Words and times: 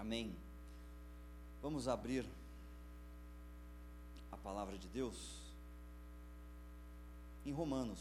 Amém. 0.00 0.34
Vamos 1.60 1.86
abrir 1.86 2.24
a 4.32 4.36
palavra 4.38 4.78
de 4.78 4.88
Deus 4.88 5.14
em 7.44 7.52
Romanos, 7.52 7.98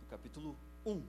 no 0.00 0.08
capítulo 0.08 0.54
1. 0.86 1.02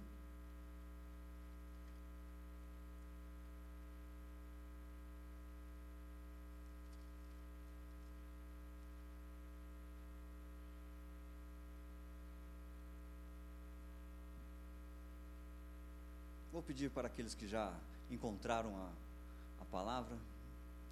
Pedir 16.72 16.90
para 16.90 17.08
aqueles 17.08 17.36
que 17.36 17.46
já 17.50 17.78
encontraram 18.10 18.74
a, 18.78 18.90
a 19.62 19.66
palavra 19.66 20.18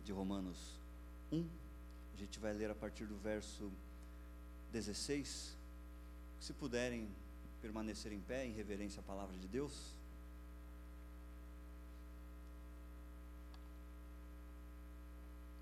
de 0.04 0.12
Romanos 0.12 0.58
1, 1.32 1.48
a 2.14 2.18
gente 2.18 2.38
vai 2.38 2.52
ler 2.52 2.70
a 2.70 2.76
partir 2.76 3.06
do 3.06 3.16
verso 3.16 3.72
16. 4.74 5.56
Se 6.42 6.52
puderem 6.52 7.08
permanecer 7.62 8.12
em 8.12 8.20
pé 8.20 8.46
em 8.46 8.52
reverência 8.52 9.00
à 9.00 9.04
palavra 9.04 9.38
de 9.38 9.48
Deus. 9.48 9.72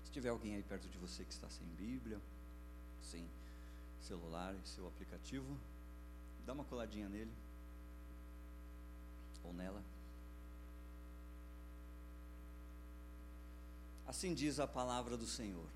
Se 0.04 0.10
tiver 0.10 0.30
alguém 0.30 0.56
aí 0.56 0.64
perto 0.64 0.88
de 0.88 0.98
você 0.98 1.22
que 1.22 1.32
está 1.32 1.48
sem 1.48 1.64
Bíblia, 1.76 2.18
sem 3.04 3.24
celular, 4.00 4.56
seu 4.64 4.84
aplicativo, 4.88 5.56
dá 6.44 6.54
uma 6.54 6.64
coladinha 6.64 7.08
nele 7.08 7.32
ou 9.44 9.52
nela. 9.52 9.80
Assim 14.08 14.34
diz 14.34 14.58
a 14.58 14.66
palavra 14.66 15.16
do 15.16 15.26
Senhor. 15.26 15.66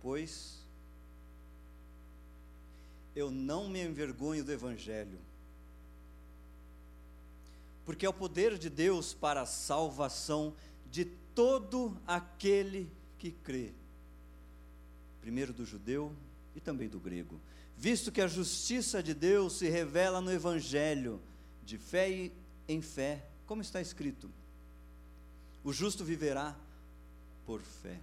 Pois 0.00 0.64
eu 3.16 3.30
não 3.30 3.68
me 3.68 3.82
envergonho 3.82 4.44
do 4.44 4.52
Evangelho, 4.52 5.18
porque 7.84 8.06
é 8.06 8.08
o 8.08 8.12
poder 8.12 8.56
de 8.58 8.70
Deus 8.70 9.12
para 9.12 9.40
a 9.40 9.46
salvação 9.46 10.54
de 10.92 11.06
todo 11.34 11.96
aquele 12.06 12.88
que 13.18 13.32
crê, 13.32 13.72
primeiro 15.20 15.52
do 15.52 15.64
judeu 15.64 16.14
e 16.54 16.60
também 16.60 16.88
do 16.88 17.00
grego 17.00 17.40
visto 17.76 18.10
que 18.10 18.20
a 18.20 18.26
justiça 18.26 19.02
de 19.02 19.12
Deus 19.12 19.58
se 19.58 19.68
revela 19.68 20.20
no 20.20 20.32
Evangelho, 20.32 21.20
de 21.64 21.76
fé 21.76 22.30
em 22.66 22.80
fé, 22.80 23.24
como 23.46 23.60
está 23.60 23.80
escrito: 23.80 24.30
o 25.66 25.72
justo 25.72 26.04
viverá 26.04 26.56
por 27.44 27.60
fé. 27.60 27.98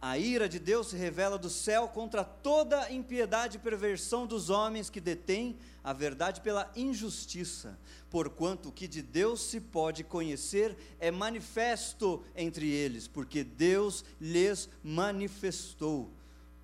A 0.00 0.18
ira 0.18 0.48
de 0.48 0.58
Deus 0.58 0.88
se 0.88 0.96
revela 0.96 1.38
do 1.38 1.48
céu 1.48 1.86
contra 1.86 2.24
toda 2.24 2.90
impiedade 2.90 3.56
e 3.58 3.60
perversão 3.60 4.26
dos 4.26 4.50
homens 4.50 4.90
que 4.90 5.00
detêm 5.00 5.56
a 5.84 5.92
verdade 5.92 6.40
pela 6.40 6.72
injustiça, 6.74 7.78
porquanto 8.10 8.70
o 8.70 8.72
que 8.72 8.88
de 8.88 9.02
Deus 9.02 9.42
se 9.42 9.60
pode 9.60 10.02
conhecer 10.02 10.76
é 10.98 11.10
manifesto 11.10 12.24
entre 12.34 12.68
eles, 12.70 13.06
porque 13.06 13.44
Deus 13.44 14.04
lhes 14.20 14.68
manifestou 14.82 16.10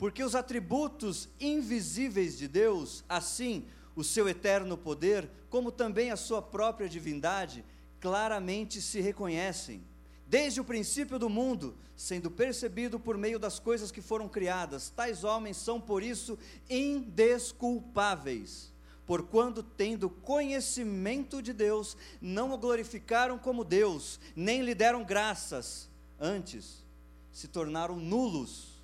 porque 0.00 0.24
os 0.24 0.34
atributos 0.34 1.28
invisíveis 1.38 2.38
de 2.38 2.48
Deus, 2.48 3.04
assim 3.06 3.66
o 3.94 4.02
seu 4.02 4.26
eterno 4.30 4.78
poder, 4.78 5.28
como 5.50 5.70
também 5.70 6.10
a 6.10 6.16
sua 6.16 6.40
própria 6.40 6.88
divindade, 6.88 7.62
claramente 8.00 8.80
se 8.80 9.00
reconhecem. 9.00 9.82
Desde 10.26 10.60
o 10.60 10.64
princípio 10.64 11.18
do 11.18 11.28
mundo, 11.28 11.76
sendo 11.96 12.30
percebido 12.30 13.00
por 13.00 13.18
meio 13.18 13.38
das 13.38 13.58
coisas 13.58 13.90
que 13.90 14.00
foram 14.00 14.28
criadas, 14.28 14.88
tais 14.88 15.24
homens 15.24 15.56
são 15.56 15.80
por 15.80 16.02
isso 16.02 16.38
indesculpáveis. 16.68 18.72
Porquanto, 19.04 19.62
tendo 19.62 20.08
conhecimento 20.08 21.42
de 21.42 21.52
Deus, 21.52 21.96
não 22.20 22.52
o 22.52 22.58
glorificaram 22.58 23.38
como 23.38 23.64
Deus, 23.64 24.20
nem 24.36 24.62
lhe 24.62 24.74
deram 24.74 25.04
graças, 25.04 25.88
antes 26.18 26.84
se 27.32 27.48
tornaram 27.48 27.96
nulos 27.96 28.80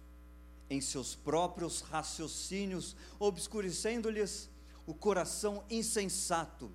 em 0.69 0.81
seus 0.81 1.15
próprios 1.15 1.81
raciocínios, 1.81 2.97
obscurecendo-lhes 3.19 4.51
o 4.85 4.93
coração 4.93 5.65
insensato. 5.71 6.71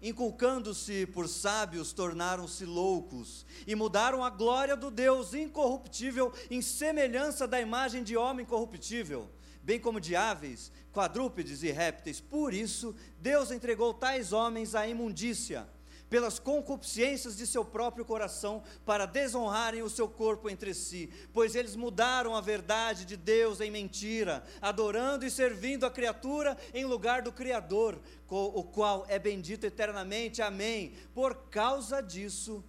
Inculcando-se 0.00 1.06
por 1.06 1.28
sábios, 1.28 1.92
tornaram-se 1.92 2.64
loucos 2.64 3.44
e 3.66 3.74
mudaram 3.74 4.22
a 4.22 4.30
glória 4.30 4.76
do 4.76 4.90
Deus 4.90 5.34
incorruptível 5.34 6.32
em 6.50 6.62
semelhança 6.62 7.48
da 7.48 7.60
imagem 7.60 8.04
de 8.04 8.16
homem 8.16 8.46
corruptível, 8.46 9.28
bem 9.62 9.80
como 9.80 10.00
de 10.00 10.14
aves, 10.14 10.70
quadrúpedes 10.92 11.62
e 11.62 11.70
répteis. 11.70 12.20
Por 12.20 12.54
isso, 12.54 12.94
Deus 13.18 13.50
entregou 13.50 13.92
tais 13.92 14.32
homens 14.32 14.74
à 14.74 14.86
imundícia 14.86 15.68
pelas 16.08 16.38
concupiscências 16.38 17.36
de 17.36 17.46
seu 17.46 17.64
próprio 17.64 18.04
coração, 18.04 18.62
para 18.84 19.06
desonrarem 19.06 19.82
o 19.82 19.90
seu 19.90 20.08
corpo 20.08 20.48
entre 20.48 20.74
si, 20.74 21.10
pois 21.32 21.54
eles 21.54 21.76
mudaram 21.76 22.34
a 22.34 22.40
verdade 22.40 23.04
de 23.04 23.16
Deus 23.16 23.60
em 23.60 23.70
mentira, 23.70 24.42
adorando 24.60 25.24
e 25.24 25.30
servindo 25.30 25.84
a 25.84 25.90
criatura 25.90 26.56
em 26.72 26.84
lugar 26.84 27.22
do 27.22 27.32
Criador, 27.32 28.00
o 28.28 28.64
qual 28.64 29.04
é 29.08 29.18
bendito 29.18 29.64
eternamente. 29.64 30.42
Amém. 30.42 30.92
Por 31.14 31.34
causa 31.50 32.00
disso, 32.00 32.64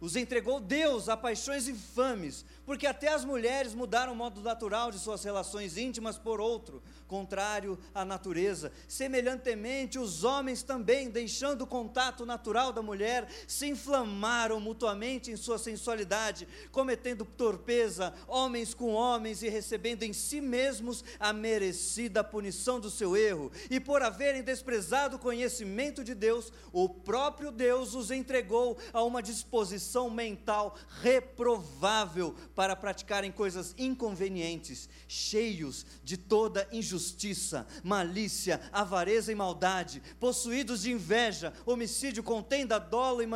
os 0.00 0.16
entregou 0.16 0.58
Deus 0.58 1.08
a 1.10 1.16
paixões 1.16 1.68
infames, 1.68 2.44
porque 2.70 2.86
até 2.86 3.08
as 3.08 3.24
mulheres 3.24 3.74
mudaram 3.74 4.12
o 4.12 4.14
modo 4.14 4.40
natural 4.40 4.92
de 4.92 4.98
suas 5.00 5.24
relações 5.24 5.76
íntimas 5.76 6.16
por 6.16 6.40
outro, 6.40 6.80
contrário 7.08 7.76
à 7.92 8.04
natureza. 8.04 8.70
Semelhantemente, 8.86 9.98
os 9.98 10.22
homens 10.22 10.62
também, 10.62 11.10
deixando 11.10 11.62
o 11.62 11.66
contato 11.66 12.24
natural 12.24 12.72
da 12.72 12.80
mulher, 12.80 13.26
se 13.48 13.66
inflamaram 13.66 14.60
mutuamente 14.60 15.32
em 15.32 15.36
sua 15.36 15.58
sensualidade, 15.58 16.46
cometendo 16.70 17.24
torpeza, 17.24 18.14
homens 18.28 18.72
com 18.72 18.92
homens, 18.92 19.42
e 19.42 19.48
recebendo 19.48 20.04
em 20.04 20.12
si 20.12 20.40
mesmos 20.40 21.02
a 21.18 21.32
merecida 21.32 22.22
punição 22.22 22.78
do 22.78 22.88
seu 22.88 23.16
erro. 23.16 23.50
E 23.68 23.80
por 23.80 24.00
haverem 24.00 24.44
desprezado 24.44 25.16
o 25.16 25.18
conhecimento 25.18 26.04
de 26.04 26.14
Deus, 26.14 26.52
o 26.72 26.88
próprio 26.88 27.50
Deus 27.50 27.96
os 27.96 28.12
entregou 28.12 28.78
a 28.92 29.02
uma 29.02 29.20
disposição 29.20 30.08
mental 30.08 30.76
reprovável 31.00 32.36
para 32.60 32.76
praticarem 32.76 33.32
coisas 33.32 33.74
inconvenientes, 33.78 34.86
cheios 35.08 35.86
de 36.04 36.18
toda 36.18 36.68
injustiça, 36.70 37.66
malícia, 37.82 38.60
avareza 38.70 39.32
e 39.32 39.34
maldade, 39.34 40.02
possuídos 40.20 40.82
de 40.82 40.92
inveja, 40.92 41.54
homicídio, 41.64 42.22
contenda, 42.22 42.78
dolo 42.78 43.22
e 43.22 43.26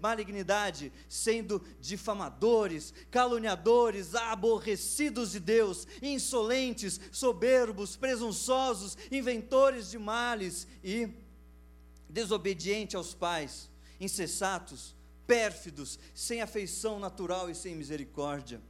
malignidade, 0.00 0.92
sendo 1.08 1.64
difamadores, 1.80 2.92
caluniadores, 3.12 4.12
aborrecidos 4.16 5.30
de 5.30 5.38
Deus, 5.38 5.86
insolentes, 6.02 7.00
soberbos, 7.12 7.94
presunçosos, 7.94 8.98
inventores 9.08 9.88
de 9.88 10.00
males 10.00 10.66
e 10.82 11.08
desobedientes 12.08 12.96
aos 12.96 13.14
pais, 13.14 13.70
insensatos, 14.00 14.96
pérfidos, 15.26 15.98
sem 16.14 16.40
afeição 16.40 16.98
natural 16.98 17.50
e 17.50 17.54
sem 17.54 17.74
misericórdia. 17.74 18.60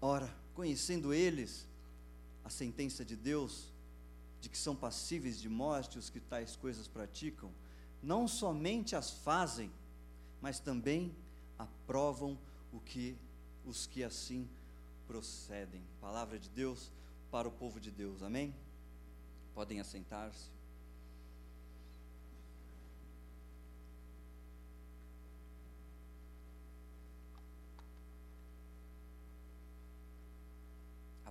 Ora, 0.00 0.32
conhecendo 0.54 1.12
eles 1.12 1.66
a 2.44 2.50
sentença 2.50 3.04
de 3.04 3.16
Deus, 3.16 3.72
de 4.40 4.48
que 4.48 4.58
são 4.58 4.76
passíveis 4.76 5.40
de 5.40 5.48
morte 5.48 5.98
os 5.98 6.10
que 6.10 6.20
tais 6.20 6.54
coisas 6.56 6.86
praticam, 6.86 7.50
não 8.02 8.28
somente 8.28 8.94
as 8.94 9.10
fazem, 9.10 9.70
mas 10.40 10.60
também 10.60 11.14
aprovam 11.58 12.38
o 12.72 12.80
que 12.80 13.16
os 13.64 13.86
que 13.86 14.04
assim 14.04 14.46
procedem. 15.06 15.82
Palavra 16.00 16.38
de 16.38 16.50
Deus 16.50 16.92
para 17.30 17.48
o 17.48 17.52
povo 17.52 17.80
de 17.80 17.90
Deus. 17.90 18.22
Amém? 18.22 18.54
Podem 19.54 19.80
assentar-se. 19.80 20.53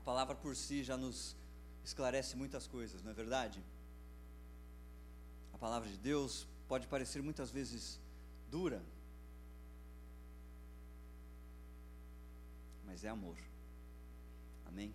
Palavra 0.03 0.35
por 0.35 0.55
si 0.55 0.83
já 0.83 0.97
nos 0.97 1.35
esclarece 1.83 2.35
muitas 2.35 2.67
coisas, 2.67 3.01
não 3.01 3.11
é 3.11 3.13
verdade? 3.13 3.63
A 5.53 5.57
palavra 5.57 5.89
de 5.89 5.97
Deus 5.97 6.47
pode 6.67 6.87
parecer 6.87 7.21
muitas 7.21 7.51
vezes 7.51 7.99
dura, 8.49 8.83
mas 12.85 13.03
é 13.03 13.09
amor. 13.09 13.37
Amém? 14.65 14.93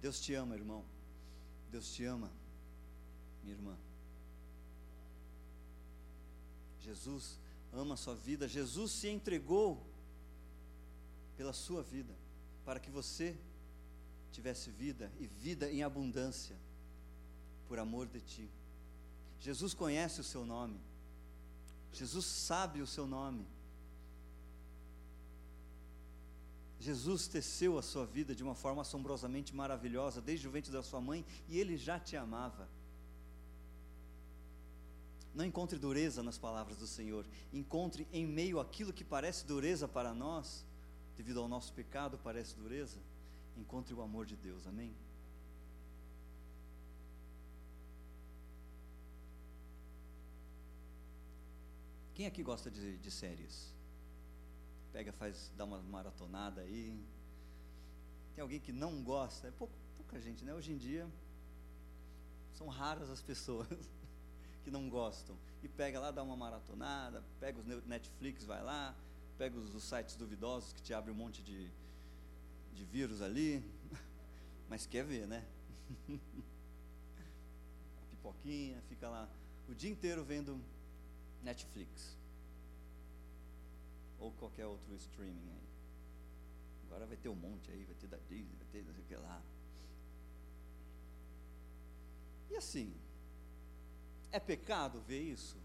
Deus 0.00 0.20
te 0.20 0.34
ama, 0.34 0.54
irmão. 0.54 0.84
Deus 1.70 1.92
te 1.92 2.04
ama, 2.04 2.30
minha 3.42 3.54
irmã. 3.54 3.76
Jesus 6.80 7.38
ama 7.72 7.94
a 7.94 7.96
sua 7.96 8.14
vida, 8.14 8.48
Jesus 8.48 8.92
se 8.92 9.08
entregou 9.08 9.86
pela 11.36 11.52
sua 11.52 11.82
vida, 11.82 12.14
para 12.64 12.80
que 12.80 12.90
você 12.90 13.36
tivesse 14.32 14.70
vida 14.70 15.12
e 15.18 15.26
vida 15.26 15.70
em 15.70 15.82
abundância, 15.82 16.56
por 17.66 17.78
amor 17.78 18.06
de 18.06 18.20
ti. 18.20 18.50
Jesus 19.40 19.74
conhece 19.74 20.20
o 20.20 20.24
seu 20.24 20.44
nome, 20.44 20.80
Jesus 21.92 22.26
sabe 22.26 22.80
o 22.80 22.86
seu 22.86 23.06
nome. 23.06 23.46
Jesus 26.80 27.26
teceu 27.26 27.76
a 27.76 27.82
sua 27.82 28.06
vida 28.06 28.34
de 28.34 28.42
uma 28.42 28.54
forma 28.54 28.82
assombrosamente 28.82 29.54
maravilhosa, 29.54 30.20
desde 30.20 30.46
o 30.46 30.50
ventre 30.50 30.70
da 30.70 30.82
sua 30.82 31.00
mãe, 31.00 31.26
e 31.48 31.58
ele 31.58 31.76
já 31.76 31.98
te 31.98 32.16
amava. 32.16 32.68
Não 35.34 35.44
encontre 35.44 35.78
dureza 35.78 36.22
nas 36.22 36.38
palavras 36.38 36.78
do 36.78 36.86
Senhor, 36.86 37.26
encontre 37.52 38.06
em 38.12 38.26
meio 38.26 38.60
aquilo 38.60 38.92
que 38.92 39.04
parece 39.04 39.44
dureza 39.44 39.88
para 39.88 40.14
nós, 40.14 40.64
devido 41.16 41.40
ao 41.40 41.48
nosso 41.48 41.72
pecado, 41.72 42.18
parece 42.22 42.54
dureza, 42.54 42.98
encontre 43.58 43.92
o 43.94 44.02
amor 44.02 44.24
de 44.24 44.36
Deus, 44.36 44.66
amém? 44.66 44.94
Quem 52.14 52.26
aqui 52.26 52.42
gosta 52.42 52.70
de, 52.70 52.96
de 52.98 53.10
séries? 53.10 53.72
Pega, 54.92 55.12
faz, 55.12 55.52
dá 55.56 55.64
uma 55.64 55.80
maratonada 55.80 56.62
aí. 56.62 57.00
Tem 58.34 58.42
alguém 58.42 58.58
que 58.58 58.72
não 58.72 59.02
gosta? 59.02 59.48
É 59.48 59.50
pouca, 59.50 59.74
pouca 59.96 60.20
gente, 60.20 60.44
né? 60.44 60.52
Hoje 60.54 60.72
em 60.72 60.76
dia 60.76 61.08
são 62.54 62.66
raras 62.66 63.08
as 63.08 63.22
pessoas 63.22 63.68
que 64.64 64.70
não 64.70 64.88
gostam. 64.88 65.36
E 65.62 65.68
pega 65.68 66.00
lá, 66.00 66.10
dá 66.10 66.22
uma 66.22 66.36
maratonada, 66.36 67.22
pega 67.38 67.60
os 67.60 67.86
Netflix, 67.86 68.44
vai 68.44 68.62
lá, 68.62 68.96
pega 69.36 69.56
os, 69.56 69.72
os 69.74 69.84
sites 69.84 70.16
duvidosos 70.16 70.72
que 70.72 70.82
te 70.82 70.92
abrem 70.92 71.14
um 71.14 71.18
monte 71.18 71.40
de, 71.42 71.70
de 72.78 72.84
vírus 72.84 73.20
ali, 73.20 73.62
mas 74.70 74.86
quer 74.86 75.04
ver, 75.04 75.26
né? 75.26 75.44
A 77.98 78.06
pipoquinha, 78.10 78.80
fica 78.88 79.08
lá 79.08 79.28
o 79.68 79.74
dia 79.74 79.90
inteiro 79.90 80.24
vendo 80.24 80.60
Netflix. 81.42 82.16
Ou 84.18 84.32
qualquer 84.32 84.66
outro 84.66 84.94
streaming 84.94 85.50
aí. 85.50 85.68
Agora 86.86 87.04
vai 87.06 87.16
ter 87.16 87.28
um 87.28 87.34
monte 87.34 87.70
aí, 87.70 87.84
vai 87.84 87.94
ter 87.96 88.06
da 88.06 88.16
Disney, 88.16 88.56
vai 88.56 88.66
ter 88.72 88.84
não 88.84 88.94
sei 88.94 89.02
o 89.02 89.06
que 89.06 89.16
lá. 89.16 89.42
E 92.50 92.56
assim, 92.56 92.94
é 94.32 94.40
pecado 94.40 95.00
ver 95.02 95.20
isso? 95.20 95.56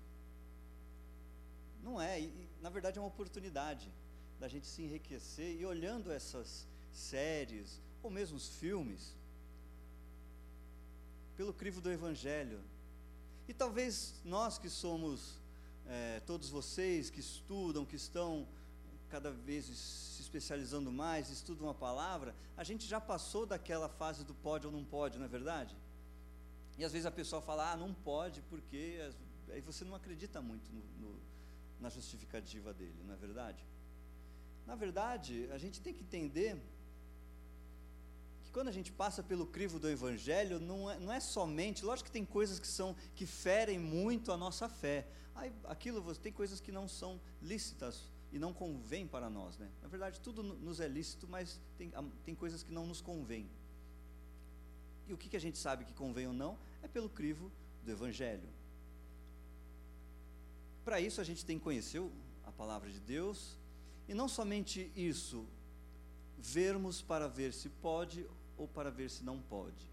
Não 1.81 2.01
é, 2.01 2.19
e, 2.19 2.49
na 2.61 2.69
verdade 2.69 2.97
é 2.97 3.01
uma 3.01 3.07
oportunidade 3.07 3.91
da 4.39 4.47
gente 4.47 4.67
se 4.67 4.81
enriquecer 4.81 5.55
e 5.59 5.65
olhando 5.65 6.11
essas 6.11 6.67
séries, 6.93 7.81
ou 8.01 8.09
mesmo 8.09 8.37
os 8.37 8.47
filmes, 8.47 9.15
pelo 11.35 11.53
crivo 11.53 11.81
do 11.81 11.91
Evangelho. 11.91 12.61
E 13.47 13.53
talvez 13.53 14.21
nós 14.23 14.57
que 14.57 14.69
somos 14.69 15.41
é, 15.85 16.21
todos 16.21 16.49
vocês 16.49 17.09
que 17.09 17.19
estudam, 17.19 17.85
que 17.85 17.95
estão 17.95 18.47
cada 19.09 19.29
vez 19.29 19.65
se 19.65 20.21
especializando 20.21 20.91
mais, 20.91 21.29
estudam 21.29 21.69
a 21.69 21.73
palavra, 21.73 22.35
a 22.57 22.63
gente 22.63 22.87
já 22.87 22.99
passou 22.99 23.45
daquela 23.45 23.87
fase 23.87 24.23
do 24.23 24.33
pode 24.33 24.65
ou 24.65 24.73
não 24.73 24.83
pode, 24.83 25.19
não 25.19 25.25
é 25.25 25.29
verdade? 25.29 25.75
E 26.77 26.83
às 26.83 26.91
vezes 26.91 27.05
a 27.05 27.11
pessoa 27.11 27.41
fala, 27.41 27.71
ah, 27.71 27.77
não 27.77 27.93
pode, 27.93 28.41
porque 28.43 28.99
aí 29.49 29.61
você 29.61 29.85
não 29.85 29.93
acredita 29.93 30.41
muito 30.41 30.71
no, 30.71 30.83
no, 30.99 31.19
na 31.79 31.89
justificativa 31.89 32.73
dele, 32.73 33.03
não 33.05 33.13
é 33.13 33.17
verdade? 33.17 33.63
Na 34.65 34.75
verdade, 34.75 35.47
a 35.51 35.57
gente 35.57 35.81
tem 35.81 35.93
que 35.93 36.01
entender 36.01 36.59
quando 38.53 38.69
a 38.69 38.71
gente 38.71 38.91
passa 38.91 39.21
pelo 39.21 39.45
crivo 39.45 39.79
do 39.79 39.89
Evangelho, 39.89 40.59
não 40.59 40.89
é, 40.89 40.99
não 40.99 41.11
é 41.11 41.19
somente, 41.19 41.83
lógico 41.83 42.05
que 42.05 42.13
tem 42.13 42.23
coisas 42.23 42.59
que 42.59 42.67
são 42.67 42.95
que 43.15 43.25
ferem 43.25 43.79
muito 43.79 44.31
a 44.31 44.37
nossa 44.37 44.69
fé, 44.69 45.07
Aí, 45.35 45.51
aquilo 45.65 46.15
tem 46.15 46.31
coisas 46.31 46.59
que 46.59 46.71
não 46.71 46.87
são 46.87 47.19
lícitas 47.41 48.11
e 48.31 48.39
não 48.39 48.53
convém 48.53 49.07
para 49.07 49.29
nós, 49.29 49.57
né? 49.57 49.69
Na 49.81 49.87
verdade, 49.87 50.19
tudo 50.19 50.43
nos 50.43 50.79
é 50.79 50.87
lícito, 50.87 51.27
mas 51.27 51.59
tem, 51.77 51.91
tem 52.23 52.35
coisas 52.35 52.63
que 52.63 52.71
não 52.71 52.85
nos 52.85 53.01
convém. 53.01 53.49
E 55.07 55.13
o 55.13 55.17
que, 55.17 55.29
que 55.29 55.37
a 55.37 55.41
gente 55.41 55.57
sabe 55.57 55.85
que 55.85 55.93
convém 55.93 56.27
ou 56.27 56.33
não 56.33 56.57
é 56.81 56.87
pelo 56.87 57.09
crivo 57.09 57.51
do 57.83 57.91
Evangelho. 57.91 58.47
Para 60.85 60.99
isso 60.99 61.19
a 61.19 61.23
gente 61.23 61.45
tem 61.45 61.57
que 61.57 61.63
conhecer 61.63 62.01
a 62.43 62.51
palavra 62.51 62.89
de 62.89 62.99
Deus 62.99 63.57
e 64.07 64.13
não 64.13 64.27
somente 64.27 64.91
isso, 64.95 65.47
vermos 66.37 67.01
para 67.01 67.27
ver 67.27 67.53
se 67.53 67.69
pode 67.69 68.25
ou 68.57 68.67
para 68.67 68.91
ver 68.91 69.09
se 69.09 69.23
não 69.23 69.39
pode. 69.41 69.91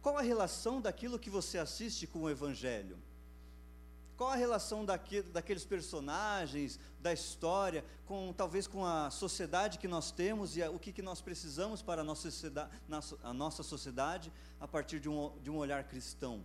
Qual 0.00 0.18
a 0.18 0.22
relação 0.22 0.80
daquilo 0.80 1.18
que 1.18 1.30
você 1.30 1.58
assiste 1.58 2.06
com 2.06 2.22
o 2.22 2.30
Evangelho? 2.30 2.98
Qual 4.16 4.30
a 4.30 4.36
relação 4.36 4.84
daqueles 4.84 5.64
personagens, 5.64 6.78
da 7.00 7.12
história, 7.12 7.84
com 8.06 8.32
talvez 8.32 8.66
com 8.66 8.84
a 8.84 9.10
sociedade 9.10 9.78
que 9.78 9.88
nós 9.88 10.10
temos 10.10 10.56
e 10.56 10.62
a, 10.62 10.70
o 10.70 10.78
que, 10.78 10.92
que 10.92 11.02
nós 11.02 11.20
precisamos 11.20 11.82
para 11.82 12.02
a 12.02 12.04
nossa 12.04 12.30
sociedade, 12.30 12.70
a 13.22 13.32
nossa 13.32 13.62
sociedade 13.62 14.32
a 14.60 14.68
partir 14.68 15.00
de 15.00 15.08
um, 15.08 15.32
de 15.40 15.50
um 15.50 15.56
olhar 15.56 15.82
cristão? 15.84 16.44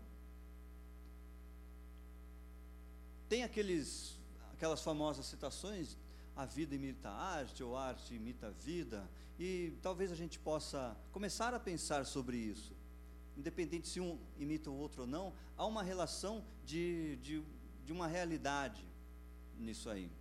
Tem 3.27 3.43
aqueles, 3.43 4.17
aquelas 4.53 4.81
famosas 4.81 5.25
citações, 5.25 5.97
a 6.37 6.45
vida 6.45 6.73
imita 6.75 7.09
a 7.09 7.21
arte, 7.37 7.63
ou 7.63 7.75
a 7.75 7.87
arte 7.87 8.13
imita 8.13 8.47
a 8.47 8.51
vida, 8.51 9.09
e 9.37 9.73
talvez 9.81 10.11
a 10.11 10.15
gente 10.15 10.39
possa 10.39 10.95
começar 11.11 11.53
a 11.53 11.59
pensar 11.59 12.05
sobre 12.05 12.37
isso. 12.37 12.73
Independente 13.35 13.87
se 13.87 13.99
um 13.99 14.17
imita 14.39 14.69
o 14.69 14.77
outro 14.77 15.01
ou 15.01 15.07
não, 15.07 15.33
há 15.57 15.65
uma 15.65 15.83
relação 15.83 16.43
de, 16.65 17.17
de 17.17 17.43
de 17.87 17.93
uma 17.93 18.05
realidade 18.05 18.83
nisso 19.57 19.89
aí. 19.89 20.11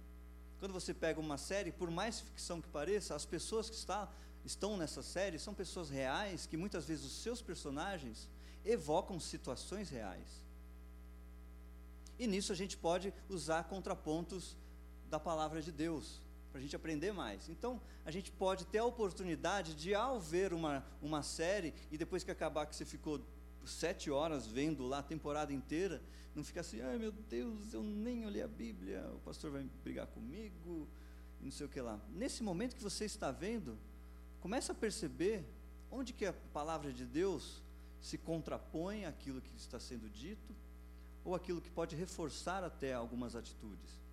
Quando 0.61 0.73
você 0.73 0.95
pega 0.95 1.19
uma 1.19 1.37
série, 1.37 1.73
por 1.73 1.91
mais 1.91 2.21
ficção 2.21 2.63
que 2.63 2.69
pareça, 2.69 3.13
as 3.13 3.27
pessoas 3.27 3.69
que 3.69 3.75
está, 3.75 4.09
estão 4.45 4.77
nessa 4.77 5.03
série 5.03 5.37
são 5.37 5.53
pessoas 5.53 5.91
reais, 5.91 6.47
que 6.47 6.57
muitas 6.57 6.87
vezes 6.87 7.05
os 7.05 7.21
seus 7.25 7.43
personagens 7.43 8.29
evocam 8.65 9.19
situações 9.19 9.91
reais. 9.91 10.45
E 12.21 12.27
nisso 12.29 12.53
a 12.53 12.55
gente 12.55 12.77
pode 12.77 13.13
usar 13.29 13.65
contrapontos 13.65 14.57
da 15.11 15.19
palavra 15.21 15.61
de 15.63 15.73
Deus, 15.73 16.21
para 16.51 16.59
a 16.59 16.63
gente 16.63 16.77
aprender 16.77 17.13
mais. 17.13 17.49
Então, 17.49 17.81
a 18.05 18.11
gente 18.11 18.31
pode 18.33 18.67
ter 18.67 18.79
a 18.79 18.85
oportunidade 18.85 19.75
de, 19.75 19.95
ao 19.95 20.21
ver 20.21 20.53
uma, 20.53 20.85
uma 21.03 21.23
série, 21.23 21.75
e 21.91 21.99
depois 21.99 22.25
que 22.25 22.31
acabar 22.31 22.67
que 22.67 22.75
você 22.75 22.85
ficou 22.85 23.21
sete 23.65 24.11
horas 24.11 24.47
vendo 24.47 24.87
lá 24.87 24.99
a 24.99 25.03
temporada 25.03 25.53
inteira, 25.53 26.03
não 26.35 26.45
fica 26.45 26.61
assim, 26.61 26.81
ai 26.81 26.99
meu 26.99 27.13
Deus, 27.13 27.73
eu 27.73 27.83
nem 27.83 28.27
olhei 28.27 28.43
a 28.43 28.49
Bíblia, 28.49 29.11
o 29.15 29.19
pastor 29.21 29.51
vai 29.51 29.63
brigar 29.83 30.07
comigo, 30.07 30.87
não 31.41 31.51
sei 31.51 31.67
o 31.67 31.69
que 31.69 31.81
lá. 31.81 31.99
Nesse 32.11 32.43
momento 32.43 32.77
que 32.77 32.83
você 32.83 33.05
está 33.05 33.31
vendo, 33.31 33.79
começa 34.41 34.73
a 34.73 34.75
perceber 34.75 35.45
onde 35.91 36.13
que 36.13 36.27
a 36.27 36.33
palavra 36.33 36.93
de 36.93 37.05
Deus 37.05 37.63
se 38.01 38.19
contrapõe 38.19 39.05
àquilo 39.05 39.41
que 39.41 39.57
está 39.57 39.81
sendo 39.81 40.09
dito, 40.09 40.55
ou 41.25 41.35
aquilo 41.35 41.61
que 41.61 41.71
pode 41.71 41.97
reforçar 41.97 42.63
até 42.63 42.93
algumas 42.93 43.35
atitudes. 43.35 44.06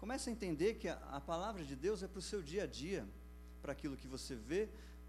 Começa 0.00 0.30
a 0.30 0.32
entender 0.32 0.76
que 0.76 0.88
a, 0.88 0.94
a 1.12 1.20
palavra 1.20 1.62
de 1.62 1.76
Deus 1.76 2.02
é 2.02 2.08
para 2.08 2.18
o 2.18 2.22
seu 2.22 2.42
dia 2.42 2.64
a 2.64 2.66
dia, 2.66 3.06
para 3.60 3.72
aquilo 3.72 3.98
que 3.98 4.06
você 4.06 4.34
vê, 4.34 4.66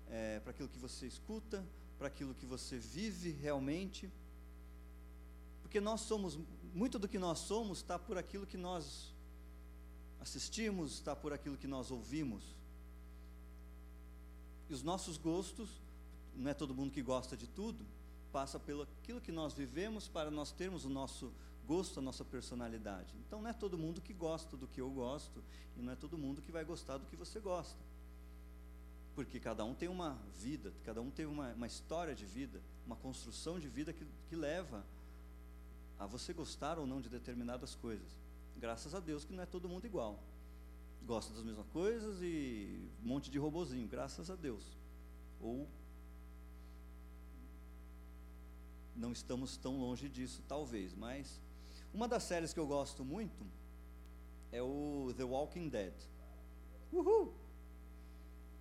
é, 0.10 0.42
para 0.42 0.52
aquilo 0.52 0.68
que 0.68 0.78
você 0.78 1.08
escuta, 1.08 1.66
para 1.98 2.08
aquilo 2.08 2.36
que 2.36 2.46
você 2.46 2.78
vive 2.78 3.32
realmente. 3.32 4.12
Porque 5.62 5.80
nós 5.80 6.02
somos, 6.02 6.38
muito 6.74 7.00
do 7.00 7.08
que 7.08 7.18
nós 7.18 7.40
somos 7.40 7.78
está 7.78 7.98
por 7.98 8.18
aquilo 8.18 8.46
que 8.46 8.58
nós 8.58 9.14
assistimos, 10.20 10.92
está 10.92 11.16
por 11.16 11.32
aquilo 11.32 11.56
que 11.56 11.68
nós 11.68 11.90
ouvimos. 11.90 12.44
E 14.70 14.74
os 14.74 14.84
nossos 14.84 15.16
gostos, 15.16 15.70
não 16.36 16.52
é 16.52 16.54
todo 16.54 16.76
mundo 16.76 16.92
que 16.92 17.02
gosta 17.02 17.38
de 17.38 17.48
tudo, 17.48 17.86
passa 18.30 18.60
pelo 18.60 18.82
aquilo 18.82 19.22
que 19.22 19.32
nós 19.32 19.54
vivemos 19.54 20.10
para 20.10 20.30
nós 20.30 20.52
termos 20.52 20.84
o 20.84 20.90
nosso 20.90 21.32
gosto, 21.72 22.00
a 22.00 22.02
nossa 22.02 22.26
personalidade. 22.26 23.16
Então 23.26 23.42
não 23.42 23.50
é 23.50 23.54
todo 23.54 23.78
mundo 23.78 24.02
que 24.02 24.14
gosta 24.14 24.58
do 24.58 24.68
que 24.68 24.82
eu 24.82 24.90
gosto 24.90 25.42
e 25.78 25.82
não 25.82 25.94
é 25.94 25.96
todo 25.96 26.18
mundo 26.18 26.42
que 26.42 26.52
vai 26.52 26.66
gostar 26.66 26.98
do 26.98 27.06
que 27.06 27.16
você 27.16 27.40
gosta. 27.40 27.80
Porque 29.16 29.40
cada 29.40 29.64
um 29.64 29.74
tem 29.74 29.88
uma 29.88 30.18
vida, 30.38 30.74
cada 30.84 31.02
um 31.02 31.10
tem 31.10 31.26
uma, 31.26 31.54
uma 31.54 31.68
história 31.68 32.14
de 32.14 32.26
vida, 32.26 32.62
uma 32.86 32.98
construção 32.98 33.58
de 33.58 33.70
vida 33.70 33.94
que, 33.94 34.06
que 34.28 34.36
leva 34.36 34.84
a 35.98 36.06
você 36.06 36.34
gostar 36.34 36.78
ou 36.78 36.86
não 36.86 37.00
de 37.00 37.08
determinadas 37.08 37.74
coisas. 37.74 38.10
Graças 38.58 38.94
a 38.94 39.00
Deus 39.00 39.24
que 39.24 39.32
não 39.32 39.44
é 39.44 39.46
todo 39.46 39.70
mundo 39.70 39.86
igual. 39.86 40.20
Gosta 41.06 41.34
das 41.34 41.44
mesmas 41.44 41.68
coisas 41.68 42.22
e 42.22 42.90
um 43.02 43.08
monte 43.08 43.32
de 43.32 43.40
robozinho, 43.40 43.88
graças 43.88 44.30
a 44.30 44.36
Deus. 44.36 44.64
Ou 45.40 45.70
não 48.94 49.14
estamos 49.14 49.56
tão 49.56 49.80
longe 49.80 50.10
disso, 50.10 50.44
talvez, 50.50 50.94
mas 50.94 51.40
Uma 51.94 52.08
das 52.08 52.24
séries 52.24 52.54
que 52.54 52.60
eu 52.60 52.68
gosto 52.68 53.04
muito 53.04 53.46
é 54.52 54.62
o 54.62 55.14
The 55.18 55.24
Walking 55.24 55.68
Dead. 55.68 55.94
Uhul! 56.92 57.34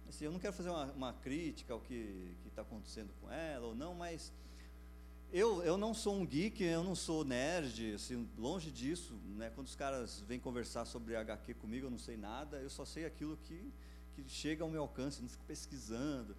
Assim, 0.08 0.25
eu 0.25 0.32
não 0.32 0.40
quero 0.40 0.52
fazer 0.52 0.70
uma, 0.70 0.87
uma 0.87 1.12
crítica 1.12 1.72
ao 1.72 1.80
que 1.80 2.37
está 2.46 2.62
acontecendo 2.62 3.12
com 3.20 3.30
ela 3.30 3.68
ou 3.68 3.75
não, 3.75 3.94
mas 3.94 4.32
eu, 5.32 5.62
eu 5.62 5.78
não 5.78 5.94
sou 5.94 6.16
um 6.16 6.26
geek, 6.26 6.60
eu 6.64 6.82
não 6.82 6.96
sou 6.96 7.25
nerd, 7.25 7.94
assim, 7.94 8.28
longe 8.37 8.72
disso. 8.72 9.14
Né? 9.37 9.52
Quando 9.54 9.68
os 9.68 9.76
caras 9.76 10.20
vêm 10.26 10.40
conversar 10.40 10.84
sobre 10.84 11.14
HQ 11.14 11.54
comigo, 11.54 11.87
eu 11.87 11.90
não 11.90 11.99
sei 11.99 12.16
nada, 12.16 12.58
eu 12.58 12.68
só 12.68 12.84
sei 12.84 13.04
aquilo 13.04 13.37
que, 13.37 13.72
que 14.16 14.28
chega 14.28 14.64
ao 14.64 14.68
meu 14.68 14.82
alcance, 14.82 15.22
não 15.22 15.28
fico 15.28 15.44
pesquisando. 15.44 16.37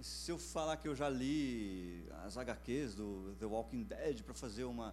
Se 0.00 0.32
eu 0.32 0.38
falar 0.38 0.76
que 0.78 0.88
eu 0.88 0.96
já 0.96 1.08
li 1.08 2.04
as 2.24 2.36
HQs 2.36 2.96
do 2.96 3.36
The 3.38 3.46
Walking 3.46 3.84
Dead 3.84 4.22
para 4.22 4.34
fazer 4.34 4.64
uma, 4.64 4.92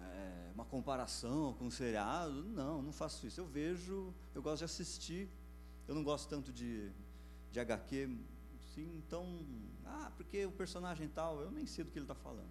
é, 0.00 0.50
uma 0.54 0.64
comparação 0.64 1.54
com 1.54 1.66
o 1.66 1.70
seriado, 1.70 2.44
não, 2.44 2.82
não 2.82 2.92
faço 2.92 3.26
isso. 3.26 3.40
Eu 3.40 3.46
vejo, 3.46 4.12
eu 4.34 4.42
gosto 4.42 4.58
de 4.58 4.64
assistir, 4.64 5.28
eu 5.86 5.94
não 5.94 6.02
gosto 6.02 6.28
tanto 6.28 6.52
de, 6.52 6.90
de 7.50 7.60
HQ, 7.60 8.16
sim, 8.74 8.96
então, 8.96 9.44
ah, 9.84 10.10
porque 10.16 10.46
o 10.46 10.52
personagem 10.52 11.08
tal, 11.08 11.40
eu 11.40 11.50
nem 11.50 11.66
sei 11.66 11.84
do 11.84 11.90
que 11.90 11.98
ele 11.98 12.04
está 12.04 12.14
falando. 12.14 12.50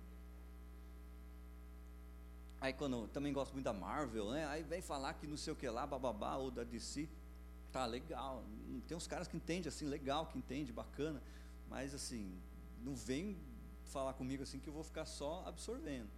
Aí 2.62 2.74
quando 2.74 3.08
também 3.08 3.32
gosto 3.32 3.54
muito 3.54 3.64
da 3.64 3.74
Marvel, 3.74 4.32
né? 4.32 4.46
Aí 4.48 4.64
vem 4.64 4.82
falar 4.82 5.14
que 5.14 5.26
não 5.26 5.38
sei 5.38 5.54
o 5.54 5.56
que 5.56 5.70
lá, 5.70 5.88
bababá, 5.88 6.36
ou 6.36 6.52
da 6.52 6.64
DC, 6.64 7.08
tá 7.72 7.86
legal. 7.86 8.44
Tem 8.88 8.98
uns 8.98 9.08
caras 9.08 9.28
que 9.28 9.38
entendem 9.38 9.70
assim, 9.70 9.86
legal, 9.86 10.26
que 10.26 10.38
entende, 10.38 10.74
bacana, 10.74 11.22
mas 11.70 11.94
assim, 11.94 12.38
não 12.84 12.96
vem 12.96 13.38
falar 13.86 14.14
comigo 14.14 14.44
assim 14.44 14.60
que 14.60 14.68
eu 14.68 14.74
vou 14.74 14.84
ficar 14.84 15.06
só 15.06 15.44
absorvendo. 15.48 16.10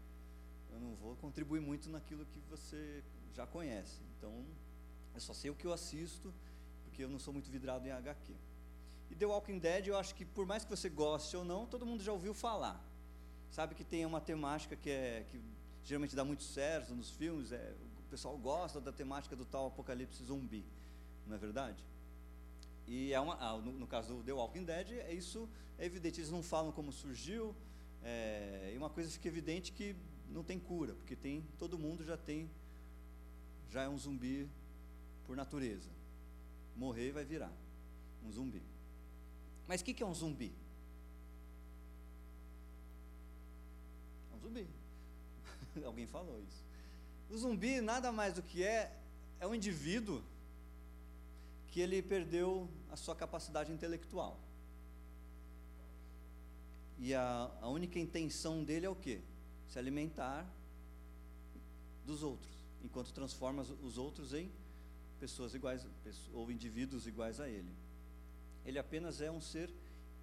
Eu 0.71 0.79
não 0.79 0.95
vou 0.95 1.15
contribuir 1.17 1.59
muito 1.59 1.89
naquilo 1.89 2.25
que 2.25 2.39
você 2.49 3.03
já 3.33 3.45
conhece. 3.45 3.99
Então, 4.17 4.45
eu 5.13 5.19
só 5.19 5.33
sei 5.33 5.51
o 5.51 5.55
que 5.55 5.65
eu 5.65 5.73
assisto, 5.73 6.33
porque 6.83 7.03
eu 7.03 7.09
não 7.09 7.19
sou 7.19 7.33
muito 7.33 7.49
vidrado 7.49 7.87
em 7.87 7.91
HQ. 7.91 8.33
E 9.09 9.15
The 9.15 9.25
Walking 9.25 9.59
Dead, 9.59 9.87
eu 9.87 9.97
acho 9.97 10.15
que 10.15 10.23
por 10.23 10.45
mais 10.45 10.63
que 10.63 10.69
você 10.69 10.89
goste 10.89 11.35
ou 11.35 11.43
não, 11.43 11.65
todo 11.65 11.85
mundo 11.85 12.01
já 12.01 12.13
ouviu 12.13 12.33
falar. 12.33 12.81
Sabe 13.51 13.75
que 13.75 13.83
tem 13.83 14.05
uma 14.05 14.21
temática 14.21 14.75
que 14.75 14.89
é 14.89 15.25
que 15.29 15.41
geralmente 15.83 16.15
dá 16.15 16.23
muito 16.23 16.43
certo 16.43 16.93
nos 16.95 17.09
filmes, 17.09 17.51
é, 17.51 17.73
o 17.99 18.09
pessoal 18.09 18.37
gosta 18.37 18.79
da 18.79 18.91
temática 18.91 19.35
do 19.35 19.45
tal 19.45 19.67
apocalipse 19.67 20.23
zumbi, 20.23 20.63
não 21.25 21.35
é 21.35 21.39
verdade? 21.39 21.83
E 22.87 23.13
é 23.13 23.19
uma, 23.19 23.35
ah, 23.39 23.57
no, 23.57 23.71
no, 23.71 23.87
caso 23.87 24.15
do 24.15 24.23
The 24.23 24.33
Walking 24.33 24.63
Dead, 24.63 24.91
é 24.91 25.13
isso 25.13 25.49
é 25.77 25.85
evidente, 25.85 26.19
eles 26.19 26.31
não 26.31 26.43
falam 26.43 26.71
como 26.71 26.91
surgiu, 26.91 27.55
é, 28.03 28.71
e 28.73 28.77
uma 28.77 28.89
coisa 28.89 29.09
fica 29.09 29.27
evidente 29.27 29.71
que 29.71 29.95
não 30.31 30.43
tem 30.43 30.59
cura, 30.59 30.93
porque 30.95 31.15
tem 31.15 31.45
todo 31.59 31.77
mundo 31.77 32.03
já 32.03 32.17
tem 32.17 32.50
já 33.69 33.83
é 33.83 33.89
um 33.89 33.97
zumbi 33.97 34.50
por 35.25 35.35
natureza. 35.35 35.89
Morrer 36.75 37.11
vai 37.11 37.23
virar 37.23 37.51
um 38.23 38.31
zumbi. 38.31 38.61
Mas 39.67 39.81
o 39.81 39.85
que, 39.85 39.93
que 39.93 40.03
é 40.03 40.05
um 40.05 40.13
zumbi? 40.13 40.53
É 44.31 44.35
um 44.35 44.39
zumbi. 44.39 44.67
Alguém 45.85 46.05
falou 46.05 46.41
isso. 46.41 46.63
O 47.29 47.38
zumbi 47.38 47.79
nada 47.79 48.11
mais 48.11 48.33
do 48.33 48.43
que 48.43 48.63
é 48.63 48.93
é 49.39 49.47
um 49.47 49.55
indivíduo 49.55 50.21
que 51.69 51.79
ele 51.79 52.01
perdeu 52.01 52.69
a 52.91 52.97
sua 52.97 53.15
capacidade 53.15 53.71
intelectual. 53.71 54.38
E 57.00 57.15
a, 57.15 57.50
a 57.61 57.69
única 57.69 57.97
intenção 57.97 58.63
dele 58.63 58.85
é 58.85 58.89
o 58.89 58.95
quê? 58.95 59.21
Se 59.71 59.79
alimentar 59.79 60.45
dos 62.05 62.23
outros, 62.23 62.51
enquanto 62.83 63.13
transforma 63.13 63.61
os 63.61 63.97
outros 63.97 64.33
em 64.33 64.51
pessoas 65.17 65.53
iguais 65.53 65.87
ou 66.33 66.51
indivíduos 66.51 67.07
iguais 67.07 67.39
a 67.39 67.47
ele. 67.47 67.73
Ele 68.65 68.77
apenas 68.77 69.21
é 69.21 69.31
um 69.31 69.39
ser 69.39 69.71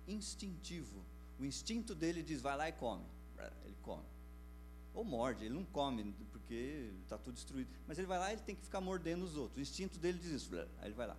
instintivo. 0.07 1.03
O 1.41 1.47
instinto 1.47 1.95
dele 1.95 2.23
diz: 2.23 2.43
vai 2.43 2.59
lá 2.59 2.69
e 2.69 2.73
come. 2.73 3.07
Ele 3.65 3.77
come. 3.83 4.05
Ou 4.93 5.03
morde, 5.03 5.47
ele 5.47 5.55
não 5.55 5.65
come, 5.65 6.13
porque 6.31 6.93
está 7.03 7.17
tudo 7.17 7.33
destruído. 7.33 7.71
Mas 7.87 7.97
ele 7.97 8.07
vai 8.07 8.19
lá 8.19 8.29
e 8.29 8.35
ele 8.35 8.43
tem 8.43 8.55
que 8.55 8.63
ficar 8.63 8.83
mordendo 8.83 9.25
os 9.25 9.35
outros. 9.35 9.57
O 9.57 9.61
instinto 9.61 9.99
dele 9.99 10.19
diz 10.19 10.31
isso. 10.31 10.55
Aí 10.79 10.89
ele 10.89 10.95
vai 10.95 11.07
lá. 11.07 11.17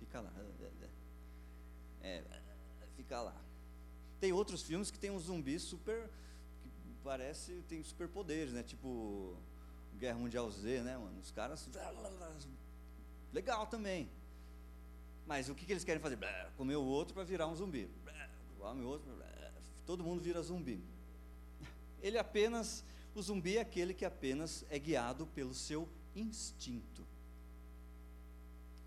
Fica 0.00 0.20
lá. 0.20 0.32
É, 2.02 2.24
fica 2.96 3.20
lá. 3.20 3.36
Tem 4.18 4.32
outros 4.32 4.62
filmes 4.62 4.90
que 4.90 4.98
tem 4.98 5.12
um 5.12 5.20
zumbi 5.20 5.56
super. 5.60 6.10
Parece. 7.02 7.62
tem 7.68 7.82
superpoderes, 7.82 8.52
né? 8.52 8.62
Tipo. 8.62 9.36
Guerra 9.98 10.18
Mundial 10.18 10.50
Z, 10.50 10.82
né, 10.82 10.96
mano? 10.96 11.18
Os 11.20 11.30
caras. 11.30 11.68
Legal 13.32 13.66
também. 13.66 14.08
Mas 15.26 15.48
o 15.48 15.54
que, 15.54 15.66
que 15.66 15.72
eles 15.72 15.84
querem 15.84 16.00
fazer? 16.00 16.18
Comer 16.56 16.76
o 16.76 16.84
outro 16.84 17.14
para 17.14 17.24
virar 17.24 17.46
um 17.46 17.54
zumbi. 17.54 17.88
Come 18.58 18.82
o 18.82 18.88
outro. 18.88 19.10
Todo 19.86 20.02
mundo 20.02 20.22
vira 20.22 20.42
zumbi. 20.42 20.82
Ele 22.02 22.18
apenas. 22.18 22.84
O 23.14 23.20
zumbi 23.20 23.56
é 23.56 23.60
aquele 23.60 23.92
que 23.92 24.04
apenas 24.04 24.64
é 24.70 24.78
guiado 24.78 25.26
pelo 25.26 25.52
seu 25.52 25.88
instinto. 26.14 27.04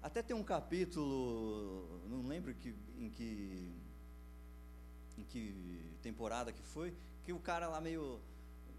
Até 0.01 0.21
tem 0.21 0.35
um 0.35 0.43
capítulo, 0.43 2.01
não 2.09 2.27
lembro 2.27 2.53
que, 2.55 2.75
em 2.97 3.09
que 3.09 3.71
em 5.17 5.23
que 5.23 5.81
temporada 6.01 6.51
que 6.51 6.61
foi, 6.61 6.93
que 7.23 7.33
o 7.33 7.39
cara 7.39 7.67
lá 7.67 7.79
meio 7.79 8.19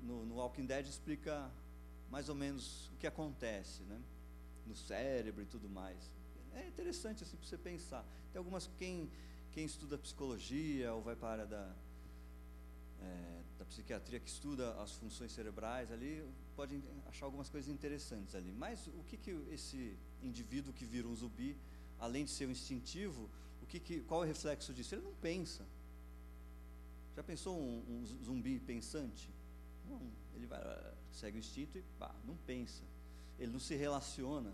no, 0.01 0.25
no 0.27 0.37
Walking 0.37 0.67
Dead 0.67 0.87
explica 0.87 1.51
mais 2.11 2.29
ou 2.29 2.35
menos 2.35 2.89
o 2.89 2.97
que 2.97 3.07
acontece, 3.07 3.83
né? 3.85 4.01
No 4.67 4.75
cérebro 4.75 5.43
e 5.43 5.47
tudo 5.47 5.69
mais. 5.69 6.11
É 6.55 6.67
interessante 6.67 7.23
assim 7.25 7.37
para 7.37 7.47
você 7.47 7.59
pensar. 7.59 8.05
Tem 8.33 8.39
algumas 8.39 8.69
quem 8.79 9.11
quem 9.53 9.65
estuda 9.65 9.97
psicologia 9.97 10.93
ou 10.93 11.01
vai 11.01 11.15
para 11.15 11.29
a 11.29 11.33
área 11.33 11.47
da 11.47 11.75
é, 13.01 13.43
da 13.59 13.65
psiquiatria 13.65 14.19
que 14.19 14.29
estuda 14.29 14.75
as 14.83 14.93
funções 14.93 15.33
cerebrais 15.33 15.93
ali 15.93 16.25
pode 16.57 16.81
achar 17.07 17.27
algumas 17.27 17.49
coisas 17.49 17.71
interessantes 17.71 18.35
ali. 18.35 18.53
Mas 18.53 18.87
o 18.89 19.03
que 19.05 19.17
que 19.17 19.31
esse 19.51 19.97
indivíduo 20.23 20.73
que 20.73 20.85
vira 20.85 21.07
um 21.07 21.15
zumbi, 21.15 21.57
além 21.99 22.25
de 22.25 22.31
ser 22.31 22.47
um 22.47 22.51
instintivo, 22.51 23.31
o 23.63 23.67
que, 23.67 23.81
que 23.81 24.01
qual 24.03 24.23
é 24.23 24.27
o 24.27 24.29
reflexo 24.29 24.73
disso? 24.73 24.95
Ele 24.95 25.03
não 25.03 25.15
pensa. 25.15 25.67
Já 27.15 27.23
pensou 27.23 27.59
um, 27.59 27.85
um 27.89 28.07
zumbi 28.25 28.59
pensante? 28.59 29.31
Não, 29.89 30.01
ele 30.35 30.47
vai, 30.47 30.61
segue 31.13 31.39
o 31.39 31.41
instinto 31.41 31.79
e 31.79 31.83
pá, 31.99 32.15
não 32.25 32.37
pensa. 32.37 32.83
Ele 33.39 33.53
não 33.53 33.61
se 33.61 33.75
relaciona. 33.75 34.53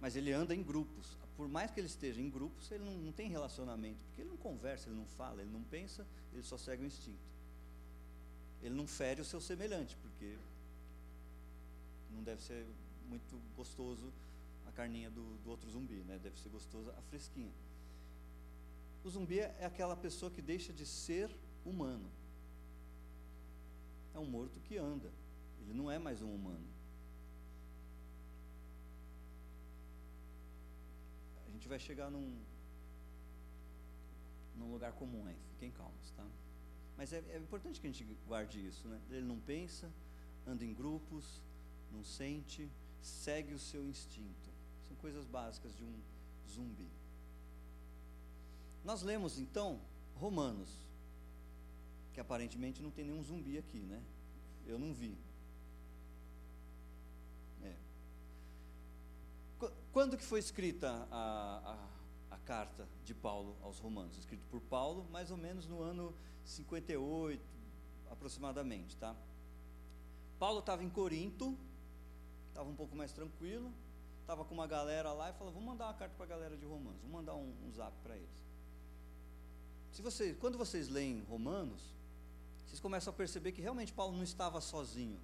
Mas 0.00 0.14
ele 0.14 0.32
anda 0.32 0.54
em 0.54 0.62
grupos. 0.62 1.16
Por 1.36 1.48
mais 1.48 1.70
que 1.70 1.80
ele 1.80 1.86
esteja 1.86 2.20
em 2.20 2.30
grupos, 2.30 2.70
ele 2.70 2.84
não, 2.84 2.96
não 2.98 3.12
tem 3.12 3.28
relacionamento, 3.28 4.04
porque 4.06 4.22
ele 4.22 4.30
não 4.30 4.36
conversa, 4.36 4.88
ele 4.88 4.96
não 4.96 5.06
fala, 5.06 5.40
ele 5.40 5.50
não 5.50 5.62
pensa, 5.62 6.06
ele 6.32 6.42
só 6.42 6.56
segue 6.58 6.82
o 6.82 6.86
instinto. 6.86 7.28
Ele 8.62 8.74
não 8.74 8.86
fere 8.86 9.20
o 9.20 9.24
seu 9.24 9.40
semelhante, 9.40 9.96
porque 9.96 10.36
não 12.10 12.22
deve 12.22 12.42
ser 12.42 12.66
muito 13.08 13.40
gostoso 13.56 14.12
a 14.66 14.72
carninha 14.72 15.10
do, 15.10 15.36
do 15.38 15.50
outro 15.50 15.70
zumbi, 15.70 16.02
né? 16.04 16.18
Deve 16.22 16.38
ser 16.38 16.48
gostosa 16.48 16.92
a 16.98 17.02
fresquinha. 17.02 17.52
O 19.04 19.10
zumbi 19.10 19.38
é 19.40 19.64
aquela 19.64 19.96
pessoa 19.96 20.30
que 20.30 20.42
deixa 20.42 20.72
de 20.72 20.84
ser 20.84 21.34
humano. 21.64 22.10
É 24.14 24.18
um 24.18 24.26
morto 24.26 24.60
que 24.60 24.76
anda. 24.76 25.10
Ele 25.60 25.72
não 25.72 25.90
é 25.90 25.98
mais 25.98 26.22
um 26.22 26.34
humano. 26.34 26.66
A 31.46 31.50
gente 31.50 31.68
vai 31.68 31.78
chegar 31.78 32.10
num, 32.10 32.38
num 34.56 34.70
lugar 34.72 34.92
comum 34.92 35.26
aí. 35.26 35.36
Fiquem 35.52 35.70
calmos, 35.70 36.10
tá? 36.16 36.26
Mas 36.96 37.12
é, 37.12 37.22
é 37.30 37.38
importante 37.38 37.80
que 37.80 37.86
a 37.86 37.90
gente 37.90 38.04
guarde 38.26 38.66
isso, 38.66 38.88
né? 38.88 39.00
Ele 39.10 39.24
não 39.24 39.38
pensa, 39.38 39.88
anda 40.46 40.64
em 40.64 40.74
grupos, 40.74 41.40
não 41.92 42.02
sente, 42.02 42.68
segue 43.00 43.54
o 43.54 43.58
seu 43.58 43.86
instinto. 43.86 44.50
São 44.88 44.96
coisas 44.96 45.24
básicas 45.24 45.76
de 45.76 45.84
um 45.84 45.94
zumbi. 46.48 46.88
Nós 48.88 49.02
lemos 49.02 49.38
então 49.38 49.78
Romanos, 50.14 50.70
que 52.14 52.20
aparentemente 52.20 52.80
não 52.80 52.90
tem 52.90 53.04
nenhum 53.04 53.22
zumbi 53.22 53.58
aqui, 53.58 53.80
né? 53.80 54.02
Eu 54.66 54.78
não 54.78 54.94
vi. 54.94 55.14
É. 57.62 57.76
Quando 59.92 60.16
que 60.16 60.24
foi 60.24 60.38
escrita 60.40 61.06
a, 61.10 61.76
a, 62.30 62.34
a, 62.34 62.38
carta 62.38 62.88
de 63.04 63.12
Paulo 63.12 63.58
aos 63.60 63.78
Romanos? 63.78 64.16
Escrito 64.16 64.46
por 64.46 64.62
Paulo, 64.62 65.06
mais 65.10 65.30
ou 65.30 65.36
menos 65.36 65.66
no 65.66 65.82
ano 65.82 66.14
58, 66.46 67.38
aproximadamente, 68.10 68.96
tá? 68.96 69.14
Paulo 70.38 70.60
estava 70.60 70.82
em 70.82 70.88
Corinto, 70.88 71.54
estava 72.48 72.70
um 72.70 72.74
pouco 72.74 72.96
mais 72.96 73.12
tranquilo, 73.12 73.70
estava 74.22 74.46
com 74.46 74.54
uma 74.54 74.66
galera 74.66 75.12
lá 75.12 75.28
e 75.28 75.34
falou: 75.34 75.52
vamos 75.52 75.68
mandar 75.68 75.88
uma 75.88 75.94
carta 75.94 76.14
para 76.16 76.24
a 76.24 76.28
galera 76.28 76.56
de 76.56 76.64
Romanos, 76.64 77.02
vamos 77.02 77.16
mandar 77.16 77.34
um, 77.34 77.54
um 77.66 77.70
zap 77.70 77.94
para 78.02 78.16
eles. 78.16 78.47
Se 79.92 80.02
você, 80.02 80.34
quando 80.34 80.56
vocês 80.56 80.88
leem 80.88 81.24
Romanos, 81.28 81.82
vocês 82.66 82.80
começam 82.80 83.12
a 83.12 83.16
perceber 83.16 83.52
que 83.52 83.60
realmente 83.60 83.92
Paulo 83.92 84.16
não 84.16 84.22
estava 84.22 84.60
sozinho 84.60 85.18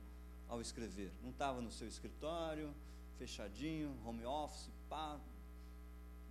ao 0.49 0.61
escrever. 0.61 1.13
Não 1.23 1.31
estava 1.31 1.61
no 1.61 1.71
seu 1.71 1.87
escritório, 1.87 2.75
fechadinho, 3.19 3.97
home 4.05 4.25
office, 4.25 4.71
pá. 4.89 5.21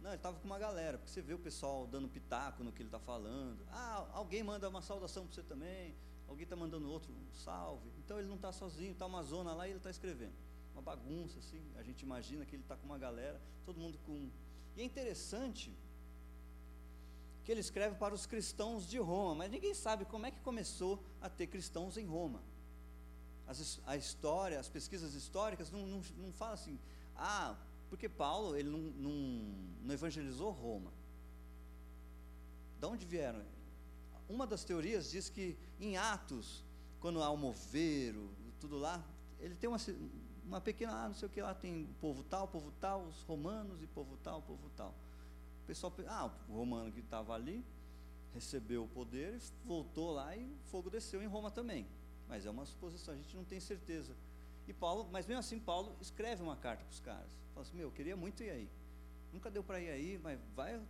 Não, 0.02 0.10
ele 0.10 0.18
estava 0.18 0.38
com 0.38 0.46
uma 0.46 0.60
galera, 0.60 0.98
porque 0.98 1.12
você 1.12 1.22
vê 1.22 1.34
o 1.34 1.40
pessoal 1.40 1.88
dando 1.88 2.10
pitaco 2.10 2.64
no 2.64 2.72
que 2.72 2.82
ele 2.82 2.90
está 2.90 3.00
falando. 3.00 3.66
Ah, 3.70 4.06
alguém 4.12 4.44
manda 4.44 4.68
uma 4.68 4.82
saudação 4.82 5.26
para 5.26 5.36
você 5.36 5.44
também, 5.44 5.96
alguém 6.28 6.44
está 6.44 6.56
mandando 6.56 6.90
outro 6.90 7.14
um 7.14 7.34
salve. 7.34 7.90
Então 8.00 8.20
ele 8.20 8.28
não 8.28 8.36
está 8.36 8.52
sozinho, 8.52 8.92
está 8.92 9.06
uma 9.06 9.24
zona 9.24 9.54
lá 9.54 9.68
e 9.68 9.72
ele 9.72 9.78
está 9.78 9.90
escrevendo. 9.90 10.34
Uma 10.74 10.82
bagunça, 10.82 11.40
assim, 11.40 11.62
a 11.78 11.84
gente 11.84 12.02
imagina 12.02 12.46
que 12.46 12.56
ele 12.56 12.64
está 12.64 12.76
com 12.76 12.86
uma 12.86 12.98
galera, 12.98 13.40
todo 13.66 13.80
mundo 13.80 13.98
com. 14.00 14.30
E 14.76 14.82
é 14.82 14.84
interessante 14.84 15.72
que 17.44 17.52
ele 17.52 17.60
escreve 17.60 17.96
para 17.96 18.14
os 18.14 18.26
cristãos 18.26 18.88
de 18.88 18.98
Roma, 18.98 19.36
mas 19.36 19.52
ninguém 19.52 19.74
sabe 19.74 20.06
como 20.06 20.26
é 20.26 20.32
que 20.32 20.40
começou 20.40 21.04
a 21.22 21.30
ter 21.30 21.48
cristãos 21.48 21.98
em 21.98 22.06
Roma. 22.06 22.42
As, 23.46 23.82
a 23.86 23.98
história, 23.98 24.60
as 24.60 24.70
pesquisas 24.70 25.14
históricas 25.14 25.70
não, 25.70 25.86
não, 25.86 26.02
não 26.18 26.32
falam 26.32 26.54
assim, 26.54 26.80
ah, 27.16 27.56
porque 27.90 28.08
Paulo 28.08 28.56
ele 28.56 28.70
não, 28.70 28.80
não, 28.80 29.12
não 29.84 29.94
evangelizou 29.94 30.52
Roma. 30.52 30.92
De 32.80 32.88
onde 32.88 33.06
vieram? 33.06 33.44
Uma 34.28 34.48
das 34.48 34.64
teorias 34.64 35.12
diz 35.12 35.30
que 35.30 35.58
em 35.80 35.98
Atos, 35.98 36.64
quando 37.00 37.22
há 37.22 37.30
o 37.30 37.38
moveiro, 37.38 38.30
tudo 38.60 38.78
lá, 38.78 39.04
ele 39.40 39.56
tem 39.56 39.70
uma, 39.70 39.78
uma 40.46 40.62
pequena, 40.62 40.94
ah, 40.94 41.08
não 41.10 41.16
sei 41.16 41.28
o 41.28 41.32
que 41.32 41.42
lá, 41.42 41.54
tem 41.54 41.86
povo 42.00 42.24
tal, 42.24 42.48
povo 42.48 42.72
tal, 42.80 43.04
os 43.04 43.22
romanos 43.24 43.82
e 43.84 43.88
povo 43.88 44.18
tal, 44.24 44.42
povo 44.42 44.70
tal. 44.78 44.96
O 45.64 45.66
pessoal, 45.66 45.94
ah, 46.08 46.30
o 46.50 46.54
romano 46.54 46.92
que 46.92 47.00
estava 47.00 47.34
ali 47.34 47.66
recebeu 48.34 48.84
o 48.84 48.88
poder 48.88 49.40
voltou 49.64 50.12
lá 50.12 50.36
e 50.36 50.44
o 50.44 50.58
fogo 50.66 50.90
desceu 50.90 51.24
em 51.24 51.28
Roma 51.28 51.50
também. 51.50 51.88
Mas 52.28 52.46
é 52.46 52.50
uma 52.50 52.66
suposição, 52.66 53.14
a 53.14 53.18
gente 53.18 53.36
não 53.36 53.46
tem 53.46 53.60
certeza. 53.60 54.14
E 54.68 54.74
Paulo, 54.74 55.08
mas 55.12 55.26
mesmo 55.26 55.40
assim 55.40 55.60
Paulo 55.60 55.96
escreve 56.02 56.42
uma 56.42 56.58
carta 56.58 56.84
para 56.84 56.92
os 56.92 57.00
caras. 57.00 57.32
Fala 57.54 57.66
assim, 57.66 57.78
meu, 57.78 57.88
eu 57.88 57.92
queria 57.92 58.16
muito 58.16 58.44
ir 58.44 58.50
aí. 58.50 58.70
Nunca 59.32 59.50
deu 59.50 59.64
para 59.64 59.80
ir 59.80 59.90
aí, 59.90 60.20
mas 60.22 60.40
vai 60.56 60.82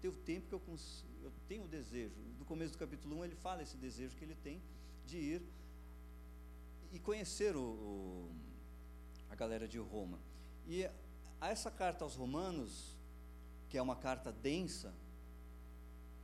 ter 0.00 0.08
o 0.08 0.12
tempo 0.12 0.48
que 0.48 0.54
eu, 0.54 0.78
eu 1.22 1.32
tenho 1.46 1.64
o 1.64 1.68
desejo. 1.68 2.14
No 2.38 2.44
começo 2.44 2.72
do 2.72 2.78
capítulo 2.78 3.18
1 3.18 3.24
ele 3.24 3.36
fala 3.36 3.62
esse 3.62 3.76
desejo 3.76 4.16
que 4.16 4.24
ele 4.24 4.34
tem 4.36 4.62
de 5.06 5.18
ir 5.18 5.42
e 6.90 6.98
conhecer 6.98 7.56
o, 7.56 7.60
o, 7.60 8.32
a 9.30 9.34
galera 9.34 9.66
de 9.68 9.78
Roma. 9.78 10.18
E 10.66 10.88
essa 11.40 11.70
carta 11.70 12.04
aos 12.04 12.14
romanos, 12.14 12.91
que 13.72 13.78
é 13.78 13.80
uma 13.80 13.96
carta 13.96 14.30
densa, 14.30 14.92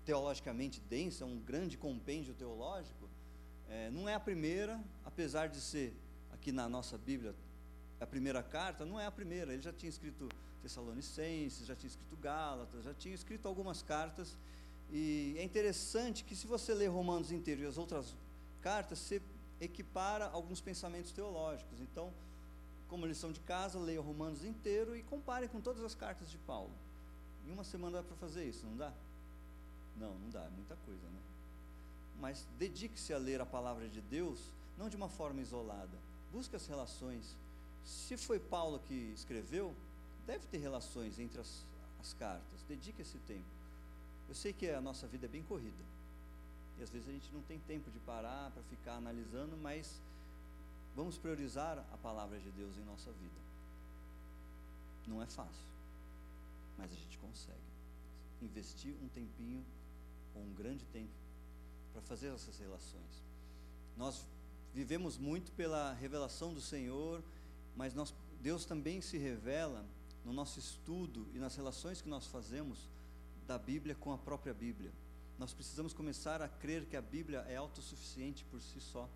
teologicamente 0.05 0.83
densa, 0.83 1.25
um 1.25 1.39
grande 1.39 1.79
compêndio 1.79 2.35
teológico, 2.35 3.09
é, 3.71 3.89
não 3.89 4.07
é 4.07 4.13
a 4.13 4.21
primeira, 4.21 4.79
apesar 5.03 5.49
de 5.49 5.59
ser 5.59 5.97
aqui 6.31 6.53
na 6.53 6.69
nossa 6.69 6.99
Bíblia 6.99 7.35
a 7.99 8.07
primeira 8.07 8.43
carta, 8.43 8.85
não 8.85 9.01
é 9.01 9.07
a 9.07 9.11
primeira. 9.11 9.55
Ele 9.55 9.63
já 9.63 9.73
tinha 9.73 9.89
escrito 9.89 10.29
Tessalonicenses, 10.61 11.65
já 11.65 11.75
tinha 11.75 11.89
escrito 11.89 12.15
Gálatas, 12.19 12.85
já 12.85 12.93
tinha 12.93 13.15
escrito 13.15 13.49
algumas 13.49 13.81
cartas. 13.81 14.37
E 14.91 15.35
é 15.39 15.43
interessante 15.43 16.25
que 16.25 16.37
se 16.37 16.47
você 16.47 16.75
ler 16.75 16.89
Romanos 16.89 17.33
inteiro 17.33 17.63
e 17.63 17.67
as 17.67 17.79
outras 17.79 18.15
cartas, 18.61 18.99
você 18.99 19.23
equipara 19.59 20.27
alguns 20.27 20.61
pensamentos 20.61 21.13
teológicos. 21.13 21.81
Então, 21.81 22.13
como 22.89 23.07
lição 23.07 23.33
de 23.33 23.41
casa, 23.41 23.79
leia 23.79 24.03
Romanos 24.03 24.45
inteiro 24.45 24.95
e 24.95 25.03
compare 25.03 25.49
com 25.49 25.63
todas 25.63 25.83
as 25.83 25.95
cartas 25.95 26.31
de 26.31 26.37
Paulo. 26.37 26.75
Em 27.49 27.53
uma 27.53 27.65
semana 27.65 27.97
dá 27.97 28.03
para 28.03 28.17
fazer 28.17 28.45
isso, 28.45 28.67
não 28.67 28.77
dá? 28.77 28.93
Não, 29.97 30.15
não 30.19 30.29
dá, 30.29 30.45
é 30.45 30.51
muita 30.51 30.77
coisa, 30.85 31.03
né? 31.09 31.21
Mas 32.21 32.47
dedique-se 32.59 33.13
a 33.15 33.19
ler 33.19 33.41
a 33.41 33.47
palavra 33.47 33.89
de 33.89 34.03
Deus, 34.03 34.39
não 34.77 34.91
de 34.91 34.97
uma 34.97 35.09
forma 35.09 35.41
isolada. 35.41 35.97
Busque 36.31 36.55
as 36.55 36.67
relações. 36.67 37.35
Se 37.87 38.19
foi 38.19 38.39
Paulo 38.39 38.79
que 38.81 39.13
escreveu, 39.15 39.75
deve 40.27 40.47
ter 40.49 40.59
relações 40.59 41.19
entre 41.19 41.41
as, 41.41 41.65
as 41.99 42.13
cartas. 42.13 42.63
Dedique 42.69 43.01
esse 43.01 43.17
tempo. 43.21 43.47
Eu 44.29 44.35
sei 44.35 44.53
que 44.53 44.69
a 44.69 44.81
nossa 44.81 45.07
vida 45.07 45.25
é 45.25 45.29
bem 45.29 45.43
corrida. 45.43 45.85
E 46.79 46.83
às 46.83 46.91
vezes 46.91 47.09
a 47.09 47.13
gente 47.13 47.33
não 47.33 47.41
tem 47.43 47.59
tempo 47.61 47.91
de 47.91 47.99
parar 48.01 48.51
para 48.51 48.63
ficar 48.65 48.97
analisando, 48.97 49.57
mas 49.57 49.99
vamos 50.95 51.17
priorizar 51.17 51.79
a 51.79 51.97
palavra 51.97 52.39
de 52.39 52.51
Deus 52.51 52.77
em 52.77 52.85
nossa 52.85 53.11
vida. 53.13 53.41
Não 55.07 55.23
é 55.23 55.27
fácil 55.27 55.78
mas 56.79 56.93
a 56.93 56.95
gente 56.95 57.19
consegue 57.19 57.59
investir 58.41 58.95
um 59.03 59.09
tempinho 59.09 59.65
ou 60.35 60.43
um 60.43 60.55
grande 60.55 60.85
tempo 60.87 61.13
para 61.93 62.01
fazer 62.03 62.29
essas 62.29 62.59
relações. 62.59 63.25
Nós 63.97 64.25
vivemos 64.73 65.19
muito 65.19 65.51
pela 65.53 65.93
revelação 65.95 66.55
do 66.55 66.61
Senhor, 66.61 67.23
mas 67.77 67.95
nós, 67.95 68.15
Deus 68.41 68.65
também 68.65 69.01
se 69.01 69.19
revela 69.19 69.85
no 70.25 70.33
nosso 70.33 70.59
estudo 70.59 71.27
e 71.35 71.39
nas 71.39 71.57
relações 71.57 72.01
que 72.01 72.09
nós 72.09 72.27
fazemos 72.27 72.89
da 73.47 73.59
Bíblia 73.59 73.95
com 73.95 74.13
a 74.13 74.19
própria 74.19 74.55
Bíblia. 74.55 74.93
Nós 75.39 75.53
precisamos 75.53 75.93
começar 75.93 76.43
a 76.43 76.49
crer 76.49 76.87
que 76.87 76.97
a 76.97 77.03
Bíblia 77.03 77.41
é 77.49 77.57
autossuficiente 77.57 78.45
por 78.45 78.61
si 78.61 78.81
só. 78.81 79.09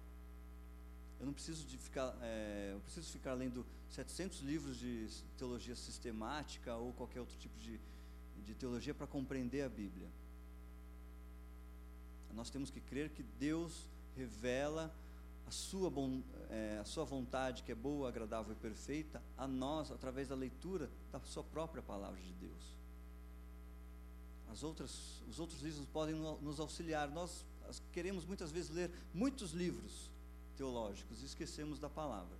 Eu 1.22 1.26
não 1.26 1.32
preciso 1.32 1.64
de 1.64 1.78
ficar, 1.78 2.18
é, 2.20 2.72
eu 2.74 2.80
preciso 2.80 3.12
ficar 3.12 3.35
lendo 3.35 3.64
700 3.90 4.40
livros 4.40 4.76
de 4.76 5.06
teologia 5.38 5.76
sistemática 5.76 6.74
ou 6.74 6.92
qualquer 6.94 7.20
outro 7.20 7.38
tipo 7.38 7.56
de, 7.61 7.78
de 8.44 8.54
teologia 8.56 8.92
para 8.92 9.06
compreender 9.06 9.62
a 9.62 9.68
Bíblia. 9.68 10.08
Nós 12.35 12.50
temos 12.50 12.72
que 12.72 12.80
crer 12.80 13.11
que 13.11 13.22
Deus 13.38 13.87
revela 14.16 14.92
a 15.46 15.50
sua, 15.52 15.88
bom, 15.88 16.20
é, 16.50 16.78
a 16.80 16.85
sua 16.85 17.04
vontade, 17.04 17.62
que 17.62 17.70
é 17.70 17.74
boa, 17.76 18.08
agradável 18.08 18.52
e 18.52 18.56
perfeita, 18.56 19.22
a 19.38 19.46
nós 19.46 19.92
através 19.92 20.26
da 20.26 20.35
leitura 20.35 20.90
da 21.12 21.20
sua 21.20 21.44
própria 21.44 21.85
palavra 21.85 22.20
de 22.20 22.32
Deus. 22.32 22.76
As 24.50 24.64
outras, 24.64 25.22
os 25.28 25.38
outros 25.38 25.62
livros 25.62 25.87
podem 25.92 26.16
nos 26.16 26.58
auxiliar. 26.58 27.08
Nós 27.12 27.44
queremos 27.92 28.24
muitas 28.24 28.50
vezes 28.50 28.70
ler 28.70 28.90
muitos 29.14 29.52
livros, 29.52 30.11
teológicos 30.52 31.22
e 31.22 31.26
esquecemos 31.26 31.78
da 31.78 31.88
palavra. 31.88 32.36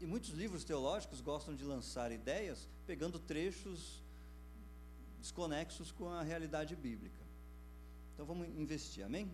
E 0.00 0.06
muitos 0.06 0.30
livros 0.30 0.62
teológicos 0.64 1.20
gostam 1.20 1.54
de 1.54 1.64
lançar 1.64 2.12
ideias 2.12 2.68
pegando 2.86 3.18
trechos 3.18 4.02
desconexos 5.18 5.90
com 5.90 6.08
a 6.08 6.22
realidade 6.22 6.76
bíblica. 6.76 7.24
Então 8.14 8.26
vamos 8.26 8.46
investir, 8.48 9.04
amém? 9.04 9.30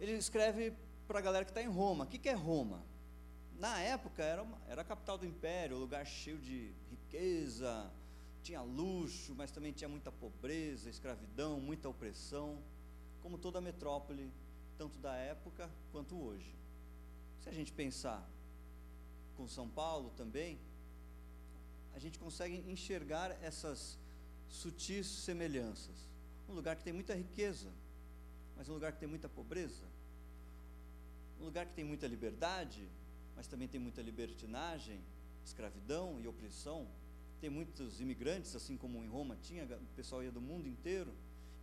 Ele 0.00 0.12
escreve 0.12 0.72
para 1.06 1.18
a 1.18 1.22
galera 1.22 1.44
que 1.44 1.50
está 1.50 1.62
em 1.62 1.68
Roma. 1.68 2.04
O 2.04 2.06
que, 2.06 2.18
que 2.18 2.28
é 2.28 2.34
Roma? 2.34 2.82
Na 3.58 3.78
época 3.80 4.22
era, 4.22 4.42
uma, 4.42 4.58
era 4.68 4.82
a 4.82 4.84
capital 4.84 5.18
do 5.18 5.26
império, 5.26 5.76
lugar 5.76 6.04
cheio 6.06 6.38
de 6.38 6.72
riqueza, 6.90 7.90
tinha 8.42 8.60
luxo, 8.62 9.34
mas 9.36 9.50
também 9.50 9.72
tinha 9.72 9.88
muita 9.88 10.10
pobreza, 10.10 10.90
escravidão, 10.90 11.60
muita 11.60 11.88
opressão, 11.88 12.58
como 13.20 13.38
toda 13.38 13.60
metrópole 13.60 14.32
tanto 14.76 14.98
da 14.98 15.14
época 15.14 15.70
quanto 15.90 16.20
hoje. 16.20 16.54
Se 17.40 17.48
a 17.48 17.52
gente 17.52 17.72
pensar 17.72 18.28
com 19.36 19.48
São 19.48 19.68
Paulo 19.68 20.10
também, 20.16 20.58
a 21.94 21.98
gente 21.98 22.18
consegue 22.18 22.56
enxergar 22.70 23.30
essas 23.42 23.98
sutis 24.48 25.06
semelhanças. 25.06 25.96
Um 26.48 26.54
lugar 26.54 26.76
que 26.76 26.84
tem 26.84 26.92
muita 26.92 27.14
riqueza, 27.14 27.70
mas 28.56 28.68
um 28.68 28.74
lugar 28.74 28.92
que 28.92 28.98
tem 28.98 29.08
muita 29.08 29.28
pobreza. 29.28 29.84
Um 31.40 31.44
lugar 31.44 31.66
que 31.66 31.74
tem 31.74 31.84
muita 31.84 32.06
liberdade, 32.06 32.88
mas 33.34 33.46
também 33.46 33.66
tem 33.66 33.80
muita 33.80 34.00
libertinagem, 34.00 35.00
escravidão 35.44 36.20
e 36.20 36.28
opressão. 36.28 36.86
Tem 37.40 37.50
muitos 37.50 38.00
imigrantes, 38.00 38.54
assim 38.54 38.76
como 38.76 39.02
em 39.02 39.08
Roma 39.08 39.36
tinha, 39.36 39.64
o 39.64 39.96
pessoal 39.96 40.22
ia 40.22 40.30
do 40.30 40.40
mundo 40.40 40.68
inteiro 40.68 41.12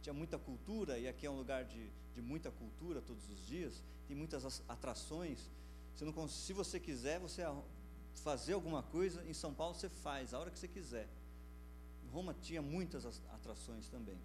tinha 0.02 0.14
muita 0.14 0.38
cultura, 0.38 0.98
e 0.98 1.08
aqui 1.08 1.26
é 1.26 1.30
um 1.30 1.38
lugar 1.38 1.66
de, 1.66 1.90
de 2.14 2.22
muita 2.22 2.52
cultura 2.52 3.02
todos 3.02 3.30
os 3.30 3.46
dias, 3.46 3.84
tem 4.08 4.16
muitas 4.16 4.62
atrações. 4.68 5.50
Você 5.96 6.06
não, 6.06 6.28
se 6.28 6.54
você 6.54 6.80
quiser, 6.80 7.20
você 7.20 7.44
fazer 8.16 8.54
alguma 8.54 8.84
coisa, 8.84 9.24
em 9.26 9.34
São 9.34 9.54
Paulo 9.54 9.76
você 9.76 9.90
faz, 9.90 10.34
a 10.34 10.40
hora 10.40 10.50
que 10.50 10.60
você 10.60 10.68
quiser. 10.68 11.08
Roma 12.12 12.34
tinha 12.34 12.62
muitas 12.62 13.06
atrações 13.32 13.88
também. 13.88 14.20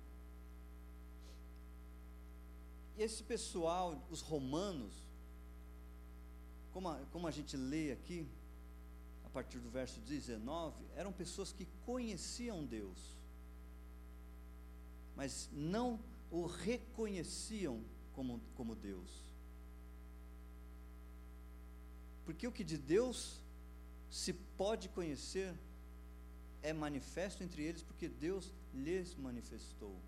E 2.96 3.02
esse 3.02 3.22
pessoal, 3.22 4.02
os 4.10 4.20
romanos, 4.20 4.94
como 6.72 6.88
a, 6.88 6.98
como 7.12 7.26
a 7.26 7.30
gente 7.30 7.56
lê 7.56 7.92
aqui, 7.92 8.26
a 9.24 9.28
partir 9.28 9.58
do 9.58 9.68
verso 9.68 10.00
19, 10.00 10.84
eram 10.94 11.12
pessoas 11.12 11.52
que 11.52 11.66
conheciam 11.84 12.64
Deus 12.64 13.13
mas 15.16 15.48
não 15.52 16.00
o 16.30 16.46
reconheciam 16.46 17.82
como, 18.12 18.40
como 18.54 18.74
Deus. 18.74 19.10
Porque 22.24 22.46
o 22.46 22.52
que 22.52 22.64
de 22.64 22.78
Deus 22.78 23.40
se 24.10 24.32
pode 24.32 24.88
conhecer 24.88 25.54
é 26.62 26.72
manifesto 26.72 27.42
entre 27.42 27.62
eles, 27.62 27.82
porque 27.82 28.08
Deus 28.08 28.52
lhes 28.72 29.14
manifestou. 29.14 30.00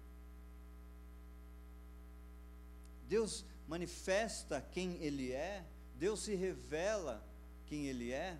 Deus 3.09 3.45
manifesta 3.69 4.61
quem 4.61 4.95
Ele 5.03 5.33
é 5.33 5.65
Deus 5.99 6.21
se 6.21 6.35
revela 6.35 7.25
quem 7.67 7.87
Ele 7.87 8.13
é 8.13 8.39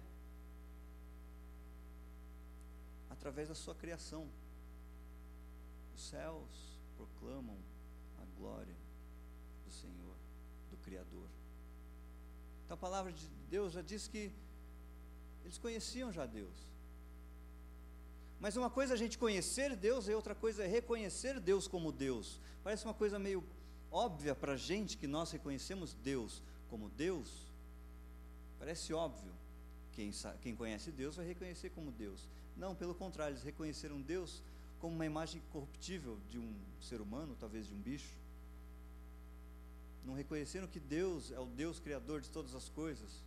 através 3.09 3.49
da 3.49 3.55
sua 3.55 3.75
criação. 3.75 4.29
Os 5.97 6.09
céus 6.09 6.79
proclamam 6.95 7.57
a 8.21 8.39
glória 8.39 8.77
do 9.65 9.73
Senhor, 9.73 10.15
do 10.71 10.77
Criador. 10.79 11.29
Então 12.65 12.75
a 12.75 12.79
palavra 12.79 13.11
de 13.11 13.27
Deus 13.49 13.73
já 13.73 13.81
diz 13.81 14.07
que 14.07 14.31
eles 15.43 15.57
conheciam 15.57 16.13
já 16.13 16.27
Deus. 16.27 16.55
Mas 18.39 18.57
uma 18.57 18.69
coisa 18.69 18.93
é 18.93 18.95
a 18.95 18.99
gente 18.99 19.17
conhecer 19.17 19.75
Deus 19.75 20.07
e 20.07 20.13
outra 20.13 20.35
coisa 20.35 20.65
é 20.65 20.67
reconhecer 20.67 21.41
Deus 21.41 21.67
como 21.67 21.91
Deus. 21.91 22.39
Parece 22.63 22.85
uma 22.85 22.93
coisa 22.93 23.19
meio 23.19 23.43
óbvia 23.91 24.35
para 24.35 24.53
a 24.53 24.57
gente 24.57 24.99
que 24.99 25.07
nós 25.07 25.31
reconhecemos 25.31 25.95
Deus 25.95 26.43
como 26.69 26.91
Deus. 26.91 27.47
Parece 28.59 28.93
óbvio. 28.93 29.33
Quem, 29.93 30.11
quem 30.43 30.55
conhece 30.55 30.93
Deus 30.93 31.17
vai 31.17 31.25
reconhecer 31.25 31.71
como 31.71 31.91
Deus. 31.91 32.29
Não, 32.55 32.75
pelo 32.75 32.95
contrário, 32.95 33.33
eles 33.33 33.43
reconheceram 33.43 34.03
Deus 34.03 34.43
como 34.81 34.95
uma 34.95 35.07
imagem 35.07 35.43
corruptível 35.53 36.19
de 36.29 36.39
um 36.39 36.55
ser 36.81 37.01
humano, 37.01 37.37
talvez 37.39 37.67
de 37.67 37.75
um 37.75 37.81
bicho. 37.81 38.15
Não 40.05 40.15
reconheceram 40.15 40.67
que 40.67 40.79
Deus 40.79 41.31
é 41.33 41.41
o 41.41 41.47
Deus 41.47 41.81
criador 41.81 42.21
de 42.21 42.31
todas 42.31 42.55
as 42.55 42.69
coisas. 42.69 43.25